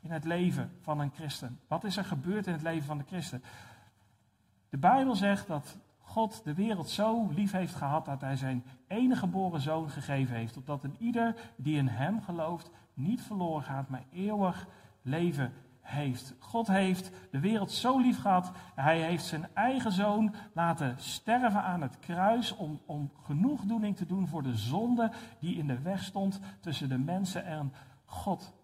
in 0.00 0.10
het 0.10 0.24
leven 0.24 0.72
van 0.80 1.00
een 1.00 1.12
christen? 1.14 1.60
Wat 1.68 1.84
is 1.84 1.96
er 1.96 2.04
gebeurd 2.04 2.46
in 2.46 2.52
het 2.52 2.62
leven 2.62 2.86
van 2.86 2.98
de 2.98 3.04
christen? 3.06 3.42
De 4.68 4.78
Bijbel 4.78 5.14
zegt 5.14 5.46
dat 5.46 5.78
God 5.98 6.44
de 6.44 6.54
wereld 6.54 6.90
zo 6.90 7.28
lief 7.30 7.52
heeft 7.52 7.74
gehad 7.74 8.04
dat 8.04 8.20
hij 8.20 8.36
zijn 8.36 8.64
enige 8.86 9.20
geboren 9.20 9.60
zoon 9.60 9.90
gegeven 9.90 10.36
heeft, 10.36 10.56
opdat 10.56 10.84
een 10.84 10.96
ieder 10.98 11.34
die 11.56 11.76
in 11.76 11.88
hem 11.88 12.22
gelooft 12.22 12.70
niet 12.96 13.22
verloren 13.22 13.62
gaat, 13.62 13.88
maar 13.88 14.04
eeuwig 14.12 14.66
leven 15.02 15.52
heeft. 15.80 16.34
God 16.38 16.66
heeft 16.66 17.10
de 17.30 17.40
wereld 17.40 17.72
zo 17.72 17.98
lief 17.98 18.20
gehad. 18.20 18.52
Hij 18.74 19.00
heeft 19.00 19.24
zijn 19.24 19.46
eigen 19.54 19.92
zoon 19.92 20.34
laten 20.52 20.94
sterven 20.98 21.62
aan 21.62 21.82
het 21.82 21.98
kruis 21.98 22.56
om, 22.56 22.80
om 22.86 23.10
genoegdoening 23.22 23.96
te 23.96 24.06
doen 24.06 24.28
voor 24.28 24.42
de 24.42 24.56
zonde 24.56 25.12
die 25.38 25.56
in 25.56 25.66
de 25.66 25.78
weg 25.78 26.02
stond 26.02 26.40
tussen 26.60 26.88
de 26.88 26.98
mensen 26.98 27.44
en 27.44 27.72
God. 28.04 28.54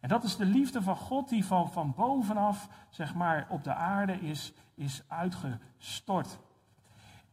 En 0.00 0.08
dat 0.08 0.24
is 0.24 0.36
de 0.36 0.44
liefde 0.44 0.82
van 0.82 0.96
God 0.96 1.28
die 1.28 1.44
van, 1.44 1.72
van 1.72 1.92
bovenaf, 1.96 2.68
zeg 2.88 3.14
maar, 3.14 3.46
op 3.48 3.64
de 3.64 3.74
aarde 3.74 4.20
is, 4.20 4.52
is 4.74 5.02
uitgestort. 5.08 6.38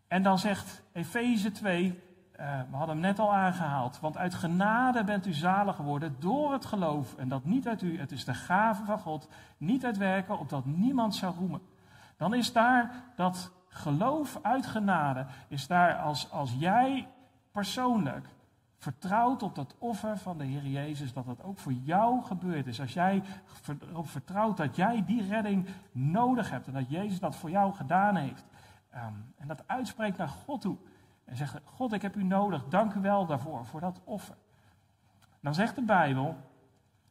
En 0.07 0.23
dan 0.23 0.39
zegt 0.39 0.83
Efeze 0.91 1.51
2, 1.51 1.99
uh, 2.39 2.59
we 2.69 2.75
hadden 2.75 2.95
hem 2.95 3.05
net 3.05 3.19
al 3.19 3.33
aangehaald. 3.33 3.99
Want 3.99 4.17
uit 4.17 4.33
genade 4.33 5.03
bent 5.03 5.25
u 5.25 5.33
zalig 5.33 5.75
geworden 5.75 6.15
door 6.19 6.51
het 6.53 6.65
geloof. 6.65 7.15
En 7.15 7.27
dat 7.27 7.45
niet 7.45 7.67
uit 7.67 7.81
u, 7.81 7.99
het 7.99 8.11
is 8.11 8.25
de 8.25 8.33
gave 8.33 8.85
van 8.85 8.99
God. 8.99 9.29
Niet 9.57 9.85
uit 9.85 9.97
werken, 9.97 10.39
opdat 10.39 10.65
niemand 10.65 11.15
zou 11.15 11.35
roemen. 11.35 11.61
Dan 12.17 12.33
is 12.33 12.53
daar 12.53 12.91
dat 13.15 13.51
geloof 13.69 14.39
uit 14.41 14.65
genade. 14.65 15.25
Is 15.47 15.67
daar 15.67 15.97
als, 15.97 16.31
als 16.31 16.55
jij 16.57 17.07
persoonlijk 17.51 18.27
vertrouwt 18.77 19.43
op 19.43 19.55
dat 19.55 19.75
offer 19.77 20.17
van 20.17 20.37
de 20.37 20.43
Heer 20.43 20.65
Jezus, 20.65 21.13
dat 21.13 21.25
dat 21.25 21.43
ook 21.43 21.59
voor 21.59 21.73
jou 21.73 22.23
gebeurd 22.23 22.67
is. 22.67 22.81
Als 22.81 22.93
jij 22.93 23.23
erop 23.89 24.09
vertrouwt 24.09 24.57
dat 24.57 24.75
jij 24.75 25.03
die 25.05 25.27
redding 25.27 25.67
nodig 25.91 26.49
hebt 26.49 26.67
en 26.67 26.73
dat 26.73 26.89
Jezus 26.89 27.19
dat 27.19 27.35
voor 27.35 27.49
jou 27.49 27.73
gedaan 27.73 28.15
heeft. 28.15 28.45
Um, 28.95 29.33
en 29.37 29.47
dat 29.47 29.67
uitspreekt 29.67 30.17
naar 30.17 30.29
God 30.29 30.61
toe. 30.61 30.77
En 31.27 31.35
zeggen, 31.35 31.61
God, 31.63 31.93
ik 31.93 32.01
heb 32.01 32.15
u 32.15 32.23
nodig, 32.23 32.63
dank 32.67 32.93
u 32.93 32.99
wel 32.99 33.25
daarvoor, 33.25 33.65
voor 33.65 33.79
dat 33.79 34.01
offer. 34.03 34.35
Dan 35.39 35.53
zegt 35.53 35.75
de 35.75 35.81
Bijbel 35.81 36.37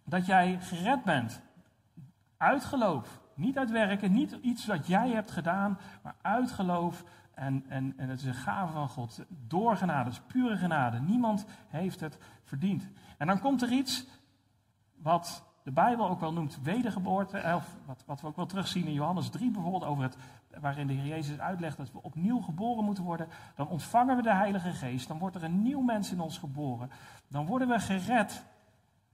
dat 0.05 0.27
jij 0.27 0.59
gered 0.61 1.05
bent 1.05 1.43
uit 2.37 2.65
geloof. 2.65 3.21
Niet 3.35 3.59
uit 3.59 3.71
werken, 3.71 4.13
niet 4.13 4.33
iets 4.33 4.67
wat 4.67 4.87
jij 4.87 5.11
hebt 5.11 5.31
gedaan, 5.31 5.79
maar 6.03 6.15
uit 6.23 6.51
geloof. 6.51 7.05
En, 7.35 7.65
en, 7.69 7.95
en 7.97 8.09
het 8.09 8.19
is 8.19 8.27
een 8.27 8.35
gave 8.35 8.73
van 8.73 8.89
God. 8.89 9.25
Door 9.29 9.77
genade, 9.77 10.11
is 10.11 10.21
pure 10.21 10.57
genade. 10.57 11.01
Niemand 11.01 11.47
heeft 11.69 12.01
het 12.01 12.19
verdiend. 12.45 12.89
En 13.19 13.27
dan 13.27 13.41
komt 13.41 13.63
er 13.63 13.71
iets 13.71 14.07
wat 14.95 15.45
de 15.67 15.73
Bijbel 15.73 16.09
ook 16.09 16.21
wel 16.21 16.33
noemt 16.33 16.59
wedergeboorte. 16.63 17.53
Of 17.55 17.77
wat, 17.85 18.03
wat 18.07 18.21
we 18.21 18.27
ook 18.27 18.37
wel 18.37 18.47
terugzien 18.47 18.87
in 18.87 18.93
Johannes 18.93 19.29
3 19.29 19.51
bijvoorbeeld, 19.51 19.85
over 19.85 20.03
het, 20.03 20.17
waarin 20.61 20.87
de 20.87 20.93
Heer 20.93 21.07
Jezus 21.07 21.39
uitlegt 21.39 21.77
dat 21.77 21.93
we 21.93 22.03
opnieuw 22.03 22.41
geboren 22.41 22.85
moeten 22.85 23.05
worden. 23.05 23.29
Dan 23.55 23.69
ontvangen 23.69 24.17
we 24.17 24.23
de 24.23 24.35
Heilige 24.35 24.73
Geest. 24.73 25.09
Dan 25.09 25.19
wordt 25.19 25.37
er 25.37 25.45
een 25.45 25.63
nieuw 25.63 25.81
mens 25.81 26.13
in 26.13 26.21
ons 26.21 26.39
geboren. 26.39 26.91
Dan 27.29 27.47
worden 27.47 27.69
we 27.69 27.79
gered. 27.79 28.45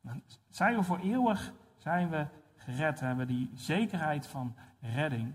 Dan 0.01 0.23
zijn 0.49 0.77
we 0.77 0.83
voor 0.83 0.99
eeuwig 0.99 1.53
zijn 1.77 2.11
we 2.11 2.27
gered. 2.57 3.01
Hebben 3.01 3.27
we 3.27 3.33
die 3.33 3.51
zekerheid 3.55 4.27
van 4.27 4.55
redding. 4.81 5.35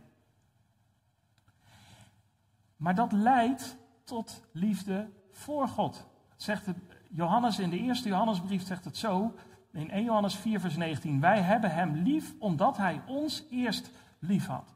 Maar 2.75 2.95
dat 2.95 3.11
leidt 3.11 3.77
tot 4.03 4.43
liefde 4.51 5.09
voor 5.31 5.67
God. 5.67 6.07
zegt 6.35 6.67
Johannes 7.09 7.59
in 7.59 7.69
de 7.69 7.79
eerste 7.79 8.09
Johannesbrief 8.09 8.65
zegt 8.65 8.85
het 8.85 8.97
zo, 8.97 9.33
in 9.71 9.89
1 9.89 10.03
Johannes 10.03 10.35
4 10.35 10.59
vers 10.59 10.75
19. 10.75 11.19
Wij 11.19 11.41
hebben 11.41 11.71
hem 11.71 11.95
lief 11.95 12.33
omdat 12.39 12.77
hij 12.77 13.01
ons 13.05 13.43
eerst 13.49 13.91
lief 14.19 14.47
had. 14.47 14.75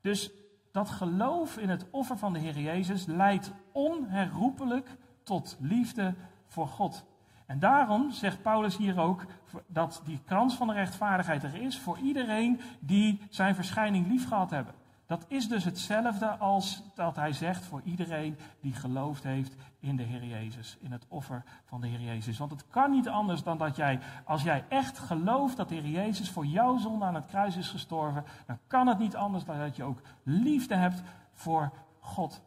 Dus 0.00 0.30
dat 0.72 0.90
geloof 0.90 1.58
in 1.58 1.68
het 1.68 1.86
offer 1.90 2.18
van 2.18 2.32
de 2.32 2.38
Heer 2.38 2.58
Jezus 2.58 3.06
leidt 3.06 3.52
onherroepelijk 3.72 4.96
tot 5.22 5.56
liefde 5.60 6.14
voor 6.46 6.68
God. 6.68 7.04
En 7.46 7.58
daarom 7.58 8.10
zegt 8.10 8.42
Paulus 8.42 8.76
hier 8.76 9.00
ook 9.00 9.24
dat 9.66 10.02
die 10.04 10.20
krans 10.24 10.54
van 10.54 10.66
de 10.66 10.72
rechtvaardigheid 10.72 11.42
er 11.42 11.54
is 11.54 11.78
voor 11.78 11.98
iedereen 11.98 12.60
die 12.80 13.20
zijn 13.30 13.54
verschijning 13.54 14.06
lief 14.06 14.28
gehad 14.28 14.50
hebben. 14.50 14.74
Dat 15.06 15.24
is 15.28 15.48
dus 15.48 15.64
hetzelfde 15.64 16.26
als 16.26 16.82
dat 16.94 17.16
hij 17.16 17.32
zegt 17.32 17.64
voor 17.64 17.80
iedereen 17.84 18.36
die 18.60 18.74
geloofd 18.74 19.22
heeft 19.22 19.54
in 19.80 19.96
de 19.96 20.02
Heer 20.02 20.24
Jezus, 20.24 20.76
in 20.80 20.92
het 20.92 21.06
offer 21.08 21.44
van 21.64 21.80
de 21.80 21.86
Heer 21.86 22.00
Jezus. 22.00 22.38
Want 22.38 22.50
het 22.50 22.68
kan 22.68 22.90
niet 22.90 23.08
anders 23.08 23.42
dan 23.42 23.58
dat 23.58 23.76
jij, 23.76 24.00
als 24.24 24.42
jij 24.42 24.64
echt 24.68 24.98
gelooft 24.98 25.56
dat 25.56 25.68
de 25.68 25.74
Heer 25.74 25.90
Jezus 25.90 26.30
voor 26.30 26.46
jouw 26.46 26.78
zonde 26.78 27.04
aan 27.04 27.14
het 27.14 27.26
kruis 27.26 27.56
is 27.56 27.68
gestorven, 27.68 28.24
dan 28.46 28.58
kan 28.66 28.86
het 28.86 28.98
niet 28.98 29.16
anders 29.16 29.44
dan 29.44 29.58
dat 29.58 29.76
je 29.76 29.84
ook 29.84 30.00
liefde 30.22 30.74
hebt 30.74 31.02
voor 31.32 31.72
God. 32.00 32.42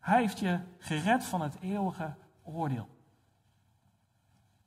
Hij 0.00 0.20
heeft 0.20 0.38
je 0.38 0.58
gered 0.78 1.24
van 1.24 1.40
het 1.40 1.56
eeuwige 1.60 2.14
oordeel. 2.42 2.88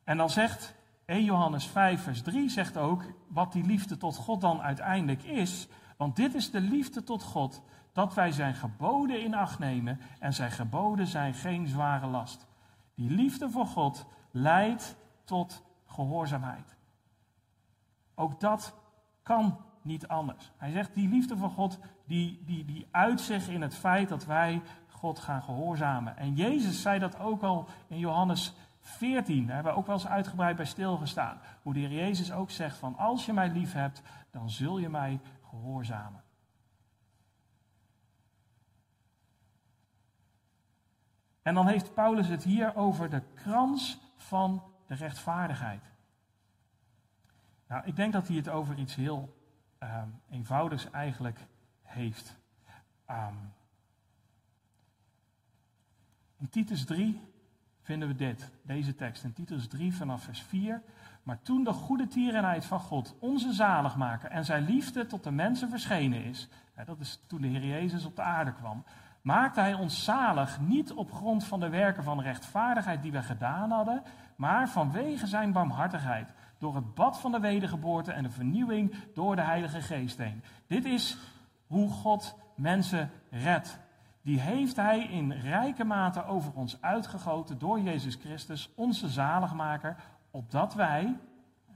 En 0.03 0.17
dan 0.17 0.30
zegt 0.30 0.75
1 1.06 1.23
Johannes 1.23 1.65
5, 1.65 2.01
vers 2.03 2.21
3 2.21 2.49
zegt 2.49 2.77
ook 2.77 3.03
wat 3.27 3.51
die 3.51 3.63
liefde 3.63 3.97
tot 3.97 4.15
God 4.15 4.41
dan 4.41 4.62
uiteindelijk 4.62 5.23
is. 5.23 5.67
Want 5.97 6.15
dit 6.15 6.33
is 6.33 6.51
de 6.51 6.62
liefde 6.62 7.03
tot 7.03 7.23
God, 7.23 7.62
dat 7.91 8.13
wij 8.13 8.31
zijn 8.31 8.55
geboden 8.55 9.23
in 9.23 9.33
acht 9.33 9.60
nemen 9.60 9.99
en 10.19 10.33
zijn 10.33 10.51
geboden 10.51 11.07
zijn 11.07 11.33
geen 11.33 11.67
zware 11.67 12.07
last. 12.07 12.47
Die 12.95 13.10
liefde 13.10 13.49
voor 13.49 13.65
God 13.65 14.05
leidt 14.31 14.95
tot 15.23 15.63
gehoorzaamheid. 15.86 16.75
Ook 18.15 18.39
dat 18.39 18.73
kan 19.23 19.57
niet 19.81 20.07
anders. 20.07 20.51
Hij 20.57 20.71
zegt, 20.71 20.93
die 20.93 21.10
liefde 21.10 21.38
voor 21.38 21.49
God, 21.49 21.79
die, 22.05 22.43
die, 22.45 22.65
die 22.65 22.88
in 23.47 23.62
het 23.62 23.75
feit 23.75 24.10
dat 24.10 24.25
wij 24.25 24.62
God 24.89 25.19
gaan 25.19 25.43
gehoorzamen. 25.43 26.17
En 26.17 26.36
Jezus 26.36 26.81
zei 26.81 26.99
dat 26.99 27.19
ook 27.19 27.43
al 27.43 27.67
in 27.88 27.99
Johannes 27.99 28.53
14. 28.79 29.45
Daar 29.45 29.55
hebben 29.55 29.73
we 29.73 29.79
ook 29.79 29.86
wel 29.86 29.95
eens 29.95 30.07
uitgebreid 30.07 30.55
bij 30.55 30.65
stilgestaan. 30.65 31.39
Hoe 31.62 31.73
de 31.73 31.79
Heer 31.79 31.91
Jezus 31.91 32.31
ook 32.31 32.49
zegt 32.49 32.77
van, 32.77 32.97
als 32.97 33.25
je 33.25 33.33
mij 33.33 33.49
lief 33.49 33.73
hebt, 33.73 34.01
dan 34.31 34.49
zul 34.49 34.77
je 34.77 34.89
mij 34.89 35.19
gehoorzamen. 35.49 36.23
En 41.41 41.53
dan 41.53 41.67
heeft 41.67 41.93
Paulus 41.93 42.27
het 42.27 42.43
hier 42.43 42.75
over 42.75 43.10
de 43.10 43.21
krans 43.33 43.99
van 44.15 44.63
de 44.88 44.95
rechtvaardigheid. 44.95 45.83
Nou, 47.67 47.86
ik 47.86 47.95
denk 47.95 48.13
dat 48.13 48.27
hij 48.27 48.38
het 48.38 48.49
over 48.49 48.77
iets 48.77 48.95
heel 48.95 49.38
um, 49.79 50.21
eenvoudigs 50.29 50.89
eigenlijk 50.89 51.39
heeft. 51.81 52.38
Um, 53.10 53.53
in 56.38 56.49
Titus 56.49 56.86
3 56.86 57.21
vinden 57.81 58.07
we 58.07 58.15
dit, 58.15 58.51
deze 58.62 58.95
tekst. 58.95 59.23
In 59.23 59.33
Titus 59.33 59.67
3 59.67 59.93
vanaf 59.93 60.23
vers 60.23 60.41
4. 60.41 60.83
Maar 61.27 61.41
toen 61.41 61.63
de 61.63 61.73
goede 61.73 62.07
tierenheid 62.07 62.65
van 62.65 62.79
God, 62.79 63.15
onze 63.19 63.53
zaligmaker 63.53 64.29
en 64.29 64.45
zijn 64.45 64.63
liefde 64.63 65.05
tot 65.05 65.23
de 65.23 65.31
mensen 65.31 65.69
verschenen 65.69 66.23
is, 66.23 66.47
dat 66.85 66.99
is 66.99 67.23
toen 67.27 67.41
de 67.41 67.47
Heer 67.47 67.65
Jezus 67.65 68.05
op 68.05 68.15
de 68.15 68.21
aarde 68.21 68.53
kwam, 68.53 68.83
maakte 69.21 69.59
hij 69.59 69.73
ons 69.73 70.03
zalig 70.03 70.59
niet 70.59 70.93
op 70.93 71.11
grond 71.11 71.43
van 71.43 71.59
de 71.59 71.69
werken 71.69 72.03
van 72.03 72.21
rechtvaardigheid 72.21 73.01
die 73.01 73.11
we 73.11 73.21
gedaan 73.21 73.71
hadden, 73.71 74.03
maar 74.35 74.69
vanwege 74.69 75.27
zijn 75.27 75.51
barmhartigheid, 75.51 76.33
door 76.57 76.75
het 76.75 76.93
bad 76.93 77.19
van 77.19 77.31
de 77.31 77.39
wedergeboorte 77.39 78.11
en 78.11 78.23
de 78.23 78.29
vernieuwing 78.29 78.93
door 79.13 79.35
de 79.35 79.41
Heilige 79.41 79.81
Geest 79.81 80.17
heen. 80.17 80.43
Dit 80.67 80.85
is 80.85 81.17
hoe 81.67 81.89
God 81.89 82.35
mensen 82.55 83.11
redt. 83.29 83.79
Die 84.21 84.39
heeft 84.39 84.75
hij 84.75 84.99
in 84.99 85.31
rijke 85.31 85.83
mate 85.83 86.25
over 86.25 86.51
ons 86.53 86.81
uitgegoten 86.81 87.59
door 87.59 87.79
Jezus 87.79 88.15
Christus, 88.15 88.69
onze 88.75 89.09
zaligmaker, 89.09 89.95
opdat 90.31 90.73
wij, 90.73 91.19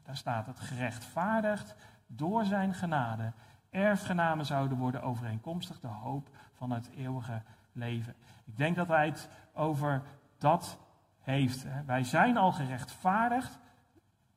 daar 0.03 0.17
staat 0.17 0.45
het, 0.45 0.59
gerechtvaardigd 0.59 1.75
door 2.07 2.45
zijn 2.45 2.73
genade, 2.73 3.31
erfgenamen 3.69 4.45
zouden 4.45 4.77
worden 4.77 5.01
overeenkomstig 5.01 5.79
de 5.79 5.87
hoop 5.87 6.29
van 6.53 6.71
het 6.71 6.89
eeuwige 6.89 7.41
leven. 7.71 8.15
Ik 8.45 8.57
denk 8.57 8.75
dat 8.75 8.87
hij 8.87 9.05
het 9.05 9.29
over 9.53 10.01
dat 10.37 10.79
heeft. 11.19 11.65
Wij 11.85 12.03
zijn 12.03 12.37
al 12.37 12.51
gerechtvaardigd 12.51 13.59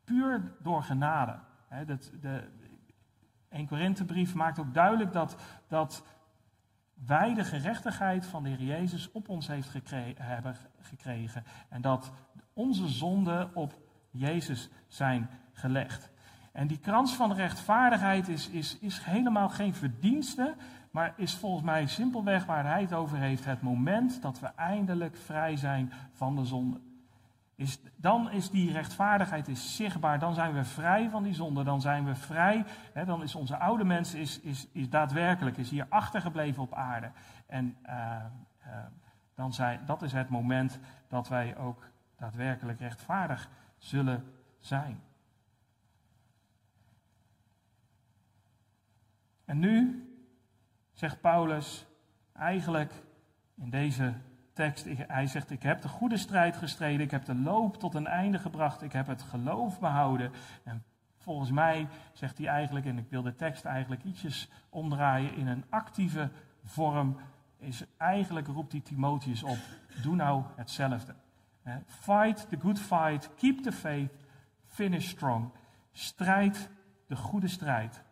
puur 0.04 0.52
door 0.60 0.82
genade. 0.82 1.38
Dat, 1.86 2.10
de 2.20 2.50
1 3.48 3.66
Korinthebrief 3.66 4.34
maakt 4.34 4.58
ook 4.58 4.74
duidelijk 4.74 5.12
dat, 5.12 5.36
dat 5.68 6.04
wij 6.94 7.34
de 7.34 7.44
gerechtigheid 7.44 8.26
van 8.26 8.42
de 8.42 8.48
Heer 8.48 8.62
Jezus 8.62 9.12
op 9.12 9.28
ons 9.28 9.46
heeft 9.46 9.68
gekregen, 9.68 10.24
hebben 10.24 10.56
gekregen. 10.80 11.44
En 11.68 11.80
dat 11.80 12.12
onze 12.52 12.88
zonden 12.88 13.54
op 13.54 13.83
Jezus 14.16 14.70
zijn 14.88 15.30
gelegd. 15.52 16.10
En 16.52 16.66
die 16.66 16.78
krans 16.78 17.14
van 17.14 17.32
rechtvaardigheid 17.32 18.28
is, 18.28 18.48
is, 18.48 18.78
is 18.78 18.98
helemaal 19.02 19.48
geen 19.48 19.74
verdienste, 19.74 20.54
maar 20.90 21.12
is 21.16 21.34
volgens 21.34 21.64
mij 21.64 21.86
simpelweg 21.86 22.44
waar 22.44 22.64
hij 22.66 22.80
het 22.80 22.92
over 22.92 23.18
heeft, 23.18 23.44
het 23.44 23.62
moment 23.62 24.22
dat 24.22 24.40
we 24.40 24.46
eindelijk 24.46 25.16
vrij 25.16 25.56
zijn 25.56 25.92
van 26.12 26.36
de 26.36 26.44
zonde. 26.44 26.80
Is, 27.56 27.80
dan 27.96 28.30
is 28.30 28.50
die 28.50 28.72
rechtvaardigheid 28.72 29.48
is 29.48 29.76
zichtbaar, 29.76 30.18
dan 30.18 30.34
zijn 30.34 30.54
we 30.54 30.64
vrij 30.64 31.10
van 31.10 31.22
die 31.22 31.34
zonde, 31.34 31.64
dan 31.64 31.80
zijn 31.80 32.04
we 32.04 32.14
vrij, 32.14 32.64
hè, 32.92 33.04
dan 33.04 33.22
is 33.22 33.34
onze 33.34 33.56
oude 33.56 33.84
mens 33.84 34.14
is, 34.14 34.40
is, 34.40 34.68
is 34.72 34.90
daadwerkelijk, 34.90 35.56
is 35.56 35.70
hier 35.70 35.86
achtergebleven 35.88 36.62
op 36.62 36.74
aarde. 36.74 37.10
En 37.46 37.76
uh, 37.86 37.92
uh, 38.66 38.76
dan 39.34 39.52
zijn, 39.52 39.80
dat 39.86 40.02
is 40.02 40.12
het 40.12 40.28
moment 40.28 40.78
dat 41.08 41.28
wij 41.28 41.56
ook 41.56 41.88
daadwerkelijk 42.16 42.80
rechtvaardig 42.80 43.48
zullen 43.84 44.24
zijn. 44.58 45.02
En 49.44 49.58
nu 49.58 50.04
zegt 50.92 51.20
Paulus 51.20 51.86
eigenlijk 52.32 52.92
in 53.54 53.70
deze 53.70 54.14
tekst, 54.52 54.86
hij 54.88 55.26
zegt, 55.26 55.50
ik 55.50 55.62
heb 55.62 55.82
de 55.82 55.88
goede 55.88 56.16
strijd 56.16 56.56
gestreden, 56.56 57.00
ik 57.00 57.10
heb 57.10 57.24
de 57.24 57.34
loop 57.34 57.76
tot 57.76 57.94
een 57.94 58.06
einde 58.06 58.38
gebracht, 58.38 58.82
ik 58.82 58.92
heb 58.92 59.06
het 59.06 59.22
geloof 59.22 59.80
behouden. 59.80 60.32
En 60.62 60.84
volgens 61.18 61.50
mij 61.50 61.88
zegt 62.12 62.38
hij 62.38 62.46
eigenlijk, 62.46 62.86
en 62.86 62.98
ik 62.98 63.08
wil 63.08 63.22
de 63.22 63.34
tekst 63.34 63.64
eigenlijk 63.64 64.04
ietsjes 64.04 64.50
omdraaien 64.68 65.34
in 65.34 65.46
een 65.46 65.64
actieve 65.68 66.30
vorm, 66.62 67.16
is 67.56 67.84
eigenlijk 67.96 68.46
roept 68.46 68.72
hij 68.72 68.80
Timotheus 68.80 69.42
op, 69.42 69.58
doe 70.02 70.14
nou 70.14 70.42
hetzelfde. 70.56 71.14
Fight 71.86 72.48
the 72.48 72.56
good 72.60 72.78
fight, 72.78 73.30
keep 73.36 73.62
the 73.62 73.72
faith, 73.72 74.12
finish 74.66 75.08
strong. 75.08 75.50
Strijd 75.92 76.68
de 77.06 77.16
goede 77.16 77.48
strijd, 77.48 78.02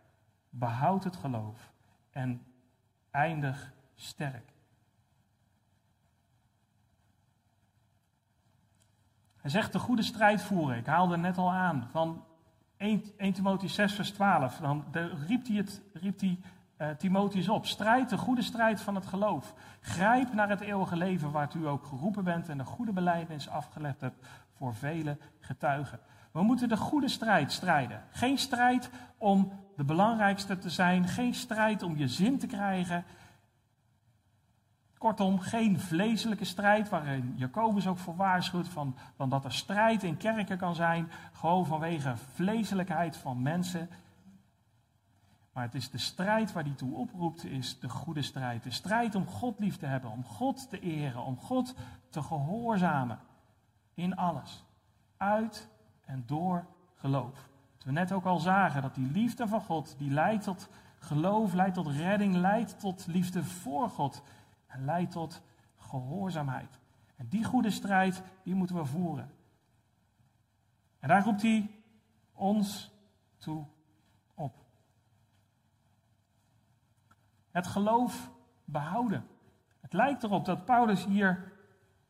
behoud 0.49 1.03
het 1.03 1.15
geloof 1.15 1.71
en 2.11 2.45
eindig 3.11 3.73
sterk. 3.95 4.51
Hij 9.37 9.51
zegt 9.51 9.71
de 9.71 9.79
goede 9.79 10.03
strijd 10.03 10.41
voeren. 10.41 10.77
Ik 10.77 10.85
haalde 10.85 11.17
net 11.17 11.37
al 11.37 11.51
aan 11.51 11.87
van 11.91 12.25
1, 12.77 13.03
1 13.17 13.33
Timotheus 13.33 13.73
6 13.73 13.93
vers 13.93 14.11
12. 14.11 14.57
Dan 14.57 14.85
riep 15.27 15.47
hij, 15.47 15.55
het, 15.55 15.81
riep 15.93 16.19
hij 16.19 16.39
uh, 16.83 16.89
Timotheus 16.89 17.49
op. 17.49 17.65
Strijd 17.65 18.09
de 18.09 18.17
goede 18.17 18.41
strijd 18.41 18.81
van 18.81 18.95
het 18.95 19.05
geloof. 19.05 19.53
Grijp 19.79 20.33
naar 20.33 20.49
het 20.49 20.61
eeuwige 20.61 20.95
leven 20.95 21.31
waartoe 21.31 21.61
u 21.61 21.67
ook 21.67 21.85
geroepen 21.85 22.23
bent 22.23 22.49
en 22.49 22.57
de 22.57 22.63
goede 22.63 22.91
beleidnis 22.91 23.49
afgelegd 23.49 24.01
hebt 24.01 24.27
voor 24.57 24.75
vele 24.75 25.17
getuigen. 25.39 25.99
We 26.31 26.43
moeten 26.43 26.69
de 26.69 26.77
goede 26.77 27.07
strijd 27.07 27.51
strijden. 27.51 28.03
Geen 28.11 28.37
strijd 28.37 28.89
om 29.17 29.51
de 29.75 29.83
belangrijkste 29.83 30.57
te 30.57 30.69
zijn, 30.69 31.07
geen 31.07 31.33
strijd 31.33 31.83
om 31.83 31.97
je 31.97 32.07
zin 32.07 32.39
te 32.39 32.47
krijgen. 32.47 33.05
Kortom, 34.97 35.39
geen 35.39 35.79
vleeselijke 35.79 36.45
strijd 36.45 36.89
waarin 36.89 37.33
Jacobus 37.35 37.87
ook 37.87 37.97
voor 37.97 38.15
waarschuwt 38.15 38.69
van, 38.69 38.95
van 39.15 39.29
dat 39.29 39.45
er 39.45 39.53
strijd 39.53 40.03
in 40.03 40.17
kerken 40.17 40.57
kan 40.57 40.75
zijn, 40.75 41.11
gewoon 41.33 41.65
vanwege 41.65 42.13
vleeselijkheid 42.33 43.17
van 43.17 43.41
mensen. 43.41 43.89
Maar 45.53 45.63
het 45.63 45.75
is 45.75 45.89
de 45.89 45.97
strijd 45.97 46.51
waar 46.51 46.63
die 46.63 46.75
toe 46.75 46.95
oproept, 46.95 47.43
is 47.43 47.79
de 47.79 47.89
goede 47.89 48.21
strijd. 48.21 48.63
De 48.63 48.71
strijd 48.71 49.15
om 49.15 49.27
God 49.27 49.59
lief 49.59 49.77
te 49.77 49.85
hebben, 49.85 50.11
om 50.11 50.23
God 50.23 50.69
te 50.69 50.79
eren, 50.79 51.23
om 51.23 51.37
God 51.37 51.75
te 52.09 52.21
gehoorzamen 52.21 53.19
in 53.93 54.15
alles. 54.15 54.63
Uit 55.17 55.69
en 56.05 56.23
door 56.25 56.65
geloof. 56.95 57.49
Dat 57.75 57.83
we 57.83 57.91
net 57.91 58.11
ook 58.11 58.25
al 58.25 58.39
zagen 58.39 58.81
dat 58.81 58.95
die 58.95 59.11
liefde 59.11 59.47
van 59.47 59.61
God, 59.61 59.95
die 59.97 60.11
leidt 60.11 60.43
tot 60.43 60.69
geloof, 60.99 61.53
leidt 61.53 61.75
tot 61.75 61.87
redding, 61.87 62.35
leidt 62.35 62.79
tot 62.79 63.07
liefde 63.07 63.43
voor 63.43 63.89
God 63.89 64.21
en 64.67 64.85
leidt 64.85 65.11
tot 65.11 65.41
gehoorzaamheid. 65.75 66.79
En 67.15 67.27
die 67.27 67.43
goede 67.43 67.71
strijd, 67.71 68.23
die 68.43 68.55
moeten 68.55 68.75
we 68.75 68.85
voeren. 68.85 69.31
En 70.99 71.07
daar 71.07 71.23
roept 71.23 71.41
hij 71.41 71.69
ons 72.33 72.91
toe 73.37 73.65
op. 74.33 74.63
Het 77.53 77.67
geloof 77.67 78.31
behouden. 78.65 79.25
Het 79.81 79.93
lijkt 79.93 80.23
erop 80.23 80.45
dat 80.45 80.65
Paulus 80.65 81.05
hier 81.05 81.51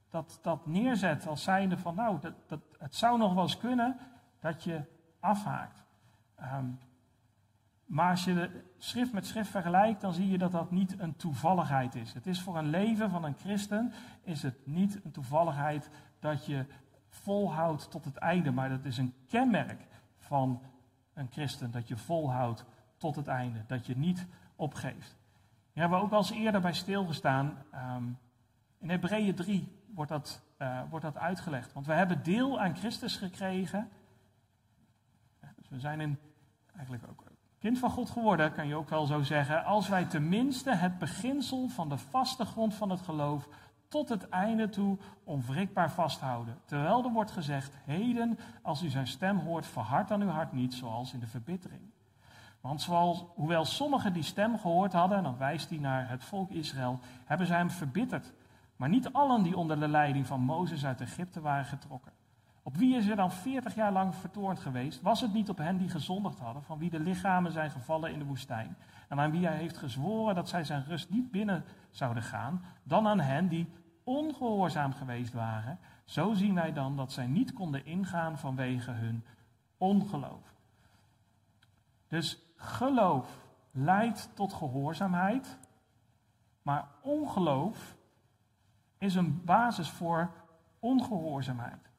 dat, 0.10 0.40
dat 0.42 0.66
neerzet 0.66 1.28
als 1.28 1.44
zijnde 1.44 1.78
van, 1.78 1.96
nou, 1.96 2.20
dat, 2.20 2.34
dat, 2.48 2.60
het 2.78 2.96
zou 2.96 3.18
nog 3.18 3.34
wel 3.34 3.44
eens 3.44 3.58
kunnen 3.58 3.98
dat 4.40 4.64
je 4.64 4.82
afhaakt. 5.20 5.84
Ehm, 6.36 6.66
maar 7.86 8.10
als 8.10 8.24
je 8.24 8.64
schrift 8.78 9.14
met 9.14 9.26
schrift 9.26 9.50
vergelijkt, 9.50 10.02
dan 10.02 10.14
zie 10.14 10.30
je 10.30 10.38
dat 10.38 10.52
dat 10.52 10.72
niet 10.72 11.00
een 11.00 11.16
toevalligheid 11.16 11.96
is. 11.96 12.14
Het 12.14 12.28
is 12.28 12.42
voor 12.42 12.58
een 12.58 12.70
leven 12.70 13.10
van 13.10 13.24
een 13.24 13.38
christen, 13.38 13.94
is 14.22 14.44
het 14.44 14.68
niet 14.68 15.00
een 15.04 15.12
toevalligheid 15.12 15.90
dat 16.20 16.46
je 16.46 16.66
volhoudt 17.10 17.92
tot 17.92 18.06
het 18.06 18.18
einde. 18.18 18.52
Maar 18.52 18.70
dat 18.70 18.86
is 18.86 18.98
een 18.98 19.14
kenmerk 19.28 19.88
van 20.18 20.62
een 21.14 21.28
christen, 21.32 21.72
dat 21.72 21.88
je 21.88 21.98
volhoudt 21.98 22.66
tot 22.98 23.16
het 23.16 23.28
einde. 23.28 23.64
Dat 23.68 23.86
je 23.86 23.98
niet 23.98 24.28
opgeeft. 24.56 25.23
Hier 25.74 25.82
hebben 25.82 26.00
we 26.00 26.06
ook 26.06 26.12
al 26.12 26.18
eens 26.18 26.32
eerder 26.32 26.62
bij 26.62 26.74
stilgestaan. 26.74 27.64
Um, 27.96 28.18
in 28.80 28.90
Hebreeën 28.90 29.36
3 29.36 29.82
wordt 29.94 30.12
dat, 30.12 30.42
uh, 30.58 30.82
wordt 30.90 31.06
dat 31.06 31.18
uitgelegd. 31.18 31.74
Want 31.74 31.86
we 31.86 31.94
hebben 31.94 32.24
deel 32.24 32.60
aan 32.60 32.76
Christus 32.76 33.16
gekregen. 33.16 33.90
Dus 35.56 35.70
we 35.70 35.80
zijn 35.80 36.00
een, 36.00 36.18
eigenlijk 36.76 37.04
ook 37.10 37.24
kind 37.64 37.80
van 37.80 37.90
God 37.90 38.10
geworden, 38.10 38.54
kan 38.54 38.68
je 38.68 38.76
ook 38.76 38.90
wel 38.90 39.06
zo 39.06 39.22
zeggen. 39.22 39.66
Als 39.66 39.90
wij 39.90 40.06
tenminste 40.06 40.76
het 40.76 41.00
beginsel 41.00 41.68
van 41.68 41.90
de 41.90 41.98
vaste 41.98 42.46
grond 42.46 42.74
van 42.74 42.90
het 42.90 43.02
geloof 43.02 43.48
tot 43.88 44.10
het 44.10 44.30
einde 44.30 44.70
toe 44.70 44.98
onwrikbaar 45.24 45.92
vasthouden. 45.92 46.58
Terwijl 46.66 47.04
er 47.04 47.12
wordt 47.12 47.32
gezegd, 47.32 47.78
heden, 47.86 48.40
als 48.62 48.82
u 48.82 48.90
zijn 48.90 49.08
stem 49.08 49.38
hoort, 49.38 49.66
verhard 49.66 50.08
dan 50.08 50.22
uw 50.22 50.28
hart 50.28 50.52
niet, 50.52 50.74
zoals 50.74 51.14
in 51.14 51.20
de 51.20 51.28
verbittering. 51.28 51.93
Want 52.64 52.86
hoewel 53.36 53.66
sommigen 53.66 54.14
die 54.14 54.24
stem 54.24 54.58
gehoord 54.58 54.94
hadden, 54.94 55.18
en 55.18 55.24
dan 55.24 55.38
wijst 55.38 55.70
hij 55.70 55.80
naar 55.80 56.10
het 56.10 56.24
volk 56.24 56.50
Israël, 56.50 57.00
hebben 57.26 57.48
zij 57.48 57.58
hem 57.58 57.70
verbitterd. 57.70 58.34
Maar 58.76 58.90
niet 58.90 59.14
allen 59.14 59.44
die 59.44 59.58
onder 59.58 59.80
de 59.80 59.88
leiding 59.88 60.28
van 60.28 60.42
Mozes 60.42 60.86
uit 60.86 61.02
Egypte 61.02 61.42
waren 61.42 61.66
getrokken. 61.66 62.12
Op 62.62 62.78
wie 62.78 62.96
is 62.96 63.08
er 63.08 63.16
dan 63.16 63.32
veertig 63.32 63.76
jaar 63.76 63.92
lang 63.92 64.16
vertoornd 64.16 64.60
geweest? 64.60 65.02
Was 65.02 65.22
het 65.22 65.34
niet 65.34 65.50
op 65.50 65.58
hen 65.58 65.78
die 65.78 65.90
gezondigd 65.90 66.40
hadden, 66.40 66.64
van 66.64 66.78
wie 66.78 66.90
de 66.90 67.00
lichamen 67.00 67.52
zijn 67.52 67.72
gevallen 67.72 68.12
in 68.12 68.20
de 68.20 68.26
woestijn? 68.26 68.78
En 69.08 69.20
aan 69.20 69.32
wie 69.32 69.46
hij 69.46 69.58
heeft 69.58 69.78
gezworen 69.78 70.36
dat 70.36 70.50
zij 70.50 70.64
zijn 70.64 70.86
rust 70.86 71.10
niet 71.10 71.32
binnen 71.32 71.64
zouden 71.90 72.24
gaan, 72.24 72.66
dan 72.84 73.08
aan 73.08 73.20
hen 73.20 73.48
die 73.48 73.68
ongehoorzaam 74.04 74.94
geweest 74.94 75.34
waren? 75.34 75.80
Zo 76.06 76.34
zien 76.34 76.54
wij 76.54 76.74
dan 76.74 76.96
dat 76.96 77.12
zij 77.12 77.28
niet 77.28 77.54
konden 77.54 77.86
ingaan 77.86 78.38
vanwege 78.38 78.92
hun 78.92 79.26
ongeloof. 79.78 80.54
Dus 82.08 82.42
geloof 82.64 83.42
leidt 83.72 84.30
tot 84.34 84.54
gehoorzaamheid, 84.54 85.58
maar 86.62 86.88
ongeloof 87.02 87.96
is 88.98 89.16
een 89.16 89.42
basis 89.46 89.90
voor 89.90 90.32
ongehoorzaamheid. 90.80 91.92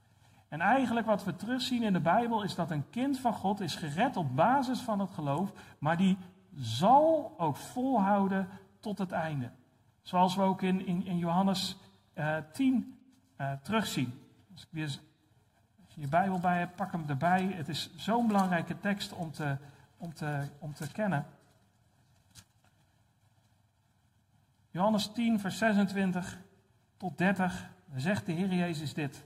En 0.49 0.61
eigenlijk 0.61 1.07
wat 1.07 1.25
we 1.25 1.37
terugzien 1.37 1.83
in 1.83 1.93
de 1.93 2.01
Bijbel 2.01 2.43
is 2.43 2.55
dat 2.55 2.71
een 2.71 2.91
kind 2.91 3.19
van 3.19 3.33
God 3.33 3.61
is 3.61 3.75
gered 3.75 4.17
op 4.17 4.37
basis 4.37 4.81
van 4.81 5.01
het 5.01 5.11
geloof, 5.11 5.53
maar 5.79 5.97
die 5.97 6.19
zal 6.55 7.35
ook 7.37 7.57
volhouden 7.57 8.49
tot 8.81 8.99
het 8.99 9.13
einde. 9.13 9.51
Zoals 10.03 10.37
we 10.37 10.43
ook 10.43 10.63
in, 10.63 10.87
in, 10.87 11.07
in 11.07 11.19
Johannes 11.19 11.77
uh, 12.15 12.37
10 12.53 12.99
uh, 13.41 13.53
terugzien. 13.63 14.21
Als 14.53 14.63
ik 14.63 14.69
weer 14.71 15.01
je 15.95 16.09
Bijbel 16.09 16.39
bij 16.39 16.59
hebt, 16.59 16.77
pak 16.77 16.93
hem 16.93 17.05
erbij. 17.09 17.45
Het 17.45 17.69
is 17.69 17.91
zo'n 17.97 18.27
belangrijke 18.27 18.81
tekst 18.81 19.13
om 19.13 19.31
te, 19.31 19.57
om, 19.97 20.15
te, 20.15 20.49
om 20.59 20.75
te 20.75 20.93
kennen. 20.93 21.27
Johannes 24.71 25.13
10, 25.13 25.41
vers 25.41 25.59
26 25.59 26.39
tot 26.97 27.19
30 27.19 27.71
zegt 27.95 28.27
de 28.27 28.33
Heer 28.33 28.55
Jezus 28.55 28.95
dit. 28.95 29.25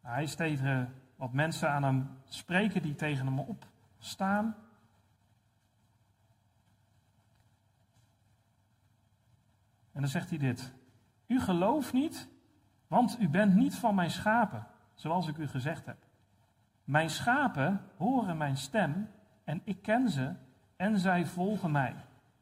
Hij 0.00 0.22
is 0.22 0.34
tegen 0.34 1.02
wat 1.16 1.32
mensen 1.32 1.70
aan 1.70 1.82
hem 1.82 2.10
spreken 2.24 2.82
die 2.82 2.94
tegen 2.94 3.26
hem 3.26 3.38
opstaan. 3.38 4.56
En 9.92 10.00
dan 10.00 10.10
zegt 10.10 10.28
hij 10.28 10.38
dit. 10.38 10.72
U 11.26 11.40
gelooft 11.40 11.92
niet, 11.92 12.28
want 12.88 13.16
u 13.20 13.28
bent 13.28 13.54
niet 13.54 13.74
van 13.74 13.94
mijn 13.94 14.10
schapen, 14.10 14.66
zoals 14.94 15.28
ik 15.28 15.36
u 15.36 15.48
gezegd 15.48 15.86
heb. 15.86 15.96
Mijn 16.84 17.10
schapen 17.10 17.80
horen 17.96 18.36
mijn 18.36 18.56
stem 18.56 19.10
en 19.44 19.60
ik 19.64 19.82
ken 19.82 20.08
ze 20.08 20.32
en 20.76 20.98
zij 20.98 21.26
volgen 21.26 21.70
mij. 21.70 21.94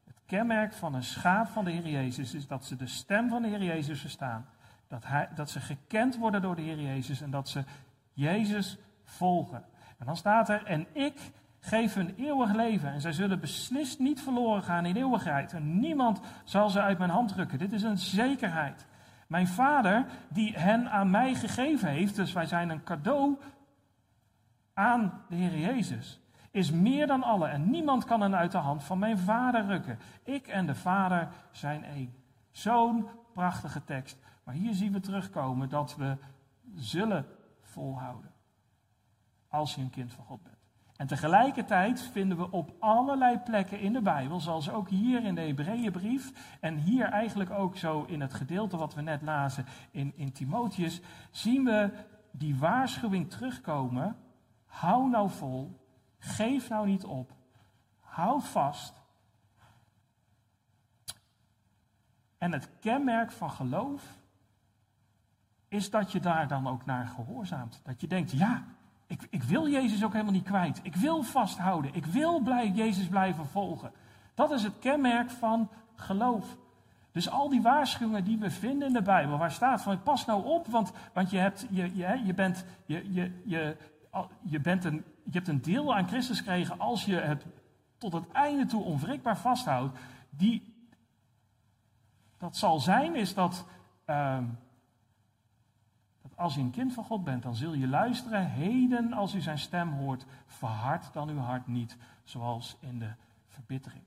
Het 0.05 0.21
kenmerk 0.27 0.73
van 0.73 0.95
een 0.95 1.03
schaap 1.03 1.47
van 1.47 1.65
de 1.65 1.71
Heer 1.71 1.89
Jezus 1.89 2.35
is 2.35 2.47
dat 2.47 2.65
ze 2.65 2.77
de 2.77 2.87
stem 2.87 3.29
van 3.29 3.43
de 3.43 3.49
Heer 3.49 3.63
Jezus 3.63 4.01
verstaan 4.01 4.47
dat, 4.89 5.07
hij, 5.07 5.29
dat 5.35 5.51
ze 5.51 5.61
gekend 5.61 6.17
worden 6.17 6.43
door 6.43 6.57
de 6.57 6.63
Heer 6.63 6.81
Jezus 6.81 7.21
en 7.21 7.31
dat 7.31 7.49
ze 7.49 7.65
Jezus 8.13 8.79
volgen. 9.05 9.65
En 9.99 10.07
dan 10.07 10.17
staat 10.17 10.49
er, 10.49 10.65
en 10.65 10.87
ik 10.93 11.33
geef 11.61 11.95
hun 11.95 12.15
eeuwig 12.17 12.55
leven 12.55 12.93
en 12.93 13.01
zij 13.01 13.13
zullen 13.13 13.41
beslist 13.41 13.99
niet 13.99 14.23
verloren 14.23 14.63
gaan 14.63 14.87
in 14.87 14.97
eeuwigheid. 14.97 15.53
En 15.53 15.79
niemand 15.79 16.21
zal 16.45 16.71
ze 16.71 16.81
uit 16.81 16.99
mijn 16.99 17.11
hand 17.11 17.29
drukken. 17.29 17.59
Dit 17.59 17.73
is 17.73 17.83
een 17.83 17.99
zekerheid. 17.99 18.87
Mijn 19.33 19.49
vader, 19.49 20.07
die 20.29 20.59
hen 20.59 20.91
aan 20.91 21.11
mij 21.11 21.35
gegeven 21.35 21.89
heeft, 21.89 22.17
dus 22.17 22.33
wij 22.33 22.47
zijn 22.47 22.69
een 22.71 22.83
cadeau 22.83 23.39
aan 24.75 25.25
de 25.29 25.35
Heer 25.35 25.59
Jezus, 25.59 26.21
is 26.51 26.71
meer 26.71 27.07
dan 27.07 27.23
alle 27.23 27.47
en 27.47 27.71
niemand 27.71 28.05
kan 28.05 28.21
hen 28.21 28.37
uit 28.37 28.53
de 28.53 28.59
hand 28.59 28.85
van 28.85 28.99
mijn 28.99 29.19
vader 29.19 29.67
rukken. 29.67 29.99
Ik 30.23 30.47
en 30.47 30.67
de 30.67 30.75
vader 30.75 31.29
zijn 31.51 31.85
één. 31.85 32.15
Zo'n 32.51 33.09
prachtige 33.35 33.85
tekst. 33.85 34.19
Maar 34.45 34.55
hier 34.55 34.75
zien 34.75 34.93
we 34.93 35.01
terugkomen 35.01 35.69
dat 35.69 35.97
we 35.97 36.17
zullen 36.75 37.27
volhouden. 37.61 38.31
Als 39.49 39.75
je 39.75 39.81
een 39.81 39.91
kind 39.91 40.13
van 40.13 40.25
God 40.25 40.43
bent. 40.43 40.62
En 40.97 41.07
tegelijkertijd 41.07 42.01
vinden 42.01 42.37
we 42.37 42.51
op 42.51 42.73
allerlei 42.79 43.39
plekken 43.39 43.81
in 43.81 43.93
de 43.93 44.03
Bijbel, 44.03 44.41
zoals 44.41 44.71
ook 44.71 44.89
hier 44.89 45.25
in 45.25 45.35
de 45.35 45.41
Hebreeënbrief 45.41 46.57
en 46.61 46.77
hier 46.77 47.05
eigenlijk 47.05 47.51
ook 47.51 47.77
zo 47.77 48.05
in 48.05 48.21
het 48.21 48.35
gedeelte 48.35 48.77
wat 48.77 48.95
we 48.95 49.03
net 49.03 49.23
lazen 49.23 49.67
in, 49.91 50.13
in 50.17 50.33
Timotheus, 50.33 51.01
zien 51.31 51.65
we 51.65 51.91
die 52.31 52.57
waarschuwing 52.57 53.31
terugkomen. 53.31 54.17
Hou 54.67 55.09
nou 55.09 55.31
vol, 55.31 55.81
geef 56.19 56.69
nou 56.69 56.87
niet 56.87 57.05
op, 57.05 57.33
hou 58.01 58.43
vast. 58.43 59.01
En 62.39 62.53
het 62.53 62.69
kenmerk 62.81 63.33
van 63.33 63.51
geloof 63.51 64.19
is 65.69 65.91
dat 65.91 66.13
je 66.13 66.21
daar 66.21 66.49
dan 66.49 66.67
ook 66.67 66.85
naar 66.85 67.07
gehoorzaamt. 67.07 67.81
Dat 67.85 68.01
je 68.01 68.07
denkt, 68.07 68.31
ja, 68.31 68.65
ik, 69.13 69.27
ik 69.31 69.43
wil 69.43 69.69
Jezus 69.69 70.05
ook 70.05 70.13
helemaal 70.13 70.33
niet 70.33 70.45
kwijt. 70.45 70.81
Ik 70.83 70.97
wil 70.97 71.23
vasthouden. 71.23 71.95
Ik 71.95 72.07
wil 72.07 72.41
blij, 72.41 72.69
Jezus 72.69 73.07
blijven 73.07 73.47
volgen. 73.47 73.93
Dat 74.35 74.51
is 74.51 74.63
het 74.63 74.79
kenmerk 74.79 75.31
van 75.31 75.71
geloof. 75.95 76.57
Dus 77.11 77.31
al 77.31 77.49
die 77.49 77.63
waarschuwingen 77.63 78.25
die 78.25 78.39
we 78.39 78.51
vinden 78.51 78.89
in 78.89 78.95
de 78.95 79.03
Bijbel, 79.03 79.39
waar 79.39 79.53
staat 79.53 79.83
van 79.83 80.03
pas 80.03 80.25
nou 80.25 80.45
op, 80.45 80.67
want, 80.67 80.93
je, 81.31 81.39
hebt, 81.39 81.67
bent 84.63 84.85
een, 84.85 85.05
je 85.23 85.33
hebt 85.33 85.49
een 85.49 85.63
deel 85.63 85.95
aan 85.95 86.09
Christus 86.09 86.39
gekregen 86.39 86.79
als 86.79 87.05
je 87.05 87.17
het 87.17 87.47
tot 87.99 88.13
het 88.13 88.31
einde 88.33 88.67
toe 88.67 88.83
onwrikbaar 88.83 89.39
vasthoudt. 89.39 89.99
Die, 90.31 90.75
dat 92.39 92.57
zal 92.57 92.81
zijn, 92.81 93.15
is 93.15 93.35
dat, 93.35 93.65
ehm, 94.05 94.45
als 96.37 96.55
je 96.55 96.61
een 96.61 96.71
kind 96.71 96.93
van 96.93 97.05
God 97.05 97.25
bent, 97.25 97.43
dan 97.43 97.55
zul 97.55 97.75
je 97.75 97.89
luisteren. 97.89 98.47
Heden, 98.51 99.13
als 99.13 99.35
u 99.35 99.41
zijn 99.41 99.59
stem 99.59 99.93
hoort, 99.93 100.27
verhard 100.47 101.13
dan 101.13 101.29
uw 101.29 101.39
hart 101.39 101.67
niet, 101.67 101.97
zoals 102.25 102.77
in 102.81 102.99
de 102.99 103.11
verbittering. 103.49 104.03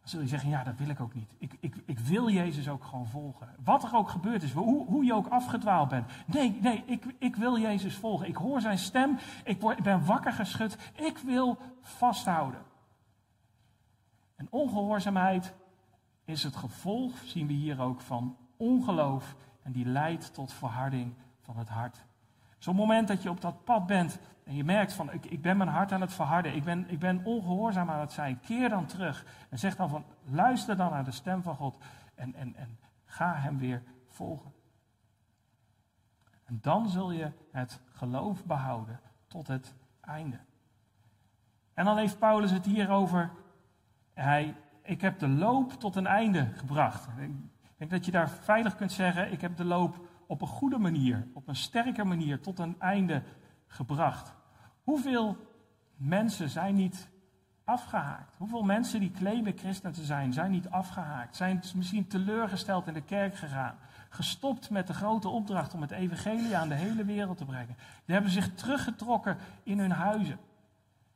Dan 0.00 0.08
zul 0.08 0.20
je 0.20 0.28
zeggen, 0.28 0.48
ja, 0.48 0.64
dat 0.64 0.78
wil 0.78 0.88
ik 0.88 1.00
ook 1.00 1.14
niet. 1.14 1.34
Ik, 1.38 1.56
ik, 1.60 1.76
ik 1.84 1.98
wil 1.98 2.30
Jezus 2.30 2.68
ook 2.68 2.84
gewoon 2.84 3.06
volgen. 3.06 3.48
Wat 3.64 3.84
er 3.84 3.94
ook 3.94 4.08
gebeurd 4.08 4.42
is, 4.42 4.52
hoe, 4.52 4.86
hoe 4.86 5.04
je 5.04 5.14
ook 5.14 5.28
afgedwaald 5.28 5.88
bent. 5.88 6.10
Nee, 6.26 6.58
nee, 6.60 6.82
ik, 6.86 7.04
ik 7.18 7.36
wil 7.36 7.58
Jezus 7.58 7.94
volgen. 7.96 8.28
Ik 8.28 8.36
hoor 8.36 8.60
zijn 8.60 8.78
stem, 8.78 9.18
ik, 9.44 9.60
word, 9.60 9.78
ik 9.78 9.84
ben 9.84 10.04
wakker 10.04 10.32
geschud. 10.32 10.78
Ik 10.94 11.18
wil 11.18 11.58
vasthouden. 11.80 12.60
En 14.36 14.46
ongehoorzaamheid 14.50 15.54
is 16.24 16.42
het 16.42 16.56
gevolg, 16.56 17.18
zien 17.24 17.46
we 17.46 17.52
hier 17.52 17.80
ook, 17.80 18.00
van 18.00 18.36
ongeloof. 18.56 19.34
En 19.66 19.72
die 19.72 19.86
leidt 19.86 20.34
tot 20.34 20.52
verharding 20.52 21.14
van 21.40 21.56
het 21.56 21.68
hart. 21.68 22.04
Zo'n 22.58 22.76
moment 22.76 23.08
dat 23.08 23.22
je 23.22 23.30
op 23.30 23.40
dat 23.40 23.64
pad 23.64 23.86
bent 23.86 24.18
en 24.44 24.54
je 24.54 24.64
merkt 24.64 24.92
van, 24.92 25.12
ik, 25.12 25.26
ik 25.26 25.42
ben 25.42 25.56
mijn 25.56 25.68
hart 25.68 25.92
aan 25.92 26.00
het 26.00 26.12
verharden, 26.12 26.54
ik 26.54 26.64
ben, 26.64 26.90
ik 26.90 26.98
ben 26.98 27.24
ongehoorzaam 27.24 27.90
aan 27.90 28.00
het 28.00 28.12
zijn, 28.12 28.40
keer 28.40 28.68
dan 28.68 28.86
terug. 28.86 29.26
En 29.48 29.58
zeg 29.58 29.76
dan 29.76 29.88
van, 29.88 30.04
luister 30.24 30.76
dan 30.76 30.90
naar 30.90 31.04
de 31.04 31.10
stem 31.10 31.42
van 31.42 31.56
God 31.56 31.84
en, 32.14 32.34
en, 32.34 32.56
en 32.56 32.78
ga 33.04 33.34
hem 33.34 33.58
weer 33.58 33.82
volgen. 34.08 34.52
En 36.44 36.58
dan 36.62 36.88
zul 36.88 37.10
je 37.10 37.32
het 37.50 37.80
geloof 37.88 38.44
behouden 38.44 39.00
tot 39.26 39.46
het 39.46 39.74
einde. 40.00 40.38
En 41.74 41.84
dan 41.84 41.96
heeft 41.96 42.18
Paulus 42.18 42.50
het 42.50 42.64
hier 42.64 42.90
over, 42.90 43.30
hij, 44.14 44.56
ik 44.82 45.00
heb 45.00 45.18
de 45.18 45.28
loop 45.28 45.72
tot 45.72 45.96
een 45.96 46.06
einde 46.06 46.48
gebracht. 46.54 47.08
Ik 47.76 47.82
denk 47.82 47.90
dat 47.90 48.04
je 48.04 48.12
daar 48.12 48.30
veilig 48.30 48.76
kunt 48.76 48.92
zeggen, 48.92 49.32
ik 49.32 49.40
heb 49.40 49.56
de 49.56 49.64
loop 49.64 50.08
op 50.26 50.40
een 50.40 50.48
goede 50.48 50.78
manier, 50.78 51.28
op 51.32 51.48
een 51.48 51.56
sterke 51.56 52.04
manier 52.04 52.40
tot 52.40 52.58
een 52.58 52.80
einde 52.80 53.22
gebracht. 53.66 54.34
Hoeveel 54.82 55.36
mensen 55.96 56.48
zijn 56.48 56.74
niet 56.74 57.08
afgehaakt? 57.64 58.36
Hoeveel 58.36 58.62
mensen 58.62 59.00
die 59.00 59.10
claimen 59.10 59.58
christen 59.58 59.92
te 59.92 60.04
zijn, 60.04 60.32
zijn 60.32 60.50
niet 60.50 60.68
afgehaakt? 60.68 61.36
Zijn 61.36 61.62
misschien 61.74 62.06
teleurgesteld 62.06 62.86
in 62.86 62.94
de 62.94 63.02
kerk 63.02 63.36
gegaan? 63.36 63.78
Gestopt 64.08 64.70
met 64.70 64.86
de 64.86 64.94
grote 64.94 65.28
opdracht 65.28 65.74
om 65.74 65.80
het 65.80 65.90
evangelie 65.90 66.56
aan 66.56 66.68
de 66.68 66.74
hele 66.74 67.04
wereld 67.04 67.36
te 67.36 67.44
brengen? 67.44 67.76
Die 68.04 68.14
hebben 68.14 68.32
zich 68.32 68.54
teruggetrokken 68.54 69.36
in 69.62 69.78
hun 69.78 69.90
huizen. 69.90 70.38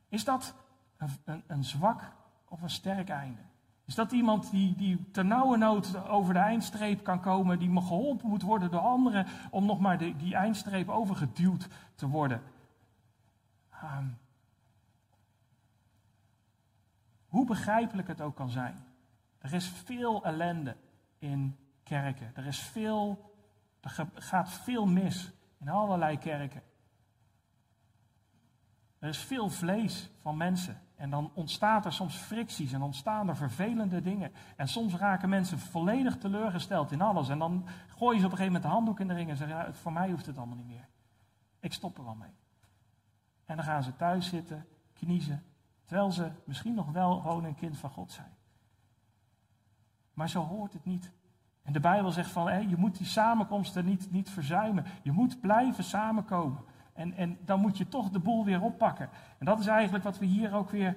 Is 0.09 0.23
dat 0.23 0.55
een, 0.97 1.09
een, 1.25 1.43
een 1.47 1.63
zwak 1.63 2.11
of 2.47 2.61
een 2.61 2.69
sterk 2.69 3.09
einde? 3.09 3.41
Is 3.85 3.95
dat 3.95 4.11
iemand 4.11 4.51
die, 4.51 4.75
die 4.75 5.23
nood 5.23 6.07
over 6.07 6.33
de 6.33 6.39
eindstreep 6.39 7.03
kan 7.03 7.21
komen, 7.21 7.59
die 7.59 7.81
geholpen 7.81 8.29
moet 8.29 8.41
worden 8.41 8.71
door 8.71 8.79
anderen 8.79 9.27
om 9.51 9.65
nog 9.65 9.79
maar 9.79 9.97
de, 9.97 10.15
die 10.15 10.35
eindstreep 10.35 10.89
overgeduwd 10.89 11.67
te 11.95 12.07
worden? 12.07 12.41
Ehm, 13.69 14.07
hoe 17.27 17.45
begrijpelijk 17.45 18.07
het 18.07 18.21
ook 18.21 18.35
kan 18.35 18.49
zijn. 18.49 18.85
Er 19.37 19.53
is 19.53 19.67
veel 19.67 20.23
ellende 20.23 20.75
in 21.19 21.57
kerken. 21.83 22.31
Er, 22.35 22.45
is 22.45 22.59
veel, 22.59 23.31
er 23.81 24.07
gaat 24.15 24.49
veel 24.49 24.85
mis 24.85 25.31
in 25.59 25.69
allerlei 25.69 26.17
kerken. 26.17 26.61
Er 28.99 29.09
is 29.09 29.17
veel 29.17 29.49
vlees 29.49 30.09
van 30.19 30.37
mensen. 30.37 30.81
En 31.01 31.09
dan 31.09 31.31
ontstaat 31.33 31.85
er 31.85 31.93
soms 31.93 32.15
fricties 32.15 32.73
en 32.73 32.81
ontstaan 32.81 33.29
er 33.29 33.35
vervelende 33.35 34.01
dingen. 34.01 34.31
En 34.55 34.67
soms 34.67 34.95
raken 34.95 35.29
mensen 35.29 35.59
volledig 35.59 36.17
teleurgesteld 36.17 36.91
in 36.91 37.01
alles. 37.01 37.29
En 37.29 37.39
dan 37.39 37.65
gooien 37.87 38.19
ze 38.19 38.25
op 38.25 38.31
een 38.31 38.37
gegeven 38.37 38.45
moment 38.45 38.63
de 38.63 38.69
handdoek 38.69 38.99
in 38.99 39.07
de 39.07 39.13
ring 39.13 39.29
en 39.29 39.37
zeggen: 39.37 39.57
ja, 39.57 39.73
Voor 39.73 39.91
mij 39.91 40.09
hoeft 40.09 40.25
het 40.25 40.37
allemaal 40.37 40.55
niet 40.55 40.67
meer. 40.67 40.87
Ik 41.59 41.73
stop 41.73 41.97
er 41.97 42.03
wel 42.03 42.15
mee. 42.15 42.33
En 43.45 43.55
dan 43.55 43.65
gaan 43.65 43.83
ze 43.83 43.95
thuis 43.95 44.27
zitten, 44.27 44.65
kniezen, 44.93 45.43
terwijl 45.85 46.11
ze 46.11 46.31
misschien 46.45 46.73
nog 46.73 46.91
wel 46.91 47.19
gewoon 47.19 47.43
een 47.43 47.55
kind 47.55 47.77
van 47.77 47.89
God 47.89 48.11
zijn. 48.11 48.35
Maar 50.13 50.29
zo 50.29 50.43
hoort 50.43 50.73
het 50.73 50.85
niet. 50.85 51.11
En 51.61 51.73
de 51.73 51.79
Bijbel 51.79 52.11
zegt 52.11 52.31
van, 52.31 52.69
je 52.69 52.77
moet 52.77 52.97
die 52.97 53.07
samenkomsten 53.07 53.85
niet, 53.85 54.11
niet 54.11 54.29
verzuimen. 54.29 54.85
Je 55.01 55.11
moet 55.11 55.41
blijven 55.41 55.83
samenkomen. 55.83 56.63
En, 56.93 57.13
en 57.13 57.37
dan 57.45 57.59
moet 57.59 57.77
je 57.77 57.87
toch 57.87 58.09
de 58.09 58.19
boel 58.19 58.45
weer 58.45 58.61
oppakken. 58.61 59.09
En 59.37 59.45
dat 59.45 59.59
is 59.59 59.67
eigenlijk 59.67 60.03
wat 60.03 60.17
we 60.17 60.25
hier 60.25 60.53
ook 60.53 60.69
weer, 60.69 60.95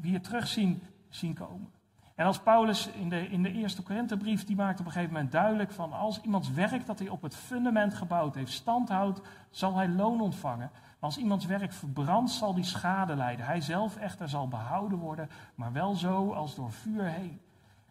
weer 0.00 0.20
terug 0.20 0.46
zien, 0.46 0.82
zien 1.08 1.34
komen. 1.34 1.70
En 2.14 2.26
als 2.26 2.40
Paulus 2.40 2.86
in 2.86 3.08
de, 3.08 3.28
in 3.28 3.42
de 3.42 3.52
eerste 3.52 3.82
Korinthebrief, 3.82 4.44
die 4.44 4.56
maakt 4.56 4.80
op 4.80 4.86
een 4.86 4.92
gegeven 4.92 5.12
moment 5.12 5.32
duidelijk 5.32 5.70
van 5.70 5.92
als 5.92 6.20
iemands 6.20 6.52
werk 6.52 6.86
dat 6.86 6.98
hij 6.98 7.08
op 7.08 7.22
het 7.22 7.36
fundament 7.36 7.94
gebouwd 7.94 8.34
heeft 8.34 8.52
stand 8.52 8.88
houdt, 8.88 9.20
zal 9.50 9.76
hij 9.76 9.88
loon 9.88 10.20
ontvangen. 10.20 10.70
Maar 10.72 11.10
als 11.10 11.18
iemands 11.18 11.46
werk 11.46 11.72
verbrandt, 11.72 12.30
zal 12.30 12.54
die 12.54 12.64
schade 12.64 13.16
lijden. 13.16 13.46
Hij 13.46 13.60
zelf 13.60 13.96
echter 13.96 14.28
zal 14.28 14.48
behouden 14.48 14.98
worden, 14.98 15.28
maar 15.54 15.72
wel 15.72 15.94
zo 15.94 16.32
als 16.32 16.54
door 16.54 16.72
vuur 16.72 17.04
heen. 17.04 17.40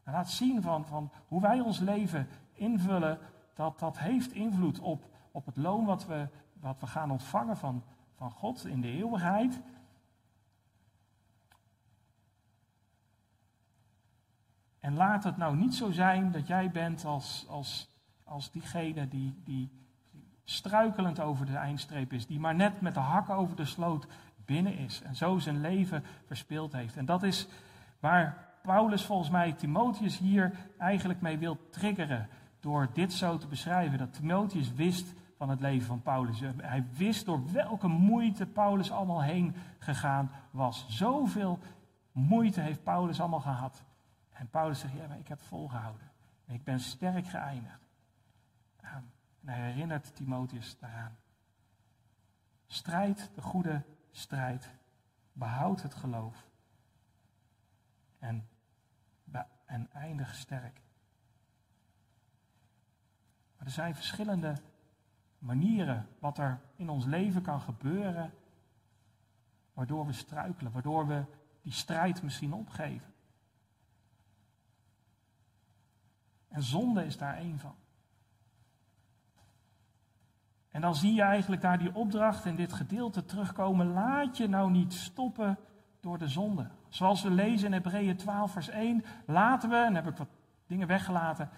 En 0.03 0.13
laat 0.13 0.29
zien 0.29 0.61
van, 0.61 0.85
van 0.85 1.11
hoe 1.27 1.41
wij 1.41 1.59
ons 1.59 1.79
leven 1.79 2.27
invullen, 2.53 3.17
dat 3.53 3.79
dat 3.79 3.99
heeft 3.99 4.31
invloed 4.31 4.79
op, 4.79 5.05
op 5.31 5.45
het 5.45 5.57
loon 5.57 5.85
wat 5.85 6.05
we, 6.05 6.27
wat 6.61 6.79
we 6.79 6.87
gaan 6.87 7.11
ontvangen 7.11 7.57
van, 7.57 7.83
van 8.15 8.31
God 8.31 8.65
in 8.65 8.81
de 8.81 8.87
eeuwigheid. 8.87 9.61
En 14.79 14.93
laat 14.93 15.23
het 15.23 15.37
nou 15.37 15.55
niet 15.55 15.75
zo 15.75 15.91
zijn 15.91 16.31
dat 16.31 16.47
jij 16.47 16.71
bent 16.71 17.05
als, 17.05 17.45
als, 17.49 17.89
als 18.23 18.51
diegene 18.51 19.07
die, 19.07 19.41
die 19.43 19.69
struikelend 20.43 21.19
over 21.19 21.45
de 21.45 21.55
eindstreep 21.55 22.13
is, 22.13 22.27
die 22.27 22.39
maar 22.39 22.55
net 22.55 22.81
met 22.81 22.93
de 22.93 22.99
hakken 22.99 23.35
over 23.35 23.55
de 23.55 23.65
sloot 23.65 24.07
binnen 24.45 24.77
is 24.77 25.01
en 25.01 25.15
zo 25.15 25.39
zijn 25.39 25.61
leven 25.61 26.03
verspeeld 26.25 26.73
heeft. 26.73 26.97
En 26.97 27.05
dat 27.05 27.23
is 27.23 27.47
waar 27.99 28.49
Paulus 28.61 29.05
volgens 29.05 29.29
mij 29.29 29.53
Timotheus 29.53 30.17
hier 30.17 30.51
eigenlijk 30.77 31.21
mee 31.21 31.37
wil 31.37 31.69
triggeren 31.69 32.29
door 32.59 32.89
dit 32.93 33.13
zo 33.13 33.37
te 33.37 33.47
beschrijven. 33.47 33.97
Dat 33.97 34.13
Timotheus 34.13 34.73
wist 34.73 35.13
van 35.41 35.49
het 35.49 35.59
leven 35.59 35.87
van 35.87 36.01
Paulus. 36.01 36.39
Hij 36.57 36.85
wist 36.93 37.25
door 37.25 37.51
welke 37.51 37.87
moeite 37.87 38.45
Paulus 38.45 38.91
allemaal 38.91 39.21
heen 39.21 39.55
gegaan 39.79 40.31
was. 40.51 40.85
Zoveel 40.89 41.59
moeite 42.11 42.61
heeft 42.61 42.83
Paulus 42.83 43.19
allemaal 43.19 43.39
gehad. 43.39 43.83
En 44.29 44.49
Paulus 44.49 44.79
zegt, 44.79 44.93
ja, 44.93 45.07
maar 45.07 45.19
ik 45.19 45.27
heb 45.27 45.41
volgehouden. 45.41 46.11
En 46.45 46.53
ik 46.53 46.63
ben 46.63 46.79
sterk 46.79 47.27
geëindigd. 47.27 47.87
En 48.81 49.11
hij 49.45 49.71
herinnert 49.71 50.15
Timotheus 50.15 50.77
daaraan. 50.79 51.17
Strijd 52.67 53.29
de 53.35 53.41
goede 53.41 53.83
strijd. 54.11 54.69
Behoud 55.33 55.81
het 55.81 55.93
geloof. 55.93 56.45
En, 58.19 58.47
en 59.65 59.91
eindig 59.91 60.35
sterk. 60.35 60.81
Maar 63.57 63.65
er 63.65 63.71
zijn 63.71 63.95
verschillende 63.95 64.55
manieren 65.41 66.07
wat 66.19 66.37
er 66.37 66.59
in 66.75 66.89
ons 66.89 67.05
leven 67.05 67.41
kan 67.41 67.61
gebeuren. 67.61 68.33
Waardoor 69.73 70.05
we 70.05 70.13
struikelen, 70.13 70.71
waardoor 70.71 71.07
we 71.07 71.23
die 71.61 71.71
strijd 71.71 72.23
misschien 72.23 72.53
opgeven. 72.53 73.13
En 76.47 76.63
zonde 76.63 77.05
is 77.05 77.17
daar 77.17 77.37
één 77.37 77.59
van. 77.59 77.75
En 80.69 80.81
dan 80.81 80.95
zie 80.95 81.13
je 81.13 81.21
eigenlijk 81.21 81.61
daar 81.61 81.77
die 81.77 81.95
opdracht 81.95 82.45
in 82.45 82.55
dit 82.55 82.73
gedeelte 82.73 83.25
terugkomen. 83.25 83.93
Laat 83.93 84.37
je 84.37 84.47
nou 84.47 84.71
niet 84.71 84.93
stoppen 84.93 85.57
door 85.99 86.17
de 86.17 86.27
zonde. 86.27 86.69
Zoals 86.89 87.23
we 87.23 87.29
lezen 87.29 87.67
in 87.67 87.73
Hebreeën 87.73 88.17
12, 88.17 88.51
vers 88.51 88.69
1. 88.69 89.03
Laten 89.25 89.69
we, 89.69 89.75
en 89.75 89.95
heb 89.95 90.07
ik 90.07 90.17
wat 90.17 90.29
dingen 90.67 90.87
weggelaten, 90.87 91.49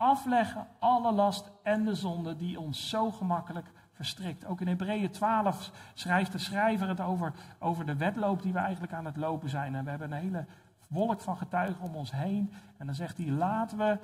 afleggen 0.00 0.66
alle 0.78 1.12
last 1.12 1.50
en 1.62 1.84
de 1.84 1.94
zonde 1.94 2.36
die 2.36 2.60
ons 2.60 2.88
zo 2.88 3.10
gemakkelijk 3.10 3.66
verstrikt. 3.92 4.44
Ook 4.46 4.60
in 4.60 4.68
Hebreeën 4.68 5.10
12 5.10 5.70
schrijft 5.94 6.32
de 6.32 6.38
schrijver 6.38 6.88
het 6.88 7.00
over, 7.00 7.32
over 7.58 7.86
de 7.86 7.96
wedloop 7.96 8.42
die 8.42 8.52
we 8.52 8.58
eigenlijk 8.58 8.92
aan 8.92 9.04
het 9.04 9.16
lopen 9.16 9.48
zijn. 9.48 9.74
En 9.74 9.84
we 9.84 9.90
hebben 9.90 10.12
een 10.12 10.18
hele 10.18 10.44
wolk 10.88 11.20
van 11.20 11.36
getuigen 11.36 11.84
om 11.84 11.94
ons 11.94 12.10
heen. 12.10 12.52
En 12.76 12.86
dan 12.86 12.94
zegt 12.94 13.16
hij, 13.16 13.26
laten 13.26 13.78
we 13.78 13.98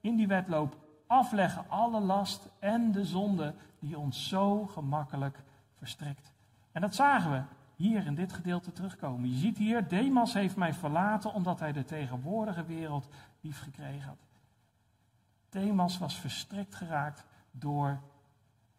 in 0.00 0.16
die 0.16 0.26
wedloop 0.26 0.76
afleggen 1.06 1.64
alle 1.68 2.00
last 2.00 2.48
en 2.58 2.92
de 2.92 3.04
zonde 3.04 3.54
die 3.78 3.98
ons 3.98 4.28
zo 4.28 4.66
gemakkelijk 4.66 5.42
verstrikt. 5.78 6.32
En 6.72 6.80
dat 6.80 6.94
zagen 6.94 7.30
we 7.30 7.42
hier 7.76 8.06
in 8.06 8.14
dit 8.14 8.32
gedeelte 8.32 8.72
terugkomen. 8.72 9.30
Je 9.30 9.36
ziet 9.36 9.58
hier, 9.58 9.88
Demas 9.88 10.32
heeft 10.32 10.56
mij 10.56 10.74
verlaten 10.74 11.32
omdat 11.32 11.60
hij 11.60 11.72
de 11.72 11.84
tegenwoordige 11.84 12.64
wereld 12.64 13.08
lief 13.40 13.60
gekregen 13.60 14.08
had. 14.08 14.23
Demas 15.54 15.98
was 15.98 16.18
verstrikt 16.18 16.74
geraakt 16.74 17.24
door 17.50 18.02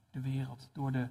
de 0.10 0.22
wereld, 0.22 0.70
door 0.74 0.92
de, 0.92 1.08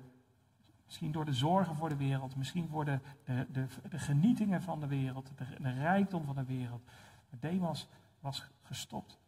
misschien 0.85 1.12
door 1.12 1.25
de 1.25 1.33
zorgen 1.33 1.77
voor 1.77 1.89
de 1.89 1.97
wereld, 1.97 2.37
misschien 2.37 2.69
voor 2.69 2.85
de, 2.85 3.01
de, 3.25 3.67
genietingen 3.91 4.62
van 4.62 4.81
de 4.81 4.87
wereld, 4.87 5.31
de, 5.37 5.71
rijkdom 5.71 6.25
van 6.25 6.35
de 6.35 6.45
wereld. 6.45 6.83
Demas 7.31 7.89
was 8.21 8.49
gestopt. 8.62 9.19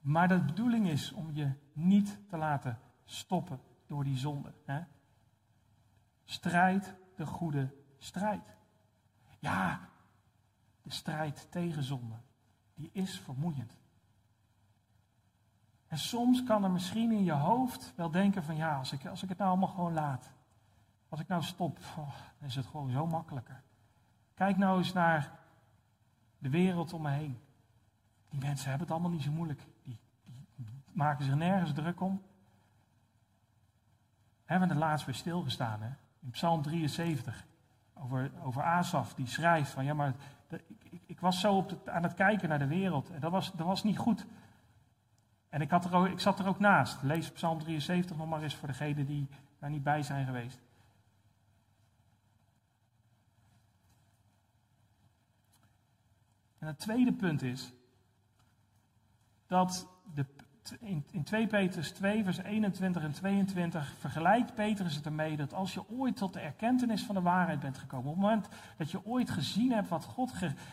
Maar 0.00 0.28
de 0.28 0.44
bedoeling 0.44 0.88
is 0.88 1.12
om 1.12 1.32
je 1.32 1.52
niet 1.72 2.18
te 2.28 2.36
laten 2.36 2.78
stoppen 3.04 3.60
door 3.86 4.04
die 4.04 4.16
zonde. 4.16 4.54
Hè? 4.64 4.80
Strijd 6.24 6.94
de 7.16 7.26
goede 7.26 7.74
strijd. 7.98 8.56
Ja, 9.38 9.88
de 10.82 10.90
strijd 10.90 11.46
tegen 11.50 11.82
zonde, 11.82 12.16
die 12.80 12.90
is 12.92 13.18
vermoeiend. 13.18 13.78
En 15.86 15.98
soms 15.98 16.44
kan 16.44 16.64
er 16.64 16.70
misschien 16.70 17.12
in 17.12 17.24
je 17.24 17.32
hoofd 17.32 17.92
wel 17.96 18.10
denken 18.10 18.42
van 18.42 18.56
ja, 18.56 18.76
als 18.76 18.92
ik, 18.92 19.06
als 19.06 19.22
ik 19.22 19.28
het 19.28 19.38
nou 19.38 19.50
allemaal 19.50 19.68
gewoon 19.68 19.92
laat. 19.92 20.30
Als 21.08 21.20
ik 21.20 21.28
nou 21.28 21.42
stop, 21.42 21.78
oh, 21.78 22.14
dan 22.38 22.48
is 22.48 22.54
het 22.54 22.66
gewoon 22.66 22.90
zo 22.90 23.06
makkelijker. 23.06 23.62
Kijk 24.34 24.56
nou 24.56 24.78
eens 24.78 24.92
naar 24.92 25.38
de 26.38 26.50
wereld 26.50 26.92
om 26.92 27.02
me 27.02 27.10
heen. 27.10 27.38
Die 28.28 28.40
mensen 28.40 28.68
hebben 28.68 28.86
het 28.86 28.96
allemaal 28.96 29.10
niet 29.10 29.22
zo 29.22 29.30
moeilijk. 29.30 29.66
Die, 29.82 29.98
die 30.54 30.66
maken 30.92 31.24
zich 31.24 31.34
nergens 31.34 31.72
druk 31.72 32.00
om. 32.00 32.22
Hebben 34.44 34.68
we 34.68 34.74
er 34.74 34.80
laatst 34.80 35.06
weer 35.06 35.14
stilgestaan, 35.14 35.82
hè? 35.82 35.90
In 36.20 36.30
Psalm 36.30 36.62
73. 36.62 37.46
Over, 37.94 38.30
over 38.42 38.62
Asaf, 38.62 39.14
die 39.14 39.26
schrijft 39.26 39.70
van 39.70 39.84
ja, 39.84 39.94
maar 39.94 40.14
ik, 40.52 41.00
ik, 41.06 41.20
was 41.20 41.40
zo 41.40 41.56
op 41.56 41.88
aan 41.88 42.02
het 42.02 42.14
kijken 42.14 42.48
naar 42.48 42.58
de 42.58 42.66
wereld. 42.66 43.10
En 43.10 43.20
dat 43.20 43.30
was, 43.30 43.52
dat 43.52 43.66
was 43.66 43.82
niet 43.82 43.98
goed. 43.98 44.26
En 45.48 45.60
ik, 45.60 45.70
had 45.70 45.84
er 45.84 46.10
ik 46.10 46.20
zat 46.20 46.38
er 46.38 46.48
ook 46.48 46.58
naast. 46.58 47.02
Lees 47.02 47.30
Psalm 47.30 47.58
73 47.58 48.16
nog 48.16 48.28
maar 48.28 48.42
eens 48.42 48.54
voor 48.54 48.68
degenen 48.68 49.06
die 49.06 49.28
daar 49.58 49.70
niet 49.70 49.82
bij 49.82 50.02
zijn 50.02 50.26
geweest. 50.26 50.60
En 56.58 56.66
het 56.66 56.78
tweede 56.78 57.12
punt 57.12 57.42
is 57.42 57.72
dat 59.46 59.88
de, 60.14 60.26
in, 60.78 61.04
in 61.10 61.24
2 61.24 61.46
Petrus 61.46 61.90
2, 61.90 62.24
vers 62.24 62.38
21 62.38 63.02
en 63.02 63.12
22 63.12 63.94
vergelijkt 63.98 64.54
Petrus 64.54 64.94
het 64.94 65.06
ermee 65.06 65.36
dat 65.36 65.54
als 65.54 65.74
je 65.74 65.88
ooit 65.88 66.16
tot 66.16 66.32
de 66.32 66.40
erkentenis 66.40 67.02
van 67.02 67.14
de 67.14 67.20
waarheid 67.20 67.60
bent 67.60 67.78
gekomen, 67.78 68.10
op 68.10 68.14
het 68.14 68.22
moment 68.22 68.48
dat 68.76 68.90
je 68.90 69.06
ooit 69.06 69.30
gezien 69.30 69.72
hebt 69.72 69.88
wat 69.88 70.04
God 70.04 70.32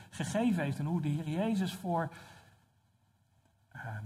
gegeven 0.10 0.64
heeft 0.64 0.80
en 0.80 0.86
hoe 0.86 1.02
de 1.02 1.08
Heer 1.08 1.30
Jezus 1.30 1.74
voor, 1.74 2.10
ehm, 3.72 4.04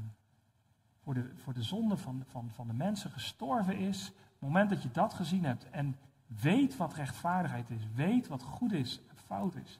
voor, 1.04 1.14
de, 1.14 1.32
voor 1.36 1.54
de 1.54 1.64
zonde 1.64 1.98
van, 1.98 2.24
van, 2.32 2.50
van 2.54 2.68
de 2.68 2.74
mensen 2.74 3.12
gestorven 3.12 3.78
is, 3.78 4.08
op 4.08 4.16
het 4.40 4.50
moment 4.50 4.70
dat 4.70 4.84
je 4.84 4.92
dat 4.92 5.14
gezien 5.14 5.46
hebt 5.46 5.70
en 5.70 5.96
weet 6.26 6.78
wat 6.78 6.94
rechtvaardigheid 6.94 7.70
is, 7.70 7.88
weet 7.94 8.28
wat 8.28 8.44
goed 8.44 8.72
is 8.72 9.02
en 9.10 9.18
fout 9.26 9.56
is, 9.56 9.80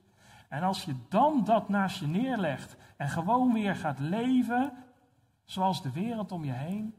en 0.50 0.64
als 0.64 0.84
je 0.84 0.96
dan 1.10 1.44
dat 1.44 1.70
naast 1.70 2.00
je 2.00 2.08
neerlegt 2.08 2.76
en 2.98 3.10
gewoon 3.10 3.54
weer 3.54 3.76
gaat 3.76 4.00
leven 4.00 4.74
zoals 5.52 5.82
de 5.82 5.92
wereld 5.92 6.32
om 6.32 6.44
je 6.44 6.52
heen, 6.52 6.96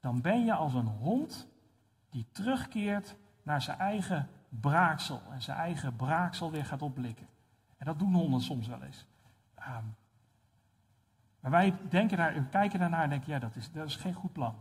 dan 0.00 0.20
ben 0.20 0.44
je 0.44 0.54
als 0.54 0.74
een 0.74 0.86
hond 0.86 1.48
die 2.10 2.26
terugkeert 2.32 3.16
naar 3.42 3.62
zijn 3.62 3.78
eigen 3.78 4.28
braaksel 4.48 5.22
en 5.30 5.42
zijn 5.42 5.58
eigen 5.58 5.96
braaksel 5.96 6.50
weer 6.50 6.64
gaat 6.64 6.82
opblikken. 6.82 7.26
En 7.76 7.86
dat 7.86 7.98
doen 7.98 8.14
honden 8.14 8.40
soms 8.40 8.66
wel 8.66 8.82
eens. 8.82 9.06
Ehm, 9.54 9.84
maar 11.40 11.50
wij 11.50 11.74
denken 11.88 12.16
daar, 12.16 12.42
kijken 12.42 12.78
daarnaar 12.78 13.02
en 13.02 13.08
denken, 13.08 13.32
ja, 13.32 13.38
dat 13.38 13.56
is, 13.56 13.72
dat 13.72 13.86
is 13.86 13.96
geen 13.96 14.14
goed 14.14 14.32
plan. 14.32 14.54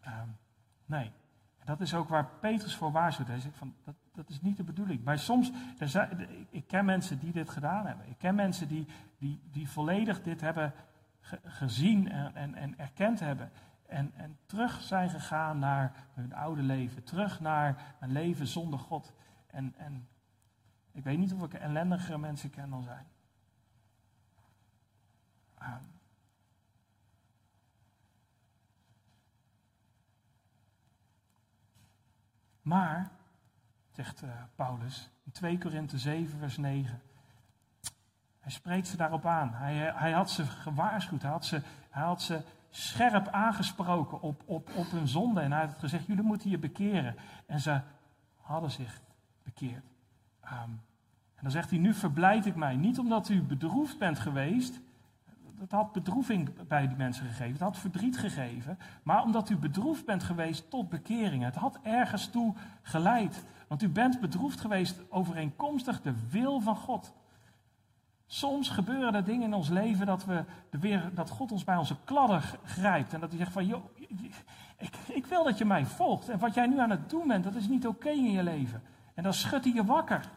Ehm, 0.00 0.28
nee, 0.84 1.10
dat 1.64 1.80
is 1.80 1.94
ook 1.94 2.08
waar 2.08 2.28
Petrus 2.40 2.76
voor 2.76 2.92
waarschuwt. 2.92 3.28
Hij 3.28 3.40
zegt 3.40 3.56
van, 3.56 3.74
dat, 3.84 3.94
dat 4.12 4.28
is 4.30 4.40
niet 4.40 4.56
de 4.56 4.64
bedoeling. 4.64 5.04
Maar 5.04 5.18
soms, 5.18 5.52
zijn, 5.78 6.28
ik 6.50 6.66
ken 6.66 6.84
mensen 6.84 7.18
die 7.18 7.32
dit 7.32 7.50
gedaan 7.50 7.86
hebben. 7.86 8.08
Ik 8.08 8.18
ken 8.18 8.34
mensen 8.34 8.68
die, 8.68 8.86
die, 9.18 9.40
die 9.50 9.68
volledig 9.68 10.22
dit 10.22 10.40
hebben 10.40 10.72
gezien 11.44 12.10
en, 12.10 12.34
en, 12.34 12.54
en 12.54 12.78
erkend 12.78 13.20
hebben. 13.20 13.50
En, 13.86 14.12
en 14.16 14.38
terug 14.46 14.82
zijn 14.82 15.10
gegaan 15.10 15.58
naar 15.58 15.92
hun 16.14 16.34
oude 16.34 16.62
leven. 16.62 17.04
Terug 17.04 17.40
naar 17.40 17.94
een 18.00 18.12
leven 18.12 18.46
zonder 18.46 18.78
God. 18.78 19.12
En, 19.46 19.74
en 19.76 20.08
ik 20.92 21.04
weet 21.04 21.18
niet 21.18 21.32
of 21.32 21.42
ik 21.42 21.54
ellendigere 21.54 22.18
mensen 22.18 22.50
ken 22.50 22.70
dan 22.70 22.82
zij. 22.82 23.04
Maar, 32.66 33.10
zegt 33.92 34.22
uh, 34.22 34.30
Paulus 34.54 35.10
in 35.24 35.32
2 35.32 35.58
Korinthe 35.58 35.98
7, 35.98 36.38
vers 36.38 36.56
9. 36.56 37.02
Hij 38.46 38.54
spreekt 38.54 38.88
ze 38.88 38.96
daarop 38.96 39.26
aan. 39.26 39.50
Hij, 39.52 39.88
eh, 39.88 40.00
hij 40.00 40.12
had 40.12 40.30
ze 40.30 40.44
gewaarschuwd. 40.44 41.22
Hij 41.22 41.30
had 41.30 41.44
ze, 41.44 41.62
hij 41.90 42.02
had 42.02 42.22
ze 42.22 42.42
scherp 42.70 43.28
aangesproken 43.28 44.22
op, 44.22 44.42
op, 44.44 44.70
op 44.76 44.90
hun 44.90 45.08
zonde. 45.08 45.40
En 45.40 45.52
hij 45.52 45.66
had 45.66 45.78
gezegd: 45.78 46.06
Jullie 46.06 46.22
moeten 46.22 46.50
je 46.50 46.58
bekeren. 46.58 47.16
En 47.46 47.60
ze 47.60 47.80
hadden 48.40 48.70
zich 48.70 49.00
bekeerd. 49.42 49.84
Um, 50.44 50.80
en 51.34 51.42
dan 51.42 51.50
zegt 51.50 51.70
hij: 51.70 51.78
Nu 51.78 51.94
verblijd 51.94 52.46
ik 52.46 52.56
mij. 52.56 52.76
Niet 52.76 52.98
omdat 52.98 53.28
u 53.28 53.42
bedroefd 53.42 53.98
bent 53.98 54.18
geweest, 54.18 54.80
dat 55.58 55.70
had 55.70 55.92
bedroeving 55.92 56.66
bij 56.66 56.88
die 56.88 56.96
mensen 56.96 57.26
gegeven. 57.26 57.52
Het 57.52 57.60
had 57.60 57.78
verdriet 57.78 58.18
gegeven. 58.18 58.78
Maar 59.02 59.22
omdat 59.22 59.50
u 59.50 59.56
bedroefd 59.56 60.04
bent 60.04 60.22
geweest 60.22 60.70
tot 60.70 60.88
bekering. 60.88 61.42
Het 61.42 61.56
had 61.56 61.78
ergens 61.82 62.30
toe 62.30 62.54
geleid. 62.82 63.44
Want 63.68 63.82
u 63.82 63.88
bent 63.88 64.20
bedroefd 64.20 64.60
geweest 64.60 65.10
overeenkomstig 65.10 66.02
de 66.02 66.14
wil 66.28 66.60
van 66.60 66.76
God. 66.76 67.14
Soms 68.26 68.68
gebeuren 68.68 69.14
er 69.14 69.24
dingen 69.24 69.42
in 69.42 69.54
ons 69.54 69.68
leven 69.68 70.06
dat, 70.06 70.24
we 70.24 70.44
weer, 70.70 71.10
dat 71.14 71.30
God 71.30 71.52
ons 71.52 71.64
bij 71.64 71.76
onze 71.76 71.96
kladden 72.04 72.42
grijpt. 72.64 73.12
En 73.12 73.20
dat 73.20 73.28
hij 73.28 73.38
zegt 73.38 73.52
van, 73.52 73.66
joh, 73.66 73.84
ik, 74.78 74.96
ik 75.06 75.26
wil 75.26 75.44
dat 75.44 75.58
je 75.58 75.64
mij 75.64 75.86
volgt. 75.86 76.28
En 76.28 76.38
wat 76.38 76.54
jij 76.54 76.66
nu 76.66 76.78
aan 76.78 76.90
het 76.90 77.10
doen 77.10 77.28
bent, 77.28 77.44
dat 77.44 77.54
is 77.54 77.68
niet 77.68 77.86
oké 77.86 78.08
in 78.08 78.30
je 78.30 78.42
leven. 78.42 78.82
En 79.14 79.22
dan 79.22 79.34
schudt 79.34 79.64
hij 79.64 79.74
je 79.74 79.84
wakker. 79.84 80.30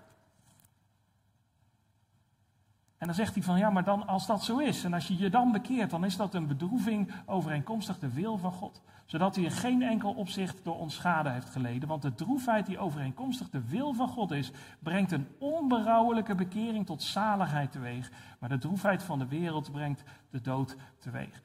En 3.00 3.08
dan 3.08 3.16
zegt 3.16 3.34
hij 3.34 3.43
van 3.43 3.58
ja, 3.58 3.70
maar 3.70 3.84
dan 3.84 4.08
als 4.08 4.26
dat 4.26 4.43
zo 4.43 4.58
is 4.58 4.84
en 4.84 4.93
als 4.93 5.08
je 5.08 5.18
je 5.18 5.30
dan 5.30 5.52
bekeert, 5.52 5.89
dan 5.89 6.06
is 6.06 6.16
dat 6.16 6.34
een 6.34 6.47
bedroeving 6.47 7.12
overeenkomstig 7.26 8.00
de 8.00 8.14
wil 8.14 8.38
van 8.38 8.52
God. 8.52 8.82
Zodat 9.06 9.36
hij 9.36 9.43
in 9.43 9.52
geen 9.52 9.82
enkel 9.82 10.14
opzicht 10.14 10.64
door 10.64 10.78
ons 10.78 10.95
schade 10.95 11.30
heeft 11.30 11.50
geleden. 11.50 11.88
Want 11.88 12.02
de 12.02 12.14
droefheid 12.14 12.66
die 12.66 12.80
overeenkomstig 12.80 13.50
de 13.50 13.68
wil 13.68 13.93
van 13.93 14.08
God 14.08 14.32
is, 14.32 14.52
brengt 14.80 15.12
een 15.12 15.28
onberouwelijke 15.38 16.36
bekering 16.36 16.86
tot 16.86 17.04
zaligheid 17.04 17.72
teweeg. 17.72 18.12
Maar 18.39 18.50
de 18.50 18.58
droefheid 18.58 19.04
van 19.04 19.20
de 19.20 19.28
wereld 19.28 19.72
brengt 19.72 20.04
de 20.30 20.41
dood 20.41 20.76
teweeg. 20.97 21.41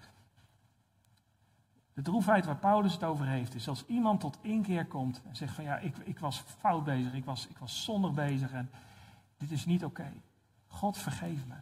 De 1.92 2.02
droefheid 2.02 2.44
waar 2.44 2.56
Paulus 2.56 2.92
het 2.92 3.04
over 3.04 3.26
heeft, 3.26 3.54
is 3.54 3.68
als 3.68 3.86
iemand 3.86 4.20
tot 4.20 4.38
inkeer 4.40 4.86
komt 4.86 5.22
en 5.28 5.36
zegt 5.36 5.54
van 5.54 5.64
ja, 5.64 5.78
ik, 5.78 5.96
ik 5.96 6.18
was 6.18 6.44
fout 6.58 6.84
bezig, 6.84 7.14
ik 7.14 7.24
was, 7.24 7.46
ik 7.46 7.58
was 7.58 7.84
zondig 7.84 8.12
bezig 8.12 8.52
en 8.52 8.70
dit 9.36 9.50
is 9.50 9.66
niet 9.66 9.84
oké. 9.84 10.12
God 10.74 10.98
vergeef 10.98 11.46
me. 11.46 11.54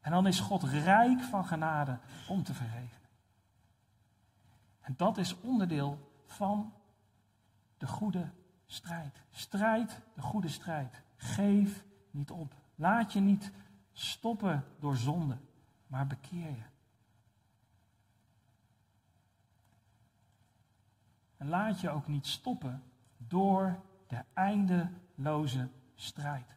En 0.00 0.10
dan 0.10 0.26
is 0.26 0.40
God 0.40 0.62
rijk 0.62 1.20
van 1.20 1.46
genade 1.46 1.98
om 2.28 2.42
te 2.42 2.54
vergeven. 2.54 3.02
En 4.80 4.94
dat 4.96 5.18
is 5.18 5.40
onderdeel 5.40 6.12
van 6.26 6.72
de 7.78 7.86
goede 7.86 8.30
strijd. 8.66 9.22
Strijd 9.30 10.00
de 10.14 10.22
goede 10.22 10.48
strijd. 10.48 11.02
Geef 11.16 11.84
niet 12.10 12.30
op. 12.30 12.54
Laat 12.74 13.12
je 13.12 13.20
niet 13.20 13.52
stoppen 13.92 14.64
door 14.78 14.96
zonde, 14.96 15.36
maar 15.86 16.06
bekeer 16.06 16.50
je. 16.50 16.64
En 21.36 21.48
laat 21.48 21.80
je 21.80 21.90
ook 21.90 22.06
niet 22.06 22.26
stoppen 22.26 22.82
door 23.16 23.82
de 24.06 24.24
eindeloze 24.32 25.68
strijd. 25.94 26.54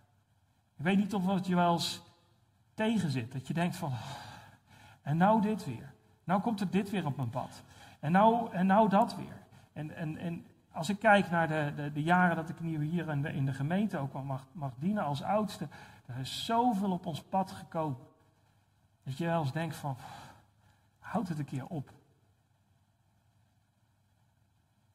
Ik 0.78 0.84
weet 0.84 0.98
niet 0.98 1.14
of 1.14 1.26
het 1.26 1.48
je 1.48 1.56
wel 1.56 1.74
eens 1.74 2.02
tegenzit. 2.74 3.32
Dat 3.32 3.48
je 3.48 3.54
denkt 3.54 3.76
van, 3.76 3.92
en 5.02 5.18
nou 5.18 5.42
dit 5.42 5.66
weer. 5.66 5.94
Nou 6.24 6.42
komt 6.42 6.62
er 6.62 6.70
dit 6.70 6.90
weer 6.90 7.06
op 7.06 7.16
mijn 7.16 7.30
pad. 7.30 7.64
En 8.00 8.12
nou, 8.12 8.52
en 8.52 8.66
nou 8.66 8.90
dat 8.90 9.16
weer. 9.16 9.46
En, 9.74 9.96
en, 9.96 10.18
en 10.18 10.46
als 10.72 10.90
ik 10.90 11.00
kijk 11.00 11.30
naar 11.30 11.48
de, 11.48 11.74
de, 11.76 11.92
de 11.92 12.04
jaren 12.04 12.36
dat 12.36 12.50
ik 12.50 12.58
hier 12.58 13.10
in 13.10 13.22
de, 13.22 13.34
in 13.34 13.46
de 13.46 13.54
gemeente 13.54 13.98
ook 13.98 14.24
mag, 14.24 14.48
mag 14.52 14.74
dienen 14.78 15.04
als 15.04 15.24
oudste. 15.24 15.68
Er 16.06 16.18
is 16.18 16.46
zoveel 16.46 16.92
op 16.92 17.06
ons 17.06 17.24
pad 17.24 17.52
gekomen. 17.52 18.00
Dat 19.04 19.18
je 19.18 19.26
wel 19.26 19.42
eens 19.42 19.52
denkt 19.52 19.76
van, 19.76 19.98
houd 21.00 21.28
het 21.28 21.40
een 21.40 21.46
keer 21.46 21.68
op. 21.68 21.92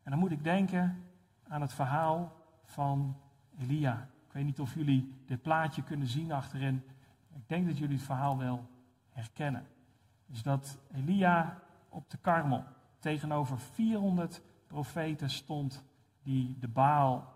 En 0.03 0.11
dan 0.11 0.19
moet 0.19 0.31
ik 0.31 0.45
denken 0.45 1.05
aan 1.49 1.61
het 1.61 1.73
verhaal 1.73 2.33
van 2.65 3.17
Elia. 3.59 4.09
Ik 4.33 4.39
weet 4.39 4.47
niet 4.47 4.61
of 4.61 4.75
jullie 4.75 5.15
dit 5.27 5.43
plaatje 5.43 5.83
kunnen 5.83 6.07
zien 6.07 6.33
achterin. 6.33 6.83
Ik 7.35 7.49
denk 7.49 7.67
dat 7.67 7.79
jullie 7.79 7.97
het 7.97 8.05
verhaal 8.05 8.39
wel 8.39 8.69
herkennen. 9.09 9.67
Dus 10.27 10.43
dat 10.43 10.79
Elia 10.93 11.59
op 11.89 12.11
de 12.11 12.17
Karmel 12.17 12.65
tegenover 12.99 13.59
400 13.59 14.43
profeten 14.67 15.31
stond 15.31 15.85
die 16.23 16.59
de 16.59 16.69
Baal 16.69 17.33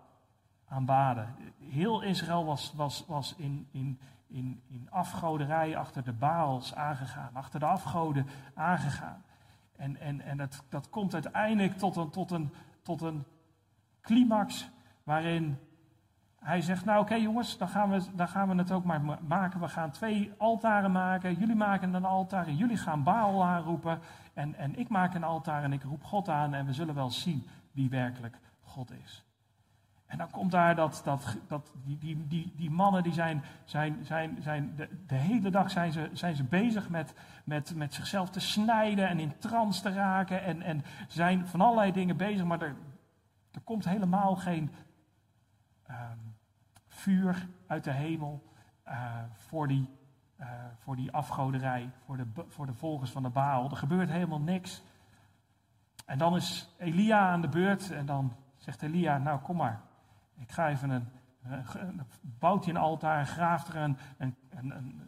aanbaden. 0.67 1.35
Heel 1.59 2.01
Israël 2.01 2.45
was, 2.45 2.73
was, 2.75 3.05
was 3.07 3.35
in, 3.35 3.67
in, 3.71 3.99
in, 4.27 4.61
in 4.67 4.91
afgoderij 4.91 5.77
achter 5.77 6.03
de 6.03 6.13
Baals 6.13 6.75
aangegaan, 6.75 7.35
achter 7.35 7.59
de 7.59 7.65
afgoden 7.65 8.27
aangegaan. 8.53 9.23
En, 9.75 9.97
en, 9.97 10.21
en 10.21 10.37
dat, 10.37 10.63
dat 10.69 10.89
komt 10.89 11.13
uiteindelijk 11.13 11.77
tot 11.77 11.95
een, 11.95 12.09
tot, 12.09 12.31
een, 12.31 12.53
tot 12.81 13.01
een 13.01 13.23
climax 14.01 14.69
waarin 15.03 15.57
hij 16.47 16.61
zegt, 16.61 16.85
nou 16.85 17.01
oké 17.01 17.15
jongens, 17.15 17.57
dan 17.57 17.67
gaan, 17.67 17.89
we, 17.89 18.01
dan 18.15 18.27
gaan 18.27 18.49
we 18.49 18.55
het 18.55 18.71
ook 18.71 18.83
maar 18.83 19.01
maken. 19.27 19.59
We 19.59 19.67
gaan 19.67 19.91
twee 19.91 20.33
altaren 20.37 20.91
maken. 20.91 21.33
Jullie 21.33 21.55
maken 21.55 21.93
een 21.93 22.05
altaar 22.05 22.47
en 22.47 22.55
jullie 22.55 22.77
gaan 22.77 23.03
Baal 23.03 23.43
aanroepen. 23.43 23.99
En, 24.33 24.55
en 24.55 24.79
ik 24.79 24.89
maak 24.89 25.13
een 25.13 25.23
altaar 25.23 25.63
en 25.63 25.73
ik 25.73 25.83
roep 25.83 26.03
God 26.03 26.29
aan 26.29 26.53
en 26.53 26.65
we 26.65 26.73
zullen 26.73 26.95
wel 26.95 27.09
zien 27.09 27.47
wie 27.71 27.89
werkelijk 27.89 28.37
God 28.61 28.91
is. 28.91 29.25
En 30.05 30.17
dan 30.17 30.29
komt 30.29 30.51
daar 30.51 30.75
dat, 30.75 31.01
dat, 31.03 31.37
dat 31.47 31.73
die, 31.83 31.97
die, 31.97 32.27
die, 32.27 32.53
die 32.55 32.69
mannen 32.69 33.03
die 33.03 33.13
zijn, 33.13 33.43
zijn, 33.65 33.97
zijn, 34.05 34.37
zijn 34.41 34.75
de, 34.75 34.89
de, 35.07 35.15
hele 35.15 35.49
dag 35.49 35.71
zijn 35.71 35.91
ze, 35.91 36.09
zijn 36.13 36.35
ze 36.35 36.43
bezig 36.43 36.89
met, 36.89 37.13
met, 37.43 37.75
met 37.75 37.93
zichzelf 37.93 38.29
te 38.29 38.39
snijden 38.39 39.07
en 39.07 39.19
in 39.19 39.37
trance 39.37 39.81
te 39.81 39.93
raken. 39.93 40.43
En, 40.43 40.61
en 40.61 40.83
zijn 41.07 41.47
van 41.47 41.61
allerlei 41.61 41.91
dingen 41.91 42.17
bezig, 42.17 42.45
maar 42.45 42.61
er, 42.61 42.75
er 43.51 43.61
komt 43.61 43.85
helemaal 43.85 44.35
geen 44.35 44.71
um, 45.89 46.26
vuur 46.97 47.47
uit 47.67 47.83
de 47.83 47.91
hemel 47.91 48.43
uh, 48.87 49.23
voor, 49.33 49.67
die, 49.67 49.89
uh, 50.39 50.47
voor 50.77 50.95
die 50.95 51.11
afgoderij, 51.11 51.89
voor 52.05 52.17
de, 52.17 52.25
voor 52.47 52.65
de 52.65 52.73
volgers 52.73 53.11
van 53.11 53.23
de 53.23 53.29
Baal. 53.29 53.69
Er 53.69 53.77
gebeurt 53.77 54.09
helemaal 54.09 54.41
niks. 54.41 54.83
En 56.05 56.17
dan 56.17 56.35
is 56.35 56.75
Elia 56.77 57.31
aan 57.31 57.41
de 57.41 57.49
beurt 57.49 57.91
en 57.91 58.05
dan 58.05 58.35
zegt 58.57 58.81
Elia, 58.81 59.17
nou 59.17 59.39
kom 59.39 59.57
maar, 59.57 59.81
ik 60.37 60.51
ga 60.51 60.69
even 60.69 60.89
een, 60.89 61.07
bouwt 62.21 62.65
hij 62.65 62.73
een 62.73 62.79
altaar, 62.79 63.25
graaft 63.25 63.67
er 63.67 63.75
een, 63.75 63.97
een, 64.17 64.35
een, 64.49 65.01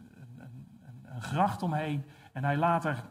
gracht 1.18 1.62
omheen 1.62 2.04
en 2.32 2.44
hij 2.44 2.56
laat 2.56 2.84
er 2.84 3.04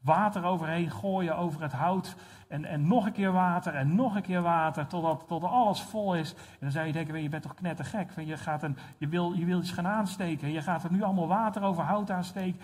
water 0.00 0.44
overheen 0.44 0.90
gooien 0.90 1.36
over 1.36 1.62
het 1.62 1.72
hout 1.72 2.16
en, 2.48 2.64
en 2.64 2.86
nog 2.86 3.06
een 3.06 3.12
keer 3.12 3.32
water 3.32 3.74
en 3.74 3.94
nog 3.94 4.14
een 4.14 4.22
keer 4.22 4.42
water 4.42 4.86
totdat, 4.86 5.24
totdat 5.28 5.50
alles 5.50 5.82
vol 5.82 6.14
is. 6.14 6.32
En 6.34 6.58
dan 6.60 6.70
zou 6.70 6.86
je 6.86 6.92
denken, 6.92 7.22
je 7.22 7.28
bent 7.28 7.42
toch 7.42 7.54
knettergek, 7.54 8.20
je, 8.20 8.36
gaat 8.36 8.62
een, 8.62 8.76
je, 8.98 9.08
wil, 9.08 9.32
je 9.32 9.44
wil 9.44 9.58
iets 9.58 9.70
gaan 9.70 9.86
aansteken, 9.86 10.52
je 10.52 10.62
gaat 10.62 10.84
er 10.84 10.92
nu 10.92 11.02
allemaal 11.02 11.28
water 11.28 11.62
over 11.62 11.82
hout 11.82 12.10
aansteken. 12.10 12.60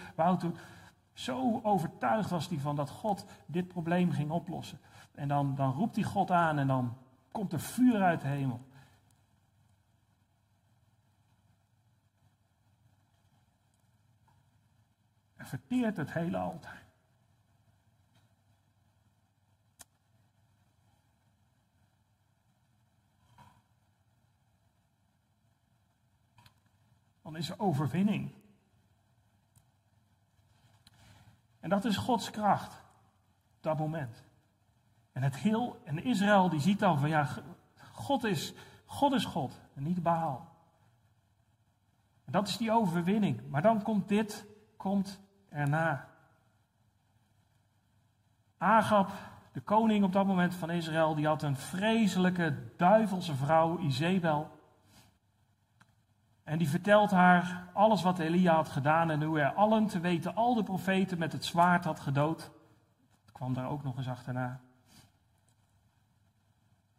Zo 1.12 1.61
overtuigd 1.62 2.30
was 2.30 2.49
hij 2.49 2.59
van 2.59 2.76
dat 2.76 2.91
God 2.91 3.26
dit 3.47 3.68
probleem 3.68 4.11
ging 4.11 4.30
oplossen. 4.30 4.78
En 5.14 5.28
dan, 5.28 5.55
dan 5.55 5.72
roept 5.72 5.95
hij 5.95 6.05
God 6.05 6.30
aan 6.30 6.59
en 6.59 6.66
dan 6.66 6.97
komt 7.30 7.53
er 7.53 7.61
vuur 7.61 8.03
uit 8.03 8.20
de 8.20 8.28
hemel. 8.28 8.61
En 15.37 15.47
verteert 15.47 15.97
het 15.97 16.12
hele 16.12 16.37
altaar. 16.37 16.83
Dan 27.22 27.32
is 27.43 27.51
er 27.51 27.61
overwinning. 27.61 28.30
En 31.61 31.68
dat 31.68 31.84
is 31.84 31.97
Gods 31.97 32.30
kracht. 32.30 32.82
Dat 33.61 33.78
moment. 33.78 34.22
En 35.12 35.22
het 35.22 35.36
heel, 35.36 35.80
en 35.84 36.05
Israël 36.05 36.49
die 36.49 36.61
ziet 36.61 36.78
dan 36.78 36.99
van 36.99 37.09
ja, 37.09 37.28
God 37.93 38.24
is 38.24 38.55
God, 38.84 39.12
is 39.12 39.24
God 39.24 39.61
en 39.74 39.82
niet 39.82 40.03
Baal. 40.03 40.49
En 42.24 42.32
dat 42.32 42.49
is 42.49 42.57
die 42.57 42.72
overwinning. 42.72 43.40
Maar 43.49 43.62
dan 43.62 43.82
komt 43.82 44.09
dit, 44.09 44.47
komt 44.76 45.20
erna. 45.49 46.09
Agab, 48.59 49.11
de 49.53 49.61
koning 49.61 50.05
op 50.05 50.12
dat 50.12 50.26
moment 50.26 50.55
van 50.55 50.70
Israël, 50.70 51.14
die 51.14 51.26
had 51.26 51.43
een 51.43 51.57
vreselijke 51.57 52.76
duivelse 52.76 53.34
vrouw, 53.34 53.78
Izebel. 53.78 54.61
En 56.53 56.59
die 56.59 56.68
vertelt 56.68 57.11
haar 57.11 57.64
alles 57.72 58.03
wat 58.03 58.18
Elia 58.18 58.55
had 58.55 58.68
gedaan 58.68 59.11
en 59.11 59.22
hoe 59.22 59.38
hij 59.38 59.48
allen 59.48 59.86
te 59.86 60.00
weten 60.00 60.34
al 60.34 60.55
de 60.55 60.62
profeten 60.62 61.18
met 61.18 61.32
het 61.32 61.44
zwaard 61.44 61.84
had 61.84 62.00
gedood. 62.00 62.50
Dat 63.22 63.32
kwam 63.32 63.55
daar 63.55 63.68
ook 63.68 63.82
nog 63.82 63.96
eens 63.96 64.09
achterna. 64.09 64.61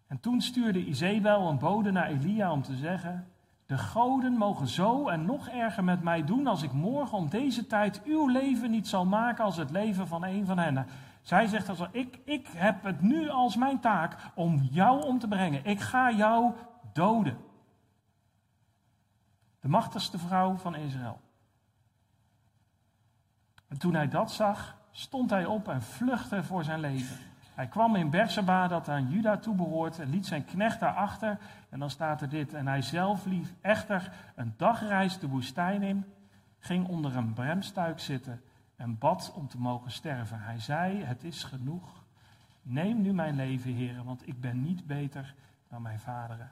En 0.07 0.19
toen 0.19 0.41
stuurde 0.41 0.85
Izebel 0.85 1.49
een 1.49 1.57
bode 1.57 1.91
naar 1.91 2.07
Elia 2.07 2.51
om 2.51 2.61
te 2.61 2.75
zeggen: 2.75 3.27
De 3.65 3.77
goden 3.77 4.33
mogen 4.33 4.67
zo 4.67 5.07
en 5.07 5.25
nog 5.25 5.47
erger 5.47 5.83
met 5.83 6.03
mij 6.03 6.23
doen 6.23 6.47
als 6.47 6.63
ik 6.63 6.71
morgen 6.71 7.17
om 7.17 7.29
deze 7.29 7.67
tijd 7.67 8.03
uw 8.03 8.27
leven 8.27 8.71
niet 8.71 8.87
zal 8.87 9.05
maken 9.05 9.43
als 9.43 9.57
het 9.57 9.71
leven 9.71 10.07
van 10.07 10.23
een 10.23 10.45
van 10.45 10.57
hen. 10.57 10.85
Zij 11.21 11.47
zegt 11.47 11.69
als 11.69 11.87
ik, 11.91 12.19
ik 12.25 12.47
heb 12.47 12.83
het 12.83 13.01
nu 13.01 13.29
als 13.29 13.55
mijn 13.55 13.79
taak 13.79 14.15
om 14.35 14.67
jou 14.71 15.03
om 15.03 15.19
te 15.19 15.27
brengen. 15.27 15.65
Ik 15.65 15.79
ga 15.79 16.11
jou 16.11 16.51
doden. 16.93 17.51
De 19.63 19.69
machtigste 19.69 20.17
vrouw 20.17 20.55
van 20.55 20.75
Israël. 20.75 21.21
En 23.67 23.77
toen 23.77 23.93
hij 23.93 24.07
dat 24.07 24.31
zag, 24.31 24.77
stond 24.91 25.29
hij 25.29 25.45
op 25.45 25.67
en 25.67 25.81
vluchtte 25.81 26.43
voor 26.43 26.63
zijn 26.63 26.79
leven. 26.79 27.17
Hij 27.53 27.67
kwam 27.67 27.95
in 27.95 28.09
Berseba, 28.09 28.67
dat 28.67 28.89
aan 28.89 29.09
Juda 29.09 29.37
toebehoort, 29.37 29.99
en 29.99 30.09
liet 30.09 30.25
zijn 30.25 30.45
knecht 30.45 30.79
daarachter. 30.79 31.37
En 31.69 31.79
dan 31.79 31.89
staat 31.89 32.21
er 32.21 32.29
dit. 32.29 32.53
En 32.53 32.67
hij 32.67 32.81
zelf 32.81 33.25
lief 33.25 33.53
echter 33.61 34.11
een 34.35 34.53
dagreis 34.57 35.19
de 35.19 35.27
woestijn 35.27 35.83
in, 35.83 36.05
ging 36.59 36.87
onder 36.87 37.15
een 37.15 37.33
bremstuik 37.33 37.99
zitten 37.99 38.41
en 38.75 38.97
bad 38.97 39.33
om 39.35 39.47
te 39.47 39.59
mogen 39.59 39.91
sterven. 39.91 40.39
Hij 40.39 40.59
zei: 40.59 41.03
Het 41.03 41.23
is 41.23 41.43
genoeg. 41.43 42.03
Neem 42.61 43.01
nu 43.01 43.13
mijn 43.13 43.35
leven, 43.35 43.73
heren, 43.73 44.05
want 44.05 44.27
ik 44.27 44.41
ben 44.41 44.61
niet 44.61 44.87
beter 44.87 45.35
dan 45.67 45.81
mijn 45.81 45.99
vaderen. 45.99 46.51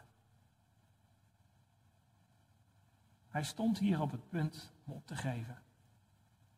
Hij 3.32 3.44
stond 3.44 3.80
hier 3.80 4.02
op 4.02 4.12
het 4.12 4.30
punt 4.30 4.72
om 4.86 4.94
op 4.94 5.08
te 5.08 5.16
geven. 5.16 5.62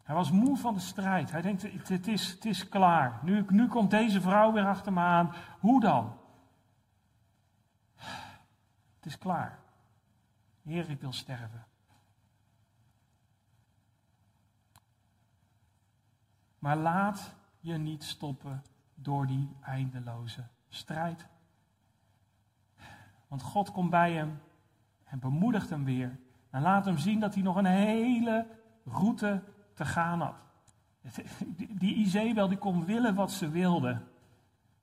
Hij 0.03 0.15
was 0.15 0.31
moe 0.31 0.57
van 0.57 0.73
de 0.73 0.79
strijd. 0.79 1.31
Hij 1.31 1.41
denkt, 1.41 1.89
het 1.89 2.07
is, 2.07 2.31
het 2.31 2.45
is 2.45 2.69
klaar. 2.69 3.19
Nu, 3.23 3.45
nu 3.49 3.67
komt 3.67 3.91
deze 3.91 4.21
vrouw 4.21 4.51
weer 4.51 4.65
achter 4.65 4.93
me 4.93 4.99
aan. 4.99 5.33
Hoe 5.59 5.81
dan? 5.81 6.17
Het 8.95 9.05
is 9.05 9.17
klaar. 9.17 9.59
Heer, 10.61 10.89
ik 10.89 11.01
wil 11.01 11.13
sterven. 11.13 11.65
Maar 16.59 16.77
laat 16.77 17.35
je 17.59 17.77
niet 17.77 18.03
stoppen 18.03 18.63
door 18.95 19.27
die 19.27 19.55
eindeloze 19.61 20.47
strijd. 20.69 21.27
Want 23.27 23.41
God 23.41 23.71
komt 23.71 23.89
bij 23.89 24.13
hem 24.13 24.41
en 25.03 25.19
bemoedigt 25.19 25.69
hem 25.69 25.83
weer. 25.83 26.19
En 26.53 26.61
laat 26.61 26.85
hem 26.85 26.97
zien 26.97 27.19
dat 27.19 27.33
hij 27.33 27.43
nog 27.43 27.55
een 27.55 27.65
hele 27.65 28.47
route 28.85 29.43
te 29.73 29.85
gaan 29.85 30.21
had. 30.21 30.35
Die 31.79 31.95
Izebel 31.95 32.47
die 32.47 32.57
kon 32.57 32.85
willen 32.85 33.15
wat 33.15 33.31
ze 33.31 33.49
wilde. 33.49 34.01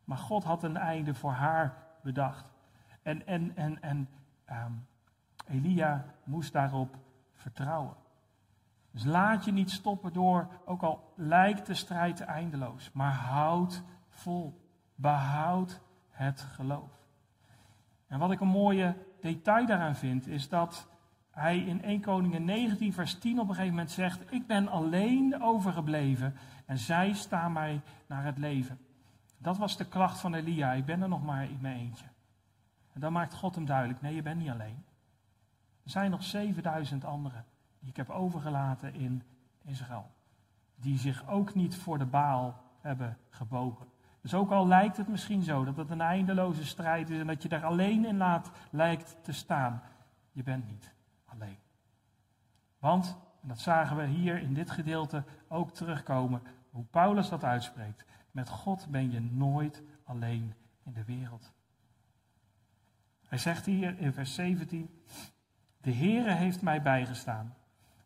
Maar 0.05 0.19
God 0.19 0.45
had 0.45 0.63
een 0.63 0.77
einde 0.77 1.15
voor 1.15 1.33
haar 1.33 1.77
bedacht. 2.03 2.45
En, 3.03 3.27
en, 3.27 3.57
en, 3.57 3.83
en 3.83 4.09
um, 4.51 4.87
Elia 5.47 6.05
moest 6.25 6.53
daarop 6.53 6.97
vertrouwen. 7.33 7.95
Dus 8.91 9.05
laat 9.05 9.45
je 9.45 9.53
niet 9.53 9.71
stoppen 9.71 10.13
door, 10.13 10.49
ook 10.65 10.83
al 10.83 11.13
lijkt 11.17 11.67
de 11.67 11.75
strijd 11.75 12.21
eindeloos, 12.21 12.93
maar 12.93 13.13
houd 13.13 13.83
vol. 14.09 14.61
Behoud 14.95 15.81
het 16.11 16.41
geloof. 16.41 16.93
En 18.07 18.19
wat 18.19 18.31
ik 18.31 18.41
een 18.41 18.49
mooie 18.49 18.97
detail 19.21 19.67
daaraan 19.67 19.97
vind, 19.97 20.27
is 20.27 20.49
dat 20.49 20.90
hij 21.41 21.59
in 21.59 21.83
1 21.83 22.01
Koningen 22.01 22.45
19 22.45 22.93
vers 22.93 23.19
10 23.19 23.41
op 23.41 23.49
een 23.49 23.55
gegeven 23.55 23.75
moment 23.75 23.91
zegt, 23.91 24.33
ik 24.33 24.47
ben 24.47 24.69
alleen 24.69 25.43
overgebleven 25.43 26.35
en 26.67 26.79
zij 26.79 27.13
staan 27.13 27.53
mij 27.53 27.81
naar 28.07 28.25
het 28.25 28.39
leven. 28.39 28.79
Dat 29.39 29.59
was 29.59 29.77
de 29.77 29.85
klacht 29.85 30.21
van 30.21 30.35
Elia, 30.35 30.73
ik 30.73 30.85
ben 30.85 31.03
er 31.03 31.09
nog 31.09 31.25
maar 31.25 31.45
in 31.45 31.59
mijn 31.61 31.77
eentje. 31.77 32.05
En 32.93 33.01
dan 33.01 33.13
maakt 33.13 33.35
God 33.35 33.55
hem 33.55 33.65
duidelijk, 33.65 34.01
nee 34.01 34.15
je 34.15 34.23
bent 34.23 34.41
niet 34.41 34.51
alleen. 34.51 34.85
Er 35.85 35.91
zijn 35.91 36.11
nog 36.11 36.23
7000 36.23 37.05
anderen 37.05 37.45
die 37.79 37.91
ik 37.91 37.97
heb 37.97 38.11
overgelaten 38.11 38.95
in 38.95 39.23
Israël. 39.65 40.11
Die 40.75 40.99
zich 40.99 41.29
ook 41.29 41.55
niet 41.55 41.77
voor 41.77 41.99
de 41.99 42.07
baal 42.07 42.63
hebben 42.81 43.19
gebogen. 43.31 43.87
Dus 44.21 44.35
ook 44.35 44.51
al 44.51 44.67
lijkt 44.67 44.97
het 44.97 45.09
misschien 45.09 45.43
zo 45.43 45.65
dat 45.65 45.77
het 45.77 45.91
een 45.91 46.01
eindeloze 46.01 46.65
strijd 46.65 47.11
is 47.11 47.21
en 47.21 47.27
dat 47.27 47.43
je 47.43 47.49
daar 47.49 47.65
alleen 47.65 48.05
in 48.05 48.17
laat 48.17 48.51
lijkt 48.71 49.17
te 49.23 49.33
staan, 49.33 49.83
je 50.33 50.43
bent 50.43 50.69
niet 50.69 50.99
Want, 52.79 53.17
en 53.43 53.49
dat 53.49 53.59
zagen 53.59 53.97
we 53.97 54.07
hier 54.07 54.39
in 54.39 54.55
dit 54.55 54.71
gedeelte 54.71 55.25
ook 55.49 55.71
terugkomen, 55.71 56.43
hoe 56.71 56.85
Paulus 56.85 57.29
dat 57.29 57.45
uitspreekt. 57.45 58.05
Met 58.31 58.49
God 58.49 58.87
ben 58.91 59.11
je 59.11 59.21
nooit 59.21 59.83
alleen 60.05 60.55
in 60.85 60.93
de 60.93 61.05
wereld. 61.05 61.53
Hij 63.27 63.39
zegt 63.39 63.67
hier 63.67 63.99
in 63.99 64.13
vers 64.13 64.35
17, 64.35 65.03
de 65.81 65.93
Heere 65.93 66.33
heeft 66.33 66.63
mij 66.63 66.83
bijgestaan. 66.83 67.55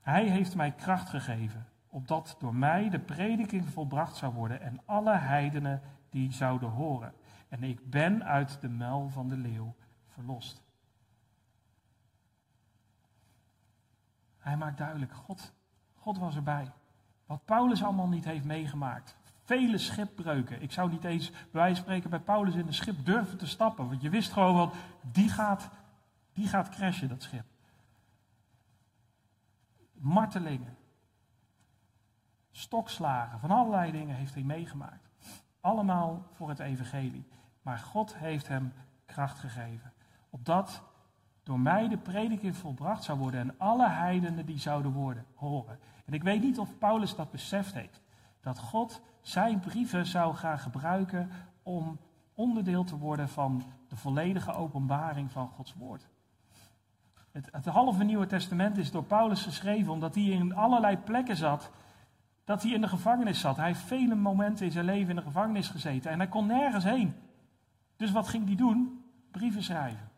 Hij 0.00 0.28
heeft 0.28 0.54
mij 0.54 0.72
kracht 0.72 1.08
gegeven 1.08 1.66
opdat 1.94 2.36
door 2.38 2.54
mij 2.54 2.90
de 2.90 2.98
prediking 2.98 3.68
volbracht 3.68 4.16
zou 4.16 4.34
worden 4.34 4.60
en 4.60 4.80
alle 4.84 5.16
heidenen 5.16 5.82
die 6.10 6.32
zouden 6.32 6.68
horen. 6.68 7.14
En 7.48 7.62
ik 7.62 7.90
ben 7.90 8.24
uit 8.24 8.60
de 8.60 8.68
muil 8.68 9.08
van 9.08 9.28
de 9.28 9.36
leeuw 9.36 9.74
verlost. 10.06 10.63
Hij 14.44 14.56
maakt 14.56 14.78
duidelijk, 14.78 15.12
God, 15.12 15.52
God 15.94 16.18
was 16.18 16.36
erbij. 16.36 16.72
Wat 17.26 17.44
Paulus 17.44 17.82
allemaal 17.82 18.08
niet 18.08 18.24
heeft 18.24 18.44
meegemaakt. 18.44 19.16
Vele 19.44 19.78
schipbreuken. 19.78 20.62
Ik 20.62 20.72
zou 20.72 20.90
niet 20.90 21.04
eens 21.04 21.30
bij 21.30 21.40
wijze 21.50 21.74
van 21.74 21.84
spreken 21.84 22.10
bij 22.10 22.20
Paulus 22.20 22.54
in 22.54 22.66
een 22.66 22.74
schip 22.74 23.04
durven 23.04 23.38
te 23.38 23.46
stappen. 23.46 23.88
Want 23.88 24.02
je 24.02 24.10
wist 24.10 24.32
gewoon 24.32 24.54
wel, 24.54 24.72
die 25.00 25.28
gaat, 25.28 25.70
die 26.32 26.48
gaat 26.48 26.68
crashen, 26.68 27.08
dat 27.08 27.22
schip. 27.22 27.44
Martelingen. 29.92 30.76
Stokslagen. 32.50 33.40
Van 33.40 33.50
allerlei 33.50 33.92
dingen 33.92 34.16
heeft 34.16 34.34
hij 34.34 34.42
meegemaakt. 34.42 35.08
Allemaal 35.60 36.26
voor 36.32 36.48
het 36.48 36.58
evangelie. 36.58 37.26
Maar 37.62 37.78
God 37.78 38.16
heeft 38.16 38.48
hem 38.48 38.72
kracht 39.06 39.38
gegeven. 39.38 39.92
Opdat 40.30 40.82
door 41.44 41.60
mij 41.60 41.88
de 41.88 41.98
prediking 41.98 42.56
volbracht 42.56 43.04
zou 43.04 43.18
worden 43.18 43.40
en 43.40 43.54
alle 43.58 43.88
heidenen 43.88 44.46
die 44.46 44.58
zouden 44.58 44.92
worden, 44.92 45.24
horen. 45.34 45.78
En 46.04 46.12
ik 46.12 46.22
weet 46.22 46.42
niet 46.42 46.58
of 46.58 46.78
Paulus 46.78 47.14
dat 47.14 47.30
beseft 47.30 47.74
heeft. 47.74 48.02
Dat 48.40 48.58
God 48.58 49.02
zijn 49.20 49.60
brieven 49.60 50.06
zou 50.06 50.34
gaan 50.34 50.58
gebruiken 50.58 51.30
om 51.62 51.98
onderdeel 52.34 52.84
te 52.84 52.98
worden 52.98 53.28
van 53.28 53.62
de 53.88 53.96
volledige 53.96 54.52
openbaring 54.52 55.32
van 55.32 55.48
Gods 55.48 55.74
woord. 55.74 56.08
Het, 57.32 57.48
het 57.52 57.66
halve 57.66 58.04
Nieuwe 58.04 58.26
Testament 58.26 58.76
is 58.76 58.90
door 58.90 59.04
Paulus 59.04 59.42
geschreven 59.42 59.92
omdat 59.92 60.14
hij 60.14 60.24
in 60.24 60.54
allerlei 60.54 60.96
plekken 60.96 61.36
zat. 61.36 61.70
Dat 62.44 62.62
hij 62.62 62.72
in 62.72 62.80
de 62.80 62.88
gevangenis 62.88 63.40
zat. 63.40 63.56
Hij 63.56 63.66
heeft 63.66 63.80
vele 63.80 64.14
momenten 64.14 64.66
in 64.66 64.72
zijn 64.72 64.84
leven 64.84 65.10
in 65.10 65.16
de 65.16 65.22
gevangenis 65.22 65.68
gezeten 65.68 66.10
en 66.10 66.18
hij 66.18 66.28
kon 66.28 66.46
nergens 66.46 66.84
heen. 66.84 67.14
Dus 67.96 68.10
wat 68.10 68.28
ging 68.28 68.46
hij 68.46 68.56
doen? 68.56 69.04
Brieven 69.30 69.62
schrijven. 69.62 70.13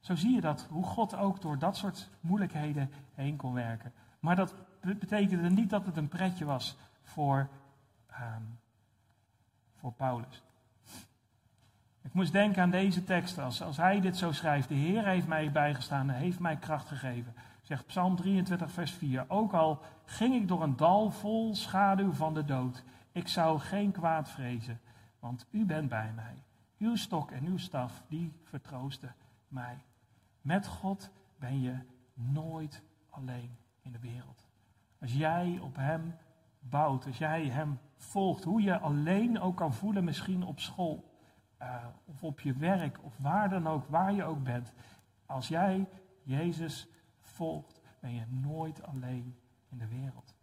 Zo 0.00 0.14
zie 0.14 0.34
je 0.34 0.40
dat, 0.40 0.66
hoe 0.70 0.84
God 0.84 1.14
ook 1.16 1.40
door 1.40 1.58
dat 1.58 1.76
soort 1.76 2.10
moeilijkheden 2.20 2.90
heen 3.14 3.36
kon 3.36 3.52
werken. 3.52 3.92
Maar 4.20 4.36
dat 4.36 4.54
betekende 4.80 5.50
niet 5.50 5.70
dat 5.70 5.86
het 5.86 5.96
een 5.96 6.08
pretje 6.08 6.44
was 6.44 6.76
voor, 7.02 7.48
um, 8.10 8.58
voor 9.76 9.92
Paulus. 9.92 10.42
Ik 12.02 12.14
moest 12.14 12.32
denken 12.32 12.62
aan 12.62 12.70
deze 12.70 13.04
tekst. 13.04 13.38
Als, 13.38 13.62
als 13.62 13.76
hij 13.76 14.00
dit 14.00 14.16
zo 14.16 14.32
schrijft, 14.32 14.68
de 14.68 14.74
Heer 14.74 15.06
heeft 15.06 15.26
mij 15.26 15.52
bijgestaan, 15.52 16.08
heeft 16.08 16.38
mij 16.38 16.56
kracht 16.56 16.88
gegeven. 16.88 17.34
Zegt 17.62 17.86
Psalm 17.86 18.16
23, 18.16 18.70
vers 18.72 18.92
4. 18.92 19.24
Ook 19.28 19.52
al 19.52 19.82
ging 20.04 20.34
ik 20.34 20.48
door 20.48 20.62
een 20.62 20.76
dal 20.76 21.10
vol 21.10 21.54
schaduw 21.54 22.12
van 22.12 22.34
de 22.34 22.44
dood, 22.44 22.82
ik 23.12 23.28
zou 23.28 23.58
geen 23.58 23.92
kwaad 23.92 24.30
vrezen, 24.30 24.80
want 25.18 25.46
u 25.50 25.64
bent 25.64 25.88
bij 25.88 26.12
mij. 26.14 26.42
Uw 26.78 26.96
stok 26.96 27.30
en 27.30 27.44
uw 27.44 27.58
staf, 27.58 28.02
die 28.08 28.32
vertroosten 28.44 29.14
mij. 29.48 29.78
Met 30.48 30.66
God 30.66 31.10
ben 31.38 31.60
je 31.60 31.78
nooit 32.14 32.82
alleen 33.10 33.58
in 33.80 33.92
de 33.92 33.98
wereld. 33.98 34.46
Als 35.00 35.12
jij 35.12 35.58
op 35.62 35.76
Hem 35.76 36.14
bouwt, 36.58 37.06
als 37.06 37.18
jij 37.18 37.46
Hem 37.46 37.78
volgt, 37.96 38.44
hoe 38.44 38.62
je 38.62 38.78
alleen 38.78 39.40
ook 39.40 39.56
kan 39.56 39.74
voelen, 39.74 40.04
misschien 40.04 40.42
op 40.42 40.60
school 40.60 41.18
uh, 41.62 41.86
of 42.04 42.24
op 42.24 42.40
je 42.40 42.52
werk 42.52 42.98
of 43.02 43.16
waar 43.18 43.48
dan 43.48 43.66
ook, 43.66 43.86
waar 43.88 44.12
je 44.12 44.24
ook 44.24 44.42
bent. 44.42 44.72
Als 45.26 45.48
jij 45.48 45.88
Jezus 46.22 46.88
volgt, 47.20 47.80
ben 48.00 48.14
je 48.14 48.24
nooit 48.28 48.82
alleen 48.82 49.38
in 49.68 49.78
de 49.78 49.88
wereld. 49.88 50.34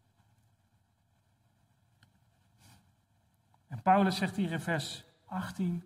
En 3.68 3.82
Paulus 3.82 4.18
zegt 4.18 4.36
hier 4.36 4.52
in 4.52 4.60
vers 4.60 5.06
18, 5.26 5.84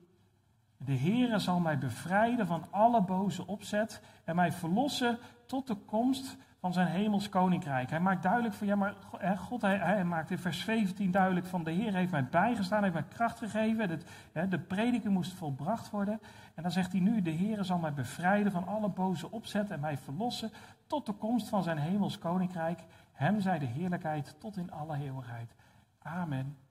de 0.85 0.97
Heere 0.97 1.39
zal 1.39 1.59
mij 1.59 1.77
bevrijden 1.77 2.47
van 2.47 2.65
alle 2.69 3.01
boze 3.01 3.47
opzet 3.47 4.01
en 4.23 4.35
mij 4.35 4.51
verlossen 4.51 5.17
tot 5.45 5.67
de 5.67 5.75
komst 5.75 6.37
van 6.59 6.73
zijn 6.73 6.87
hemels 6.87 7.29
koninkrijk. 7.29 7.89
Hij 7.89 7.99
maakt 7.99 8.23
duidelijk 8.23 8.53
van, 8.53 8.67
ja 8.67 8.75
maar 8.75 8.93
God, 9.37 9.61
hij, 9.61 9.77
hij 9.77 10.05
maakt 10.05 10.31
in 10.31 10.37
vers 10.37 10.59
17 10.59 11.11
duidelijk 11.11 11.45
van, 11.45 11.63
de 11.63 11.71
Heer 11.71 11.93
heeft 11.93 12.11
mij 12.11 12.25
bijgestaan, 12.25 12.81
heeft 12.81 12.93
mij 12.93 13.03
kracht 13.03 13.37
gegeven, 13.37 14.01
de 14.49 14.59
prediking 14.59 15.13
moest 15.13 15.33
volbracht 15.33 15.89
worden. 15.89 16.21
En 16.55 16.63
dan 16.63 16.71
zegt 16.71 16.91
hij 16.91 17.01
nu, 17.01 17.21
de 17.21 17.35
Heere 17.35 17.63
zal 17.63 17.77
mij 17.77 17.93
bevrijden 17.93 18.51
van 18.51 18.67
alle 18.67 18.89
boze 18.89 19.31
opzet 19.31 19.71
en 19.71 19.79
mij 19.79 19.97
verlossen 19.97 20.51
tot 20.87 21.05
de 21.05 21.13
komst 21.13 21.49
van 21.49 21.63
zijn 21.63 21.77
hemels 21.77 22.17
koninkrijk. 22.17 22.83
Hem 23.11 23.41
zij 23.41 23.59
de 23.59 23.65
heerlijkheid 23.65 24.35
tot 24.39 24.57
in 24.57 24.71
alle 24.71 24.97
eeuwigheid. 24.97 25.55
Amen. 26.01 26.68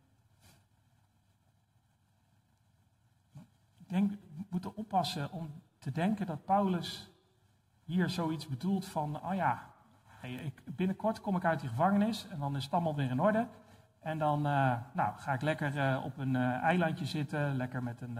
Denk, 3.88 4.10
we 4.10 4.44
moeten 4.48 4.76
oppassen 4.76 5.32
om 5.32 5.50
te 5.78 5.90
denken 5.90 6.26
dat 6.26 6.44
Paulus 6.44 7.10
hier 7.84 8.10
zoiets 8.10 8.48
bedoelt 8.48 8.86
van, 8.86 9.24
oh 9.24 9.34
ja, 9.34 9.70
binnenkort 10.64 11.20
kom 11.20 11.36
ik 11.36 11.44
uit 11.44 11.60
die 11.60 11.68
gevangenis 11.68 12.28
en 12.28 12.38
dan 12.38 12.56
is 12.56 12.64
het 12.64 12.72
allemaal 12.72 12.94
weer 12.94 13.10
in 13.10 13.20
orde. 13.20 13.46
En 14.00 14.18
dan 14.18 14.46
uh, 14.46 14.76
nou, 14.92 15.18
ga 15.18 15.32
ik 15.32 15.42
lekker 15.42 15.76
uh, 15.76 16.04
op 16.04 16.18
een 16.18 16.34
uh, 16.34 16.62
eilandje 16.62 17.06
zitten, 17.06 17.56
lekker 17.56 17.82
met 17.82 18.00
een, 18.00 18.18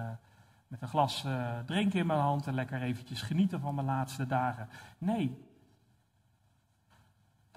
met 0.67 0.83
een 0.83 0.89
glas 0.89 1.27
drinken 1.67 1.99
in 1.99 2.07
mijn 2.07 2.21
hand 2.21 2.47
en 2.47 2.55
lekker 2.55 2.83
eventjes 2.83 3.23
genieten 3.23 3.61
van 3.61 3.75
mijn 3.75 3.87
laatste 3.87 4.27
dagen. 4.27 4.69
Nee, 4.99 5.49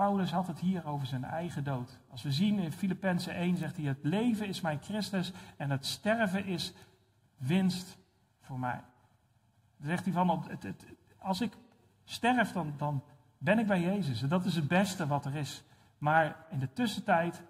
Paulus 0.01 0.31
had 0.31 0.47
het 0.47 0.59
hier 0.59 0.85
over 0.87 1.07
zijn 1.07 1.23
eigen 1.23 1.63
dood. 1.63 1.99
Als 2.09 2.21
we 2.21 2.31
zien 2.31 2.59
in 2.59 2.71
Filippenzen 2.71 3.33
1 3.33 3.57
zegt 3.57 3.77
hij, 3.77 3.85
het 3.85 4.03
leven 4.03 4.47
is 4.47 4.61
mijn 4.61 4.79
Christus 4.81 5.33
en 5.57 5.69
het 5.69 5.85
sterven 5.85 6.45
is 6.45 6.73
winst 7.37 7.97
mij. 8.59 8.81
Zegt 9.81 10.03
hij 10.03 10.13
van, 10.13 10.45
het, 10.47 10.63
het, 10.63 10.85
als 11.17 11.41
ik 11.41 11.57
sterf, 12.03 12.51
dan, 12.51 12.73
dan 12.77 13.03
ben 13.37 13.59
ik 13.59 13.67
bij 13.67 13.81
Jezus. 13.81 14.21
En 14.21 14.29
dat 14.29 14.45
is 14.45 14.55
het 14.55 14.67
beste 14.67 15.07
wat 15.07 15.25
er 15.25 15.35
is. 15.35 15.63
Maar 15.97 16.35
in 16.49 16.59
de 16.59 16.73
tussentijd 16.73 17.43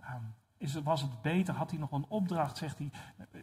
um, 0.00 0.34
is, 0.56 0.74
was 0.74 1.02
het 1.02 1.22
beter, 1.22 1.54
had 1.54 1.70
hij 1.70 1.80
nog 1.80 1.92
een 1.92 2.06
opdracht, 2.08 2.56
zegt 2.56 2.78
hij, 2.78 2.90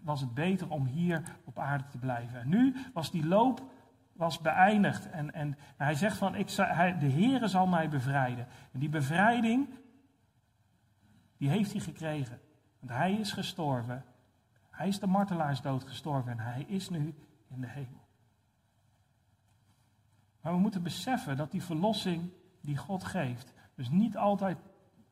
was 0.01 0.21
het 0.21 0.33
beter 0.33 0.69
om 0.69 0.85
hier 0.85 1.23
op 1.43 1.59
aarde 1.59 1.85
te 1.87 1.97
blijven. 1.97 2.39
En 2.39 2.49
nu 2.49 2.75
was 2.93 3.11
die 3.11 3.25
loop 3.25 3.71
was 4.19 4.39
beëindigd. 4.39 5.09
En, 5.09 5.33
en 5.33 5.57
hij 5.77 5.93
zegt 5.93 6.17
van, 6.17 6.35
ik, 6.35 6.49
hij, 6.49 6.97
de 6.97 7.09
Heere 7.09 7.47
zal 7.47 7.67
mij 7.67 7.89
bevrijden. 7.89 8.47
En 8.71 8.79
die 8.79 8.89
bevrijding, 8.89 9.69
die 11.37 11.49
heeft 11.49 11.71
hij 11.71 11.81
gekregen. 11.81 12.39
Want 12.79 12.91
hij 12.91 13.13
is 13.13 13.31
gestorven. 13.31 14.03
Hij 14.79 14.87
is 14.87 14.99
de 14.99 15.07
martelaarsdood 15.07 15.83
gestorven 15.83 16.31
en 16.31 16.39
hij 16.39 16.61
is 16.61 16.89
nu 16.89 17.15
in 17.47 17.61
de 17.61 17.67
hemel. 17.67 18.07
Maar 20.41 20.53
we 20.53 20.59
moeten 20.59 20.83
beseffen 20.83 21.37
dat 21.37 21.51
die 21.51 21.63
verlossing 21.63 22.29
die 22.61 22.77
God 22.77 23.03
geeft, 23.03 23.53
dus 23.75 23.89
niet 23.89 24.17
altijd 24.17 24.57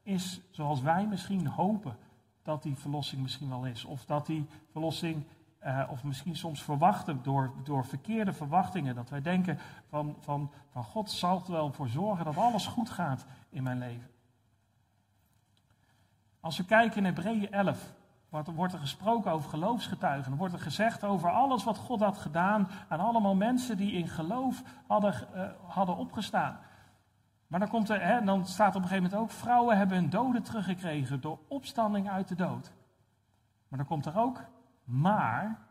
is 0.03 0.41
zoals 0.51 0.81
wij 0.81 1.07
misschien 1.07 1.47
hopen 1.47 1.97
dat 2.41 2.63
die 2.63 2.75
verlossing 2.75 3.21
misschien 3.21 3.49
wel 3.49 3.65
is. 3.65 3.85
Of 3.85 4.05
dat 4.05 4.25
die 4.25 4.47
verlossing, 4.71 5.23
uh, 5.63 5.87
of 5.89 6.03
misschien 6.03 6.35
soms 6.35 6.63
verwachten 6.63 7.23
door, 7.23 7.53
door 7.63 7.85
verkeerde 7.85 8.33
verwachtingen. 8.33 8.95
Dat 8.95 9.09
wij 9.09 9.21
denken 9.21 9.59
van, 9.87 10.15
van, 10.19 10.51
van 10.69 10.83
God 10.83 11.11
zal 11.11 11.43
er 11.45 11.51
wel 11.51 11.71
voor 11.71 11.89
zorgen 11.89 12.25
dat 12.25 12.37
alles 12.37 12.67
goed 12.67 12.89
gaat 12.89 13.25
in 13.49 13.63
mijn 13.63 13.77
leven. 13.77 14.09
Als 16.39 16.57
we 16.57 16.65
kijken 16.65 16.97
in 16.97 17.05
Hebreeën 17.05 17.51
11, 17.51 17.95
wordt, 18.29 18.73
er 18.73 18.79
gesproken 18.79 19.31
over 19.31 19.49
geloofsgetuigen. 19.49 20.31
Er 20.31 20.37
wordt 20.37 20.53
er 20.53 20.59
gezegd 20.59 21.03
over 21.03 21.29
alles 21.29 21.63
wat 21.63 21.77
God 21.77 21.99
had 21.99 22.17
gedaan 22.17 22.69
aan 22.87 22.99
allemaal 22.99 23.35
mensen 23.35 23.77
die 23.77 23.91
in 23.91 24.07
geloof 24.07 24.63
hadden, 24.87 25.13
uh, 25.35 25.43
hadden 25.67 25.97
opgestaan. 25.97 26.59
Maar 27.47 27.59
dan, 27.59 27.69
komt 27.69 27.89
er, 27.89 28.01
hè, 28.01 28.23
dan 28.23 28.45
staat 28.45 28.75
op 28.75 28.81
een 28.81 28.87
gegeven 28.87 29.03
moment 29.03 29.21
ook, 29.21 29.31
vrouwen 29.31 29.77
hebben 29.77 29.97
hun 29.97 30.09
doden 30.09 30.43
teruggekregen 30.43 31.21
door 31.21 31.39
opstanding 31.47 32.09
uit 32.09 32.27
de 32.27 32.35
dood. 32.35 32.71
Maar 33.67 33.79
dan 33.79 33.87
komt 33.87 34.05
er 34.05 34.17
ook, 34.17 34.43
maar 34.83 35.66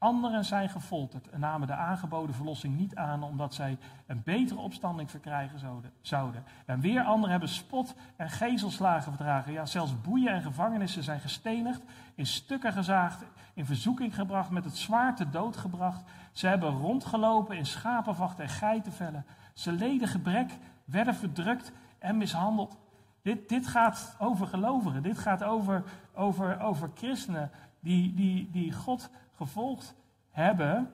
Anderen 0.00 0.44
zijn 0.44 0.68
gefolterd 0.68 1.28
en 1.28 1.40
namen 1.40 1.66
de 1.66 1.74
aangeboden 1.74 2.34
verlossing 2.34 2.76
niet 2.76 2.94
aan 2.94 3.22
omdat 3.22 3.54
zij 3.54 3.78
een 4.06 4.22
betere 4.24 4.60
opstanding 4.60 5.10
verkrijgen 5.10 5.58
zouden. 6.00 6.44
En 6.66 6.80
weer 6.80 7.02
anderen 7.02 7.30
hebben 7.30 7.48
spot 7.48 7.94
en 8.16 8.30
gezelslagen 8.30 9.12
verdragen. 9.12 9.52
Ja, 9.52 9.66
zelfs 9.66 10.00
boeien 10.00 10.32
en 10.32 10.42
gevangenissen 10.42 11.02
zijn 11.02 11.20
gestenigd, 11.20 11.82
in 12.14 12.26
stukken 12.26 12.72
gezaagd, 12.72 13.24
in 13.54 13.66
verzoeking 13.66 14.14
gebracht, 14.14 14.50
met 14.50 14.64
het 14.64 14.76
zwaard 14.76 15.16
te 15.16 15.30
dood 15.30 15.56
gebracht. 15.56 16.02
Ze 16.32 16.46
hebben 16.46 16.70
rondgelopen 16.70 17.56
in 17.56 17.66
schapenvachten 17.66 18.44
en 18.44 18.50
geitenvellen. 18.50 19.24
Ze 19.52 19.72
leden 19.72 20.08
gebrek, 20.08 20.50
werden 20.84 21.14
verdrukt 21.14 21.72
en 21.98 22.16
mishandeld. 22.16 22.76
Dit, 23.22 23.48
dit 23.48 23.66
gaat 23.66 24.16
over 24.18 24.46
gelovigen, 24.46 25.02
dit 25.02 25.18
gaat 25.18 25.42
over, 25.42 25.82
over, 26.14 26.60
over 26.60 26.90
christenen 26.94 27.50
die, 27.80 28.14
die, 28.14 28.50
die 28.50 28.72
God 28.72 29.10
gevolgd 29.40 29.94
hebben 30.30 30.90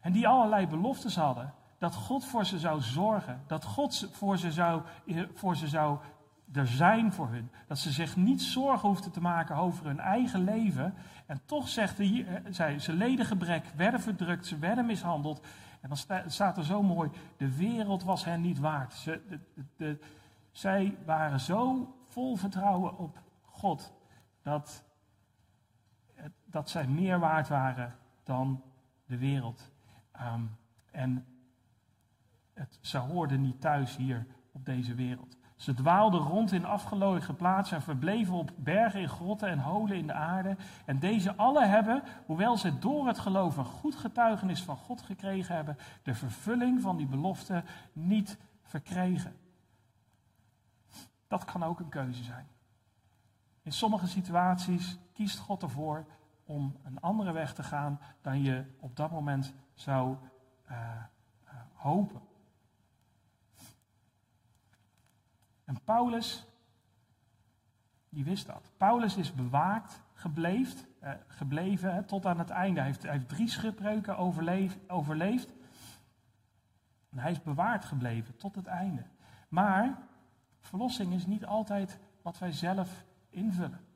en 0.00 0.12
die 0.12 0.28
allerlei 0.28 0.66
beloftes 0.66 1.16
hadden. 1.16 1.54
dat 1.78 1.94
God 1.94 2.24
voor 2.24 2.44
ze 2.44 2.58
zou 2.58 2.80
zorgen. 2.80 3.42
Dat 3.46 3.64
God 3.64 4.08
voor 4.12 4.38
ze 4.38 4.52
zou, 4.52 4.82
voor 5.34 5.56
ze 5.56 5.68
zou 5.68 5.98
er 6.52 6.66
zijn 6.66 7.12
voor 7.12 7.28
hun. 7.28 7.50
Dat 7.66 7.78
ze 7.78 7.92
zich 7.92 8.16
niet 8.16 8.42
zorgen 8.42 8.88
hoefden 8.88 9.12
te 9.12 9.20
maken 9.20 9.56
over 9.56 9.86
hun 9.86 10.00
eigen 10.00 10.44
leven. 10.44 10.94
En 11.26 11.40
toch 11.44 11.68
zegt 11.68 11.98
hij, 11.98 12.26
eh, 12.26 12.52
zij, 12.52 12.78
ze 12.78 12.92
leden 12.92 13.26
gebrek, 13.26 13.64
werden 13.76 14.00
verdrukt, 14.00 14.46
ze 14.46 14.58
werden 14.58 14.86
mishandeld. 14.86 15.46
En 15.80 15.88
dan 15.88 16.30
staat 16.30 16.56
er 16.56 16.64
zo 16.64 16.82
mooi, 16.82 17.10
de 17.36 17.56
wereld 17.56 18.02
was 18.04 18.24
hen 18.24 18.40
niet 18.40 18.58
waard. 18.58 18.92
Ze, 18.92 19.40
de, 19.76 19.98
zij 20.50 20.96
waren 21.04 21.40
zo 21.40 21.94
vol 22.04 22.36
vertrouwen 22.36 22.98
op 22.98 23.20
God, 23.42 23.92
dat, 24.42 24.84
dat 26.58 26.70
zij 26.70 26.86
meer 26.86 27.18
waard 27.18 27.48
waren 27.48 27.94
dan 28.24 28.62
de 29.06 29.18
wereld. 29.18 29.70
Ehm, 30.12 30.42
en 30.90 31.26
het, 32.52 32.78
ze 32.80 32.98
hoorden 32.98 33.40
niet 33.40 33.60
thuis 33.60 33.96
hier 33.96 34.26
op 34.52 34.64
deze 34.64 34.94
wereld. 34.94 35.36
Ze 35.56 35.74
dwaalden 35.74 36.20
rond 36.20 36.52
in 36.52 36.64
afgelegen 36.64 37.36
plaatsen 37.36 37.76
en 37.76 37.82
verbleven 37.82 38.34
op 38.34 38.50
bergen 38.56 39.00
in 39.00 39.08
grotten 39.08 39.48
en 39.48 39.58
holen 39.58 39.96
in 39.96 40.06
de 40.06 40.12
aarde. 40.12 40.56
En 40.84 40.98
deze 40.98 41.36
alle 41.36 41.64
hebben, 41.64 42.02
hoewel 42.26 42.56
ze 42.56 42.78
door 42.78 43.06
het 43.06 43.18
geloof 43.18 43.56
een 43.56 43.64
goed 43.64 43.96
getuigenis 43.96 44.62
van 44.62 44.76
God 44.76 45.02
gekregen 45.02 45.54
hebben, 45.54 45.78
de 46.02 46.14
vervulling 46.14 46.80
van 46.80 46.96
die 46.96 47.06
belofte 47.06 47.64
niet 47.92 48.38
verkregen. 48.62 49.36
Dat 51.28 51.44
kan 51.44 51.62
ook 51.62 51.80
een 51.80 51.88
keuze 51.88 52.24
zijn. 52.24 52.46
In 53.62 53.72
sommige 53.72 54.06
situaties 54.06 54.98
kiest 55.12 55.38
God 55.38 55.62
ervoor 55.62 56.06
om 56.48 56.76
een 56.84 57.00
andere 57.00 57.32
weg 57.32 57.54
te 57.54 57.62
gaan 57.62 58.00
dan 58.20 58.42
je 58.42 58.64
op 58.80 58.96
dat 58.96 59.10
moment 59.10 59.54
zou 59.74 60.16
uh, 60.70 60.78
uh, 61.44 61.52
hopen. 61.72 62.20
En 65.64 65.80
Paulus, 65.84 66.46
die 68.08 68.24
wist 68.24 68.46
dat. 68.46 68.70
Paulus 68.76 69.16
is 69.16 69.34
bewaakt 69.34 70.02
gebleefd, 70.12 70.86
eh, 71.00 71.12
gebleven 71.26 71.94
hè, 71.94 72.02
tot 72.02 72.26
aan 72.26 72.38
het 72.38 72.50
einde. 72.50 72.80
Hij 72.80 72.94
heeft, 73.00 73.28
drie 73.28 73.48
schipbreuken 73.48 74.16
overleefd, 74.16 74.90
overleefd. 74.90 75.52
En 77.10 77.18
hij 77.18 77.30
is 77.30 77.42
bewaard 77.42 77.84
gebleven 77.84 78.36
tot 78.36 78.54
het 78.54 78.66
einde. 78.66 79.04
Maar 79.48 79.98
verlossing 80.60 81.12
is 81.12 81.26
niet 81.26 81.46
altijd 81.46 81.98
wat 82.22 82.38
wij 82.38 82.52
zelf 82.52 83.04
invullen. 83.30 83.87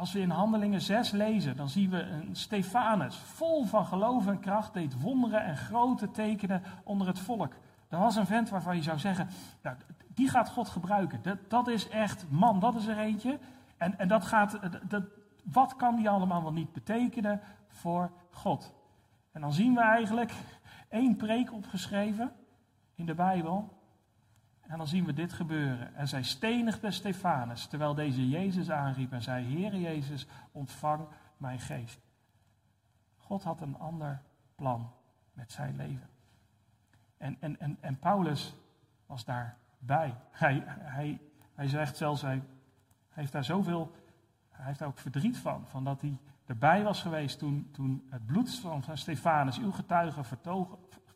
Als 0.00 0.12
we 0.12 0.20
in 0.20 0.30
Handelingen 0.30 0.80
6 0.80 1.10
lezen, 1.10 1.56
dan 1.56 1.68
zien 1.68 1.90
we 1.90 2.02
een 2.02 2.36
Stefanus, 2.36 3.16
vol 3.16 3.64
van 3.64 3.86
geloof 3.86 4.26
en 4.26 4.40
kracht, 4.40 4.74
deed 4.74 5.00
wonderen 5.00 5.44
en 5.44 5.56
grote 5.56 6.10
tekenen 6.10 6.62
onder 6.84 7.06
het 7.06 7.18
volk. 7.18 7.52
Er 7.88 7.98
was 7.98 8.16
een 8.16 8.26
vent 8.26 8.48
waarvan 8.48 8.76
je 8.76 8.82
zou 8.82 8.98
zeggen, 8.98 9.28
nou, 9.62 9.76
die 10.14 10.28
gaat 10.28 10.50
God 10.50 10.68
gebruiken. 10.68 11.22
Dat, 11.22 11.38
dat 11.48 11.68
is 11.68 11.88
echt, 11.88 12.26
man, 12.30 12.60
dat 12.60 12.74
is 12.74 12.86
er 12.86 12.98
eentje. 12.98 13.38
En, 13.76 13.98
en 13.98 14.08
dat 14.08 14.24
gaat, 14.24 14.58
dat, 14.88 15.02
wat 15.44 15.76
kan 15.76 15.96
die 15.96 16.08
allemaal 16.08 16.42
wel 16.42 16.52
niet 16.52 16.72
betekenen 16.72 17.40
voor 17.68 18.10
God? 18.30 18.74
En 19.32 19.40
dan 19.40 19.52
zien 19.52 19.74
we 19.74 19.80
eigenlijk 19.80 20.32
één 20.88 21.16
preek 21.16 21.52
opgeschreven 21.52 22.32
in 22.94 23.06
de 23.06 23.14
Bijbel. 23.14 23.79
En 24.70 24.78
dan 24.78 24.86
zien 24.86 25.04
we 25.04 25.12
dit 25.12 25.32
gebeuren. 25.32 25.94
En 25.94 26.08
zij 26.08 26.22
stenigde 26.22 26.90
Stefanus, 26.90 27.66
terwijl 27.66 27.94
deze 27.94 28.28
Jezus 28.28 28.70
aanriep 28.70 29.12
en 29.12 29.22
zei, 29.22 29.54
Heere 29.54 29.80
Jezus, 29.80 30.26
ontvang 30.52 31.06
mijn 31.36 31.60
geest. 31.60 32.00
God 33.16 33.42
had 33.42 33.60
een 33.60 33.78
ander 33.78 34.22
plan 34.54 34.92
met 35.32 35.52
zijn 35.52 35.76
leven. 35.76 36.08
En, 37.16 37.36
en, 37.40 37.60
en, 37.60 37.76
en 37.80 37.98
Paulus 37.98 38.54
was 39.06 39.24
daarbij. 39.24 40.14
Hij, 40.30 40.62
hij, 40.66 41.20
hij 41.54 41.68
zegt 41.68 41.96
zelfs, 41.96 42.22
hij, 42.22 42.42
heeft 43.08 43.32
daar 43.32 43.44
zoveel, 43.44 43.94
hij 44.50 44.66
heeft 44.66 44.78
daar 44.78 44.88
ook 44.88 44.98
verdriet 44.98 45.38
van, 45.38 45.64
van 45.68 45.84
dat 45.84 46.00
hij 46.00 46.18
erbij 46.46 46.82
was 46.82 47.02
geweest 47.02 47.38
toen, 47.38 47.68
toen 47.72 48.06
het 48.10 48.26
bloed 48.26 48.54
van 48.54 48.84
Stefanus, 48.92 49.58
uw 49.58 49.72
getuige, 49.72 50.24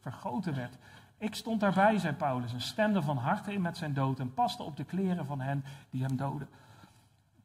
vergoten 0.00 0.54
werd. 0.54 0.78
Ik 1.24 1.34
stond 1.34 1.60
daarbij, 1.60 1.98
zei 1.98 2.14
Paulus, 2.14 2.52
en 2.52 2.60
stemde 2.60 3.02
van 3.02 3.16
harte 3.16 3.52
in 3.52 3.60
met 3.60 3.76
zijn 3.76 3.94
dood 3.94 4.20
en 4.20 4.34
paste 4.34 4.62
op 4.62 4.76
de 4.76 4.84
kleren 4.84 5.26
van 5.26 5.40
hen 5.40 5.64
die 5.90 6.02
hem 6.02 6.16
doden. 6.16 6.48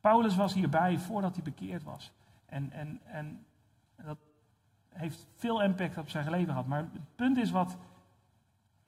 Paulus 0.01 0.35
was 0.35 0.53
hierbij 0.53 0.97
voordat 0.97 1.35
hij 1.35 1.43
bekeerd 1.43 1.83
was. 1.83 2.11
En, 2.45 2.71
en, 2.71 2.99
en 3.05 3.45
dat 3.95 4.17
heeft 4.89 5.27
veel 5.35 5.61
impact 5.61 5.97
op 5.97 6.09
zijn 6.09 6.29
leven 6.29 6.47
gehad. 6.47 6.67
Maar 6.67 6.79
het 6.79 7.15
punt 7.15 7.37
is 7.37 7.51
wat, 7.51 7.77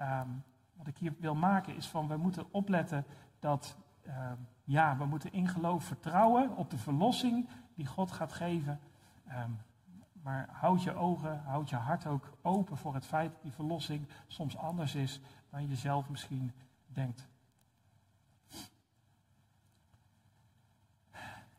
Ehm, 0.01 0.29
wat 0.73 0.87
ik 0.87 0.97
hier 0.97 1.13
wil 1.19 1.35
maken 1.35 1.75
is 1.75 1.87
van 1.87 2.07
we 2.07 2.17
moeten 2.17 2.45
opletten 2.51 3.05
dat 3.39 3.77
ehm, 4.05 4.35
ja, 4.63 4.97
we 4.97 5.05
moeten 5.05 5.33
in 5.33 5.47
geloof 5.47 5.83
vertrouwen 5.83 6.55
op 6.55 6.69
de 6.69 6.77
verlossing 6.77 7.47
die 7.75 7.85
God 7.85 8.11
gaat 8.11 8.31
geven. 8.31 8.79
Ehm, 9.27 9.49
maar 10.21 10.49
houd 10.51 10.83
je 10.83 10.93
ogen, 10.93 11.41
houd 11.43 11.69
je 11.69 11.75
hart 11.75 12.05
ook 12.05 12.37
open 12.41 12.77
voor 12.77 12.93
het 12.93 13.05
feit 13.05 13.31
dat 13.31 13.41
die 13.41 13.51
verlossing 13.51 14.07
soms 14.27 14.57
anders 14.57 14.95
is 14.95 15.19
dan 15.49 15.67
je 15.67 15.75
zelf 15.75 16.09
misschien 16.09 16.51
denkt. 16.85 17.29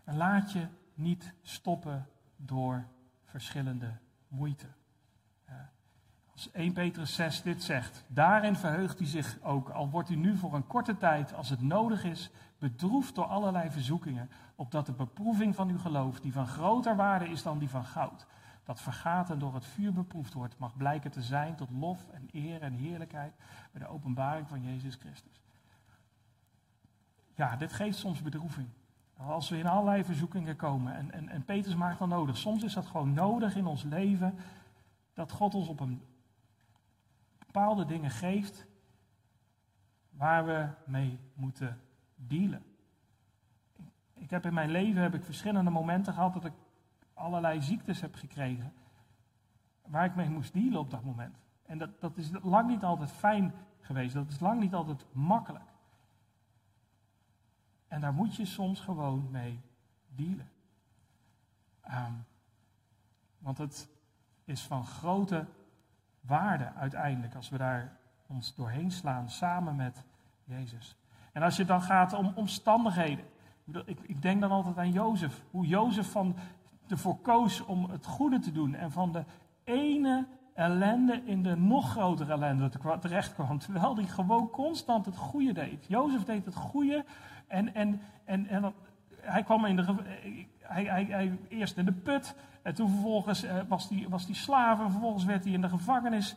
En 0.04 0.16
laat 0.16 0.52
je 0.52 0.66
niet 0.94 1.32
stoppen 1.42 2.08
door 2.36 2.84
verschillende 3.24 3.96
moeite. 4.28 4.66
Als 6.32 6.50
1 6.50 6.72
Petrus 6.72 7.14
6 7.14 7.42
dit 7.42 7.62
zegt, 7.62 8.04
daarin 8.06 8.56
verheugt 8.56 8.98
hij 8.98 9.08
zich 9.08 9.38
ook, 9.42 9.68
al 9.68 9.90
wordt 9.90 10.08
hij 10.08 10.16
nu 10.16 10.36
voor 10.36 10.54
een 10.54 10.66
korte 10.66 10.96
tijd, 10.96 11.34
als 11.34 11.48
het 11.48 11.60
nodig 11.60 12.04
is, 12.04 12.30
bedroefd 12.58 13.14
door 13.14 13.24
allerlei 13.24 13.70
verzoekingen, 13.70 14.30
opdat 14.54 14.86
de 14.86 14.92
beproeving 14.92 15.54
van 15.54 15.68
uw 15.68 15.78
geloof, 15.78 16.20
die 16.20 16.32
van 16.32 16.46
groter 16.46 16.96
waarde 16.96 17.28
is 17.28 17.42
dan 17.42 17.58
die 17.58 17.68
van 17.68 17.84
goud, 17.84 18.26
dat 18.64 18.80
vergaat 18.80 19.30
en 19.30 19.38
door 19.38 19.54
het 19.54 19.64
vuur 19.64 19.92
beproefd 19.92 20.32
wordt, 20.32 20.58
mag 20.58 20.76
blijken 20.76 21.10
te 21.10 21.22
zijn 21.22 21.54
tot 21.54 21.70
lof 21.70 22.08
en 22.08 22.28
eer 22.32 22.62
en 22.62 22.72
heerlijkheid 22.72 23.34
bij 23.72 23.80
de 23.80 23.88
openbaring 23.88 24.48
van 24.48 24.62
Jezus 24.62 24.94
Christus. 24.94 25.40
Ja, 27.34 27.56
dit 27.56 27.72
geeft 27.72 27.98
soms 27.98 28.22
bedroeving. 28.22 28.68
Als 29.16 29.48
we 29.48 29.58
in 29.58 29.66
allerlei 29.66 30.04
verzoekingen 30.04 30.56
komen, 30.56 30.94
en, 30.94 31.10
en, 31.12 31.28
en 31.28 31.44
Petrus 31.44 31.74
maakt 31.74 31.98
dan 31.98 32.08
nodig, 32.08 32.36
soms 32.36 32.62
is 32.62 32.72
dat 32.72 32.86
gewoon 32.86 33.12
nodig 33.12 33.56
in 33.56 33.66
ons 33.66 33.82
leven, 33.82 34.38
dat 35.14 35.32
God 35.32 35.54
ons 35.54 35.68
op 35.68 35.80
een 35.80 36.02
bepaalde 37.38 37.84
dingen 37.84 38.10
geeft 38.10 38.66
waar 40.10 40.46
we 40.46 40.68
mee 40.86 41.18
moeten 41.34 41.80
dealen. 42.14 42.62
Ik 44.14 44.30
heb 44.30 44.46
in 44.46 44.54
mijn 44.54 44.70
leven 44.70 45.02
heb 45.02 45.14
ik 45.14 45.24
verschillende 45.24 45.70
momenten 45.70 46.12
gehad 46.12 46.34
dat 46.34 46.44
ik 46.44 46.52
allerlei 47.22 47.62
ziektes 47.62 48.00
heb 48.00 48.14
gekregen 48.14 48.72
waar 49.86 50.04
ik 50.04 50.14
mee 50.14 50.28
moest 50.28 50.52
dealen 50.52 50.78
op 50.78 50.90
dat 50.90 51.04
moment. 51.04 51.36
En 51.66 51.78
dat, 51.78 52.00
dat 52.00 52.16
is 52.16 52.30
lang 52.42 52.68
niet 52.68 52.84
altijd 52.84 53.12
fijn 53.12 53.54
geweest, 53.80 54.14
dat 54.14 54.28
is 54.28 54.40
lang 54.40 54.60
niet 54.60 54.74
altijd 54.74 55.06
makkelijk. 55.12 55.70
En 57.88 58.00
daar 58.00 58.14
moet 58.14 58.36
je 58.36 58.44
soms 58.44 58.80
gewoon 58.80 59.30
mee 59.30 59.60
dealen. 60.08 60.50
Um, 61.90 62.24
want 63.38 63.58
het 63.58 63.88
is 64.44 64.62
van 64.62 64.84
grote 64.84 65.46
waarde 66.20 66.72
uiteindelijk 66.72 67.34
als 67.34 67.48
we 67.48 67.58
daar 67.58 67.96
ons 68.26 68.54
doorheen 68.54 68.90
slaan 68.90 69.30
samen 69.30 69.76
met 69.76 70.04
Jezus. 70.44 70.96
En 71.32 71.42
als 71.42 71.56
je 71.56 71.64
dan 71.64 71.82
gaat 71.82 72.12
om 72.12 72.32
omstandigheden. 72.34 73.24
Ik, 73.84 74.00
ik 74.00 74.22
denk 74.22 74.40
dan 74.40 74.50
altijd 74.50 74.78
aan 74.78 74.92
Jozef. 74.92 75.42
Hoe 75.50 75.66
Jozef 75.66 76.10
van 76.10 76.36
ervoor 76.92 77.16
koos 77.16 77.60
om 77.64 77.90
het 77.90 78.06
goede 78.06 78.38
te 78.38 78.52
doen. 78.52 78.74
En 78.74 78.92
van 78.92 79.12
de 79.12 79.24
ene 79.64 80.26
ellende 80.54 81.22
in 81.24 81.42
de 81.42 81.56
nog 81.56 81.90
grotere 81.90 82.32
ellende 82.32 82.70
terecht 83.00 83.34
kwam. 83.34 83.58
Terwijl 83.58 83.96
hij 83.96 84.06
gewoon 84.06 84.50
constant 84.50 85.06
het 85.06 85.16
goede 85.16 85.52
deed. 85.52 85.86
Jozef 85.86 86.24
deed 86.24 86.44
het 86.44 86.54
goede. 86.54 87.04
En, 87.46 87.74
en, 87.74 88.00
en, 88.24 88.46
en 88.46 88.74
hij 89.16 89.42
kwam 89.42 89.64
in 89.64 89.76
de. 89.76 89.94
Hij, 90.58 90.84
hij, 90.84 91.04
hij, 91.04 91.38
eerst 91.48 91.76
in 91.76 91.84
de 91.84 91.92
put. 91.92 92.34
En 92.62 92.74
toen 92.74 92.88
vervolgens 92.88 93.42
eh, 93.42 93.56
was 93.68 93.88
hij 93.88 94.06
was 94.08 94.26
die 94.26 94.34
slaaf. 94.34 94.80
En 94.80 94.90
vervolgens 94.90 95.24
werd 95.24 95.44
hij 95.44 95.52
in 95.52 95.60
de 95.60 95.68
gevangenis 95.68 96.36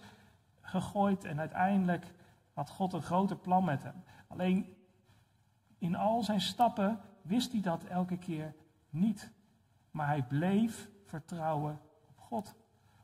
gegooid. 0.62 1.24
En 1.24 1.40
uiteindelijk 1.40 2.06
had 2.54 2.70
God 2.70 2.94
een 2.94 3.02
groter 3.02 3.38
plan 3.38 3.64
met 3.64 3.84
hem. 3.84 4.04
Alleen 4.28 4.76
in 5.78 5.96
al 5.96 6.24
zijn 6.24 6.42
stappen 6.42 7.00
wist 7.22 7.52
hij 7.52 7.62
dat 7.62 7.84
elke 7.84 8.18
keer 8.18 8.54
niet. 8.90 9.32
Maar 9.96 10.08
hij 10.08 10.24
bleef 10.24 10.90
vertrouwen 11.06 11.80
op 12.08 12.18
God. 12.18 12.56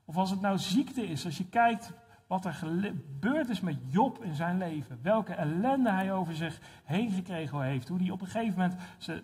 Of 0.05 0.17
als 0.17 0.29
het 0.29 0.41
nou 0.41 0.57
ziekte 0.57 1.07
is, 1.07 1.25
als 1.25 1.37
je 1.37 1.49
kijkt 1.49 1.93
wat 2.27 2.45
er 2.45 2.53
gebeurd 2.53 3.49
is 3.49 3.61
met 3.61 3.77
Job 3.91 4.23
in 4.23 4.35
zijn 4.35 4.57
leven. 4.57 4.99
Welke 5.01 5.33
ellende 5.33 5.91
hij 5.91 6.13
over 6.13 6.35
zich 6.35 6.59
heen 6.83 7.11
gekregen 7.11 7.61
heeft. 7.61 7.87
Hoe 7.87 7.99
hij 7.99 8.09
op 8.09 8.21
een 8.21 8.27
gegeven 8.27 8.59
moment 8.59 8.79
ze, 8.97 9.23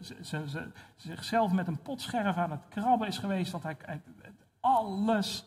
zichzelf 0.96 1.52
met 1.52 1.68
een 1.68 1.82
potscherf 1.82 2.38
aan 2.38 2.52
het 2.52 2.68
krabben 2.70 3.08
is 3.08 3.18
geweest. 3.18 3.52
Want 3.52 3.64
hij, 3.64 3.78
alles 4.60 5.46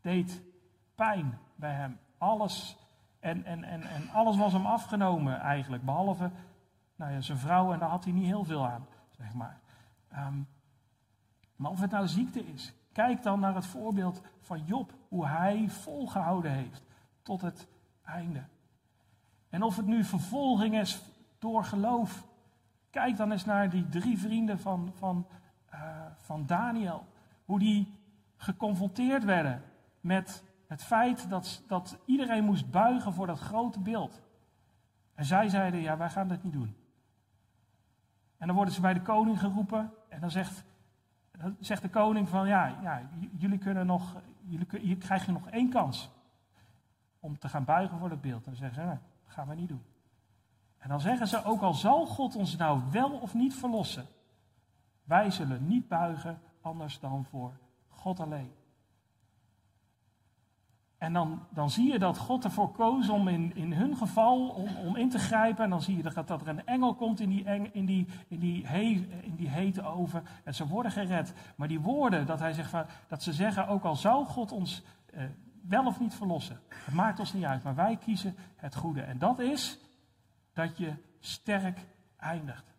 deed 0.00 0.42
pijn 0.94 1.38
bij 1.54 1.74
hem. 1.74 1.98
Alles. 2.18 2.76
En, 3.20 3.44
en, 3.44 3.64
en, 3.64 3.82
en 3.82 4.10
alles 4.10 4.36
was 4.36 4.52
hem 4.52 4.66
afgenomen 4.66 5.40
eigenlijk. 5.40 5.84
Behalve 5.84 6.30
nou 6.96 7.12
ja, 7.12 7.20
zijn 7.20 7.38
vrouw 7.38 7.72
en 7.72 7.78
daar 7.78 7.88
had 7.88 8.04
hij 8.04 8.12
niet 8.12 8.26
heel 8.26 8.44
veel 8.44 8.66
aan, 8.66 8.86
zeg 9.10 9.34
maar. 9.34 9.60
Ehm, 10.08 10.40
maar 11.62 11.70
of 11.70 11.80
het 11.80 11.90
nou 11.90 12.08
ziekte 12.08 12.46
is, 12.52 12.72
kijk 12.92 13.22
dan 13.22 13.40
naar 13.40 13.54
het 13.54 13.66
voorbeeld 13.66 14.20
van 14.40 14.64
Job. 14.64 14.94
Hoe 15.08 15.26
hij 15.26 15.68
volgehouden 15.68 16.50
heeft 16.50 16.82
tot 17.22 17.40
het 17.40 17.68
einde. 18.04 18.44
En 19.48 19.62
of 19.62 19.76
het 19.76 19.86
nu 19.86 20.04
vervolging 20.04 20.78
is 20.78 21.02
door 21.38 21.64
geloof. 21.64 22.26
Kijk 22.90 23.16
dan 23.16 23.32
eens 23.32 23.44
naar 23.44 23.70
die 23.70 23.88
drie 23.88 24.18
vrienden 24.18 24.58
van, 24.58 24.92
van, 24.94 25.26
uh, 25.74 25.80
van 26.16 26.46
Daniel. 26.46 27.06
Hoe 27.44 27.58
die 27.58 27.94
geconfronteerd 28.36 29.24
werden 29.24 29.62
met 30.00 30.44
het 30.66 30.82
feit 30.82 31.30
dat, 31.30 31.62
dat 31.66 31.98
iedereen 32.04 32.44
moest 32.44 32.70
buigen 32.70 33.12
voor 33.12 33.26
dat 33.26 33.38
grote 33.38 33.80
beeld. 33.80 34.20
En 35.14 35.24
zij 35.24 35.48
zeiden, 35.48 35.80
ja, 35.80 35.96
wij 35.96 36.10
gaan 36.10 36.28
dat 36.28 36.42
niet 36.42 36.52
doen. 36.52 36.76
En 38.38 38.46
dan 38.46 38.56
worden 38.56 38.74
ze 38.74 38.80
bij 38.80 38.94
de 38.94 39.02
koning 39.02 39.38
geroepen. 39.38 39.92
En 40.08 40.20
dan 40.20 40.30
zegt, 40.30 40.64
dan 41.42 41.56
zegt 41.60 41.82
de 41.82 41.88
koning 41.88 42.28
van, 42.28 42.46
ja, 42.46 42.78
ja 42.82 43.02
jullie 43.38 43.58
kunnen 43.58 43.86
nog, 43.86 44.16
jullie, 44.40 44.66
hier 44.80 44.96
krijg 44.96 45.26
je 45.26 45.32
nog 45.32 45.48
één 45.48 45.70
kans. 45.70 46.10
Om 47.20 47.38
te 47.38 47.48
gaan 47.48 47.64
buigen 47.64 47.98
voor 47.98 48.08
dat 48.08 48.20
beeld. 48.20 48.44
En 48.44 48.50
dan 48.50 48.56
zeggen 48.56 48.82
ze, 48.82 48.88
nee, 48.88 48.98
dat 49.24 49.32
gaan 49.32 49.48
we 49.48 49.54
niet 49.54 49.68
doen. 49.68 49.82
En 50.78 50.88
dan 50.88 51.00
zeggen 51.00 51.28
ze, 51.28 51.44
ook 51.44 51.62
al 51.62 51.74
zal 51.74 52.06
God 52.06 52.36
ons 52.36 52.56
nou 52.56 52.80
wel 52.90 53.10
of 53.10 53.34
niet 53.34 53.54
verlossen. 53.54 54.06
Wij 55.04 55.30
zullen 55.30 55.66
niet 55.66 55.88
buigen 55.88 56.40
anders 56.60 57.00
dan 57.00 57.24
voor 57.24 57.52
God 57.88 58.20
alleen. 58.20 58.52
En 61.02 61.12
dan, 61.12 61.46
dan 61.48 61.70
zie 61.70 61.92
je 61.92 61.98
dat 61.98 62.18
God 62.18 62.44
ervoor 62.44 62.72
koos 62.72 63.08
om 63.08 63.28
in, 63.28 63.54
in 63.54 63.72
hun 63.72 63.96
geval 63.96 64.48
om, 64.48 64.76
om 64.76 64.96
in 64.96 65.08
te 65.08 65.18
grijpen. 65.18 65.64
En 65.64 65.70
dan 65.70 65.82
zie 65.82 65.96
je 65.96 66.02
dat, 66.02 66.28
dat 66.28 66.40
er 66.40 66.48
een 66.48 66.66
engel 66.66 66.94
komt 66.94 67.20
in 67.20 67.28
die, 67.28 67.44
in, 67.72 67.86
die, 67.86 68.06
in, 68.28 68.38
die 68.38 68.66
in 69.22 69.34
die 69.36 69.48
hete 69.48 69.82
oven. 69.82 70.24
En 70.44 70.54
ze 70.54 70.66
worden 70.66 70.92
gered. 70.92 71.32
Maar 71.56 71.68
die 71.68 71.80
woorden, 71.80 72.26
dat, 72.26 72.38
hij 72.38 72.52
zegt 72.52 72.72
dat 73.08 73.22
ze 73.22 73.32
zeggen, 73.32 73.68
ook 73.68 73.84
al 73.84 73.96
zou 73.96 74.24
God 74.24 74.52
ons 74.52 74.82
eh, 75.14 75.22
wel 75.68 75.86
of 75.86 76.00
niet 76.00 76.14
verlossen. 76.14 76.60
Het 76.68 76.94
maakt 76.94 77.18
ons 77.18 77.32
niet 77.32 77.44
uit, 77.44 77.62
maar 77.62 77.74
wij 77.74 77.96
kiezen 77.96 78.36
het 78.56 78.74
goede. 78.74 79.00
En 79.00 79.18
dat 79.18 79.38
is 79.38 79.78
dat 80.52 80.78
je 80.78 80.92
sterk 81.20 81.78
eindigt. 82.16 82.74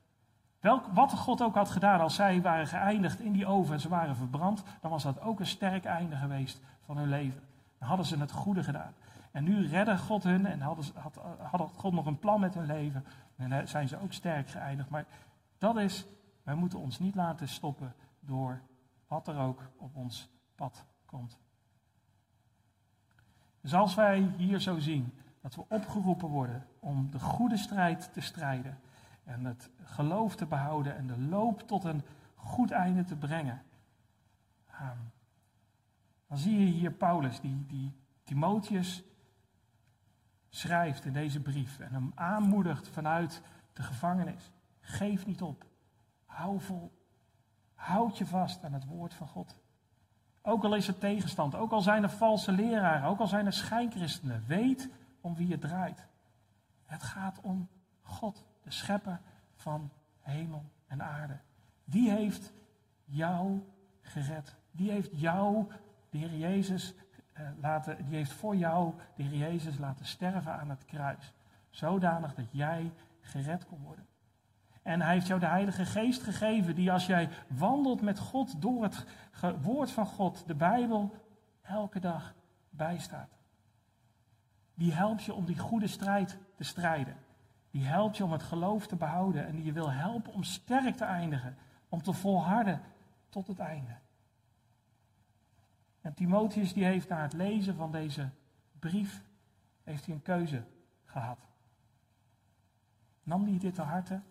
Wat 0.93 1.13
God 1.13 1.41
ook 1.41 1.55
had 1.55 1.69
gedaan 1.69 1.99
als 1.99 2.15
zij 2.15 2.41
waren 2.41 2.67
geëindigd 2.67 3.19
in 3.19 3.31
die 3.31 3.45
oven 3.45 3.73
en 3.73 3.79
ze 3.79 3.89
waren 3.89 4.15
verbrand, 4.15 4.63
dan 4.81 4.91
was 4.91 5.03
dat 5.03 5.21
ook 5.21 5.39
een 5.39 5.45
sterk 5.45 5.85
einde 5.85 6.15
geweest 6.15 6.61
van 6.85 6.97
hun 6.97 7.09
leven. 7.09 7.51
Hadden 7.83 8.05
ze 8.05 8.17
het 8.17 8.31
goede 8.31 8.63
gedaan. 8.63 8.93
En 9.31 9.43
nu 9.43 9.67
redde 9.67 9.97
God 9.97 10.23
hun 10.23 10.45
en 10.45 10.61
hadden, 10.61 10.85
had, 11.51 11.71
God 11.75 11.93
nog 11.93 12.05
een 12.05 12.19
plan 12.19 12.39
met 12.39 12.53
hun 12.53 12.65
leven. 12.65 13.05
En 13.35 13.67
zijn 13.67 13.87
ze 13.87 13.99
ook 13.99 14.13
sterk 14.13 14.49
geëindigd. 14.49 14.89
Maar 14.89 15.05
dat 15.57 15.77
is, 15.77 16.05
wij 16.43 16.55
moeten 16.55 16.79
ons 16.79 16.99
niet 16.99 17.15
laten 17.15 17.47
stoppen 17.47 17.93
door 18.19 18.61
wat 19.07 19.27
er 19.27 19.37
ook 19.37 19.61
op 19.77 19.95
ons 19.95 20.29
pad 20.55 20.85
komt. 21.05 21.37
Dus 23.61 23.73
als 23.73 23.95
wij 23.95 24.33
hier 24.37 24.59
zo 24.59 24.79
zien 24.79 25.13
dat 25.41 25.55
we 25.55 25.65
opgeroepen 25.69 26.27
worden 26.27 26.67
om 26.79 27.11
de 27.11 27.19
goede 27.19 27.57
strijd 27.57 28.13
te 28.13 28.21
strijden 28.21 28.79
en 29.23 29.45
het 29.45 29.69
geloof 29.83 30.35
te 30.35 30.45
behouden 30.45 30.95
en 30.95 31.07
de 31.07 31.19
loop 31.19 31.67
tot 31.67 31.83
een 31.83 32.03
goed 32.35 32.71
einde 32.71 33.03
te 33.03 33.15
brengen, 33.15 33.61
ehm, 34.71 34.97
dan 36.33 36.41
zie 36.41 36.59
je 36.59 36.65
hier 36.65 36.91
Paulus 36.91 37.39
die, 37.39 37.65
die 37.65 37.93
Timotheus 38.23 39.03
schrijft 40.49 41.05
in 41.05 41.13
deze 41.13 41.41
brief 41.41 41.79
en 41.79 41.93
hem 41.93 42.11
aanmoedigt 42.15 42.87
vanuit 42.87 43.41
de 43.73 43.83
gevangenis. 43.83 44.51
Geef 44.79 45.25
niet 45.25 45.41
op. 45.41 45.65
Hou 46.25 46.59
vol. 46.59 46.91
Houd 47.73 48.17
je 48.17 48.25
vast 48.25 48.63
aan 48.63 48.73
het 48.73 48.85
woord 48.85 49.13
van 49.13 49.27
God. 49.27 49.55
Ook 50.41 50.63
al 50.63 50.75
is 50.75 50.87
er 50.87 50.97
tegenstand, 50.97 51.55
ook 51.55 51.71
al 51.71 51.81
zijn 51.81 52.03
er 52.03 52.09
valse 52.09 52.51
leraren, 52.51 53.09
ook 53.09 53.19
al 53.19 53.27
zijn 53.27 53.45
er 53.45 53.53
schijnchristenen, 53.53 54.43
weet 54.47 54.89
om 55.21 55.35
wie 55.35 55.51
het 55.51 55.61
draait. 55.61 56.07
Het 56.85 57.03
gaat 57.03 57.39
om 57.41 57.69
God, 58.01 58.45
de 58.61 58.71
schepper 58.71 59.21
van 59.55 59.91
hemel 60.19 60.63
en 60.87 61.03
aarde. 61.03 61.39
Die 61.85 62.09
heeft 62.09 62.53
jou 63.03 63.63
gered. 64.01 64.55
Die 64.71 64.91
heeft 64.91 65.19
jou, 65.19 65.71
de 66.13 66.19
Heer 66.19 66.37
Jezus, 66.37 66.93
eh, 67.33 67.47
laten, 67.61 68.05
die 68.05 68.15
heeft 68.15 68.31
voor 68.31 68.55
jou 68.55 68.93
de 69.15 69.23
Heer 69.23 69.39
Jezus 69.39 69.77
laten 69.77 70.05
sterven 70.05 70.53
aan 70.53 70.69
het 70.69 70.85
kruis. 70.85 71.33
Zodanig 71.69 72.35
dat 72.35 72.45
jij 72.51 72.91
gered 73.21 73.65
kon 73.65 73.81
worden. 73.81 74.05
En 74.81 75.01
hij 75.01 75.13
heeft 75.13 75.27
jou 75.27 75.39
de 75.39 75.45
Heilige 75.45 75.85
Geest 75.85 76.21
gegeven, 76.21 76.75
die 76.75 76.91
als 76.91 77.05
jij 77.05 77.29
wandelt 77.47 78.01
met 78.01 78.19
God 78.19 78.61
door 78.61 78.83
het 78.83 79.05
woord 79.61 79.91
van 79.91 80.05
God, 80.05 80.43
de 80.47 80.55
Bijbel, 80.55 81.15
elke 81.61 81.99
dag 81.99 82.33
bijstaat. 82.69 83.37
Die 84.73 84.93
helpt 84.93 85.23
je 85.23 85.33
om 85.33 85.45
die 85.45 85.59
goede 85.59 85.87
strijd 85.87 86.37
te 86.55 86.63
strijden. 86.63 87.15
Die 87.71 87.85
helpt 87.85 88.17
je 88.17 88.23
om 88.23 88.31
het 88.31 88.43
geloof 88.43 88.87
te 88.87 88.95
behouden 88.95 89.45
en 89.45 89.55
die 89.55 89.65
je 89.65 89.71
wil 89.71 89.91
helpen 89.91 90.33
om 90.33 90.43
sterk 90.43 90.95
te 90.95 91.05
eindigen, 91.05 91.57
om 91.89 92.01
te 92.01 92.13
volharden 92.13 92.81
tot 93.29 93.47
het 93.47 93.59
einde. 93.59 94.01
En 96.03 96.13
Timotheus 96.13 96.73
die 96.73 96.83
heeft 96.83 97.09
na 97.09 97.21
het 97.21 97.33
lezen 97.33 97.75
van 97.75 97.91
deze 97.91 98.29
brief, 98.79 99.23
heeft 99.83 100.05
hij 100.05 100.15
een 100.15 100.21
keuze 100.21 100.63
gehad. 101.05 101.39
Nam 103.23 103.43
hij 103.47 103.57
dit 103.57 103.75
te 103.75 103.81
harte? 103.81 104.21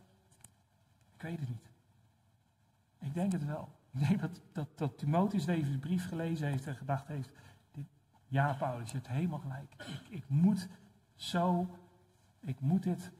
Ik 1.14 1.22
weet 1.22 1.40
het 1.40 1.48
niet. 1.48 1.70
Ik 2.98 3.14
denk 3.14 3.32
het 3.32 3.44
wel. 3.44 3.68
Ik 3.90 4.08
denk 4.08 4.20
dat, 4.20 4.40
dat, 4.52 4.78
dat 4.78 4.98
Timotheus 4.98 5.44
deze 5.44 5.78
brief 5.78 6.08
gelezen 6.08 6.46
heeft 6.46 6.66
en 6.66 6.76
gedacht 6.76 7.06
heeft, 7.06 7.30
dit, 7.70 7.86
ja 8.28 8.54
Paulus, 8.54 8.90
je 8.90 8.96
hebt 8.96 9.08
helemaal 9.08 9.38
gelijk. 9.38 9.74
Ik, 9.76 10.08
ik 10.08 10.28
moet 10.28 10.68
zo, 11.14 11.78
ik 12.40 12.60
moet 12.60 12.82
dit 12.82 13.12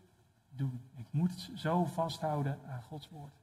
doen. 0.50 0.80
Ik 0.94 1.06
moet 1.10 1.50
zo 1.54 1.84
vasthouden 1.84 2.58
aan 2.66 2.82
Gods 2.82 3.08
woord. 3.08 3.34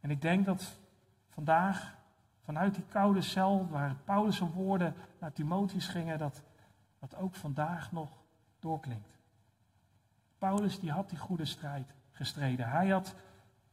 En 0.00 0.10
ik 0.10 0.22
denk 0.22 0.44
dat 0.44 0.78
vandaag, 1.28 1.98
vanuit 2.50 2.74
die 2.74 2.84
koude 2.88 3.22
cel, 3.22 3.68
waar 3.70 3.96
Paulus' 4.04 4.38
woorden 4.38 4.94
naar 5.18 5.32
Timotheus 5.32 5.86
gingen, 5.86 6.18
dat 6.18 6.42
dat 6.98 7.16
ook 7.16 7.34
vandaag 7.34 7.92
nog 7.92 8.10
doorklinkt. 8.58 9.18
Paulus 10.38 10.80
die 10.80 10.90
had 10.90 11.08
die 11.08 11.18
goede 11.18 11.44
strijd 11.44 11.94
gestreden. 12.10 12.70
Hij 12.70 12.88
had 12.88 13.14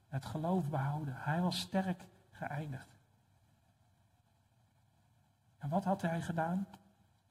het 0.08 0.26
geloof 0.26 0.70
behouden. 0.70 1.14
Hij 1.18 1.42
was 1.42 1.60
sterk 1.60 2.04
geëindigd. 2.32 2.96
En 5.58 5.70
wat 5.70 5.84
had 5.84 6.02
hij 6.02 6.22
gedaan? 6.22 6.68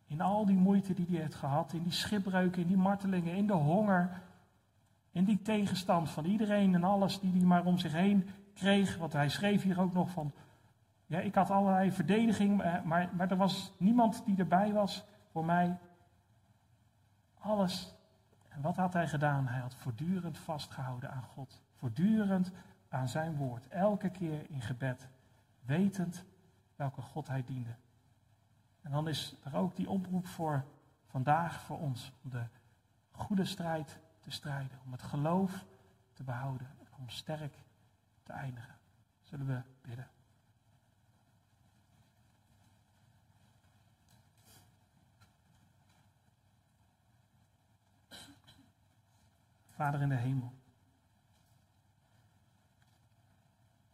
In 0.06 0.20
al 0.20 0.46
die 0.46 0.56
moeite 0.56 0.94
die 0.94 1.06
hij 1.08 1.20
heeft 1.20 1.34
gehad, 1.34 1.72
in 1.72 1.82
die 1.82 1.92
schipbreuken, 1.92 2.62
in 2.62 2.68
die 2.68 2.76
martelingen, 2.76 3.34
in 3.34 3.46
de 3.46 3.52
honger, 3.52 4.22
in 5.10 5.24
die 5.24 5.42
tegenstand 5.42 6.10
van 6.10 6.24
iedereen 6.24 6.74
en 6.74 6.84
alles 6.84 7.20
die 7.20 7.30
hij 7.30 7.40
maar 7.40 7.64
om 7.64 7.78
zich 7.78 7.92
heen 7.92 8.28
kreeg. 8.54 8.96
Want 8.96 9.12
hij 9.12 9.28
schreef 9.28 9.62
hier 9.62 9.80
ook 9.80 9.92
nog 9.92 10.10
van, 10.10 10.32
ja, 11.06 11.18
ik 11.18 11.34
had 11.34 11.50
allerlei 11.50 11.92
verdediging, 11.92 12.56
maar, 12.84 13.10
maar 13.14 13.30
er 13.30 13.36
was 13.36 13.72
niemand 13.78 14.24
die 14.24 14.38
erbij 14.38 14.72
was 14.72 15.04
voor 15.30 15.44
mij. 15.44 15.78
Alles 17.38 17.96
en 18.56 18.62
wat 18.62 18.76
had 18.76 18.92
hij 18.92 19.08
gedaan? 19.08 19.46
Hij 19.46 19.60
had 19.60 19.74
voortdurend 19.74 20.38
vastgehouden 20.38 21.10
aan 21.10 21.22
God. 21.22 21.62
Voortdurend 21.74 22.52
aan 22.88 23.08
zijn 23.08 23.36
woord. 23.36 23.68
Elke 23.68 24.10
keer 24.10 24.50
in 24.50 24.60
gebed. 24.60 25.08
Wetend 25.60 26.24
welke 26.76 27.00
God 27.00 27.28
hij 27.28 27.44
diende. 27.44 27.74
En 28.82 28.90
dan 28.90 29.08
is 29.08 29.36
er 29.44 29.56
ook 29.56 29.76
die 29.76 29.90
oproep 29.90 30.26
voor 30.26 30.64
vandaag 31.06 31.60
voor 31.60 31.78
ons. 31.78 32.12
Om 32.22 32.30
de 32.30 32.44
goede 33.10 33.44
strijd 33.44 33.98
te 34.20 34.30
strijden. 34.30 34.78
Om 34.84 34.92
het 34.92 35.02
geloof 35.02 35.66
te 36.12 36.24
behouden. 36.24 36.66
En 36.78 36.92
om 36.98 37.08
sterk 37.08 37.54
te 38.22 38.32
eindigen. 38.32 38.74
Zullen 39.22 39.46
we 39.46 39.60
bidden. 39.82 40.15
Vader 49.76 50.00
in 50.00 50.08
de 50.08 50.16
hemel. 50.16 50.52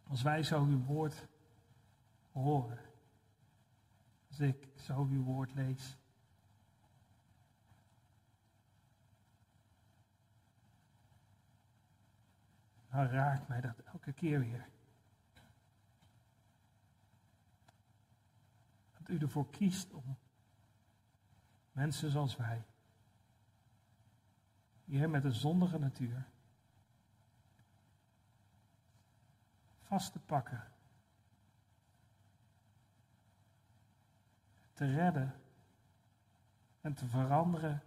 Als 0.08 0.22
wij 0.22 0.42
zo 0.42 0.64
uw 0.64 0.84
woord 0.84 1.26
horen, 2.32 2.78
als 4.28 4.40
ik 4.40 4.68
zo 4.76 5.06
uw 5.10 5.22
woord 5.22 5.54
lees, 5.54 5.96
dan 12.90 13.06
raakt 13.06 13.48
mij 13.48 13.60
dat 13.60 13.78
elke 13.78 14.12
keer 14.12 14.40
weer. 14.40 14.68
Dat 18.92 19.08
u 19.08 19.18
ervoor 19.18 19.50
kiest 19.50 19.92
om 19.92 20.16
Mensen 21.72 22.10
zoals 22.10 22.36
wij. 22.36 22.62
Heer, 24.84 25.10
met 25.10 25.24
een 25.24 25.34
zondige 25.34 25.78
natuur. 25.78 26.26
Vast 29.82 30.12
te 30.12 30.18
pakken. 30.18 30.64
Te 34.72 34.94
redden. 34.94 35.34
En 36.80 36.94
te 36.94 37.06
veranderen 37.06 37.82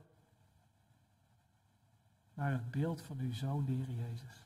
naar 2.34 2.52
het 2.52 2.72
beeld 2.72 3.02
van 3.02 3.20
uw 3.20 3.34
Zoon, 3.34 3.66
de 3.66 3.72
Heer 3.72 3.92
Jezus. 3.92 4.46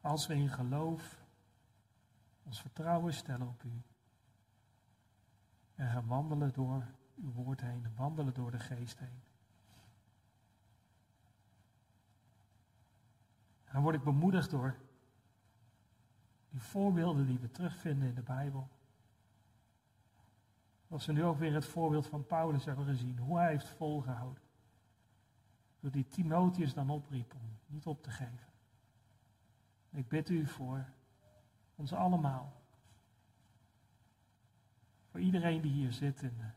Als 0.00 0.26
we 0.26 0.34
in 0.34 0.48
geloof 0.48 1.22
ons 2.42 2.60
vertrouwen 2.60 3.14
stellen 3.14 3.48
op 3.48 3.62
u. 3.62 3.82
En 5.74 5.90
gaan 5.90 6.06
wandelen 6.06 6.52
door 6.52 6.86
uw 7.16 7.32
woord 7.32 7.60
heen, 7.60 7.94
wandelen 7.96 8.34
door 8.34 8.50
de 8.50 8.58
geest 8.58 8.98
heen. 8.98 9.22
Dan 13.72 13.82
word 13.82 13.94
ik 13.94 14.02
bemoedigd 14.02 14.50
door 14.50 14.76
die 16.50 16.60
voorbeelden 16.60 17.26
die 17.26 17.38
we 17.38 17.50
terugvinden 17.50 18.08
in 18.08 18.14
de 18.14 18.22
Bijbel. 18.22 18.68
Als 20.88 21.06
we 21.06 21.12
nu 21.12 21.24
ook 21.24 21.38
weer 21.38 21.54
het 21.54 21.64
voorbeeld 21.64 22.06
van 22.06 22.26
Paulus 22.26 22.64
hebben 22.64 22.84
gezien, 22.84 23.18
hoe 23.18 23.38
hij 23.38 23.48
heeft 23.48 23.68
volgehouden. 23.68 24.42
Door 25.80 25.90
die 25.90 26.08
Timotheus 26.08 26.74
dan 26.74 26.90
opriep 26.90 27.34
om 27.34 27.58
niet 27.66 27.86
op 27.86 28.02
te 28.02 28.10
geven. 28.10 28.48
Ik 29.90 30.08
bid 30.08 30.28
u 30.28 30.46
voor 30.46 30.86
ons 31.74 31.92
allemaal. 31.92 32.60
Voor 35.10 35.20
iedereen 35.20 35.60
die 35.60 35.72
hier 35.72 35.92
zit 35.92 36.22
in 36.22 36.36
de, 36.36 36.50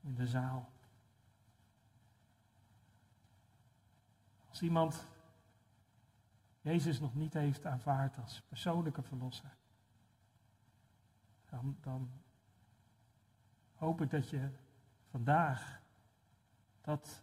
in 0.00 0.14
de 0.14 0.26
zaal. 0.26 0.70
Als 4.48 4.62
iemand 4.62 5.06
Jezus 6.66 7.00
nog 7.00 7.14
niet 7.14 7.34
heeft 7.34 7.66
aanvaard 7.66 8.18
als 8.18 8.42
persoonlijke 8.48 9.02
verlosser, 9.02 9.56
dan, 11.48 11.76
dan 11.80 12.10
hoop 13.74 14.00
ik 14.00 14.10
dat 14.10 14.28
je 14.28 14.50
vandaag 15.10 15.80
dat 16.80 17.22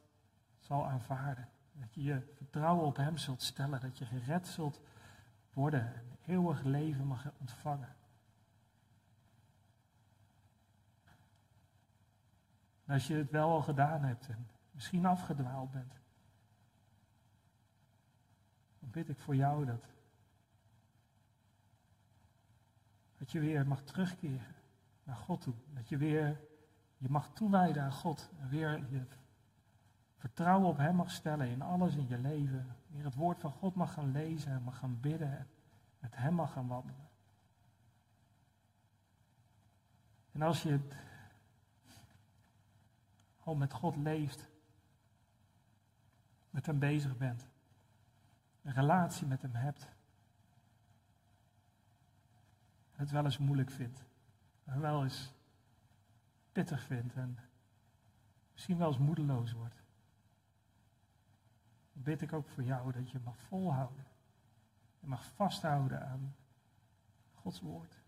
zal 0.59 0.87
aanvaarden. 0.87 1.49
Dat 1.73 1.93
je 1.93 2.03
je 2.03 2.33
vertrouwen 2.35 2.85
op 2.85 2.95
Hem 2.95 3.17
zult 3.17 3.41
stellen, 3.41 3.81
dat 3.81 3.97
je 3.97 4.05
gered 4.05 4.47
zult 4.47 4.81
worden 5.53 5.95
en 5.95 6.17
eeuwig 6.25 6.63
leven 6.63 7.07
mag 7.07 7.31
ontvangen. 7.39 7.95
En 12.85 12.93
als 12.93 13.07
je 13.07 13.15
het 13.15 13.31
wel 13.31 13.49
al 13.49 13.61
gedaan 13.61 14.03
hebt 14.03 14.27
en 14.27 14.47
misschien 14.71 15.05
afgedwaald 15.05 15.71
bent, 15.71 16.03
dan 18.84 18.91
bid 18.91 19.09
ik 19.09 19.19
voor 19.19 19.36
jou 19.36 19.65
dat, 19.65 19.86
dat 23.17 23.31
je 23.31 23.39
weer 23.39 23.67
mag 23.67 23.84
terugkeren 23.84 24.55
naar 25.03 25.15
God 25.15 25.41
toe. 25.41 25.53
Dat 25.73 25.89
je 25.89 25.97
weer 25.97 26.39
je 26.97 27.09
mag 27.09 27.34
toewijden 27.34 27.84
aan 27.84 27.91
God 27.91 28.29
en 28.39 28.49
weer 28.49 28.86
je 28.89 29.05
vertrouwen 30.17 30.67
op 30.67 30.77
Hem 30.77 30.95
mag 30.95 31.11
stellen 31.11 31.47
in 31.47 31.61
alles 31.61 31.95
in 31.95 32.07
je 32.07 32.17
leven. 32.17 32.75
Weer 32.88 33.03
het 33.03 33.15
woord 33.15 33.39
van 33.39 33.51
God 33.51 33.75
mag 33.75 33.93
gaan 33.93 34.11
lezen 34.11 34.51
en 34.51 34.63
mag 34.63 34.77
gaan 34.77 34.99
bidden 34.99 35.38
en 35.38 35.47
met 35.99 36.15
Hem 36.15 36.34
mag 36.34 36.51
gaan 36.51 36.67
wandelen. 36.67 37.09
En 40.31 40.41
als 40.41 40.63
je 40.63 40.79
al 43.39 43.55
met 43.55 43.73
God 43.73 43.95
leeft, 43.95 44.49
met 46.49 46.65
Hem 46.65 46.79
bezig 46.79 47.17
bent, 47.17 47.47
een 48.64 48.74
relatie 48.74 49.28
met 49.28 49.41
Hem 49.41 49.55
hebt, 49.55 49.88
het 52.91 53.11
wel 53.11 53.26
eens 53.26 53.38
moeilijk 53.38 53.72
vindt, 53.72 54.03
en 54.64 54.80
wel 54.80 55.03
eens 55.03 55.32
pittig 56.51 56.84
vindt 56.84 57.16
en 57.16 57.39
misschien 58.53 58.78
wel 58.78 58.88
eens 58.88 58.97
moedeloos 58.97 59.51
wordt, 59.51 59.84
dan 61.93 62.03
bid 62.03 62.22
ik 62.22 62.34
ook 62.34 62.49
voor 62.49 62.64
jou 62.64 62.91
dat 62.91 63.11
je 63.11 63.20
mag 63.24 63.38
volhouden. 63.38 64.05
Je 64.99 65.07
mag 65.07 65.26
vasthouden 65.26 66.07
aan 66.07 66.36
Gods 67.34 67.61
woord. 67.61 68.01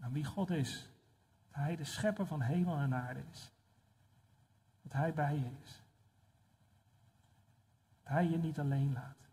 Aan 0.00 0.12
wie 0.12 0.24
God 0.24 0.50
is. 0.50 0.90
Dat 1.48 1.60
Hij 1.60 1.76
de 1.76 1.84
schepper 1.84 2.26
van 2.26 2.40
hemel 2.40 2.76
en 2.76 2.94
aarde 2.94 3.22
is. 3.30 3.52
Dat 4.82 4.92
Hij 4.92 5.14
bij 5.14 5.34
je 5.34 5.50
is. 5.62 5.82
Hij 8.08 8.28
je 8.28 8.38
niet 8.38 8.58
alleen 8.58 8.92
laat. 8.92 9.28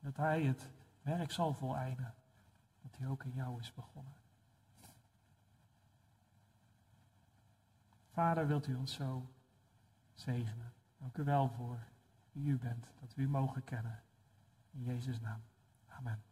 Dat 0.00 0.16
Hij 0.16 0.42
het 0.42 0.68
werk 1.02 1.30
zal 1.30 1.54
voleinden. 1.54 2.14
Dat 2.82 2.96
Hij 2.96 3.08
ook 3.08 3.24
in 3.24 3.32
jou 3.34 3.60
is 3.60 3.74
begonnen. 3.74 4.12
Vader, 8.10 8.46
wilt 8.46 8.66
u 8.66 8.74
ons 8.74 8.94
zo 8.94 9.30
zegenen. 10.14 10.72
Dank 10.98 11.16
u 11.16 11.24
wel 11.24 11.48
voor 11.48 11.78
wie 12.32 12.50
u 12.50 12.58
bent, 12.58 12.86
dat 13.00 13.14
we 13.14 13.22
u 13.22 13.28
mogen 13.28 13.64
kennen. 13.64 14.02
In 14.70 14.82
Jezus' 14.82 15.20
naam. 15.20 15.42
Amen. 15.88 16.22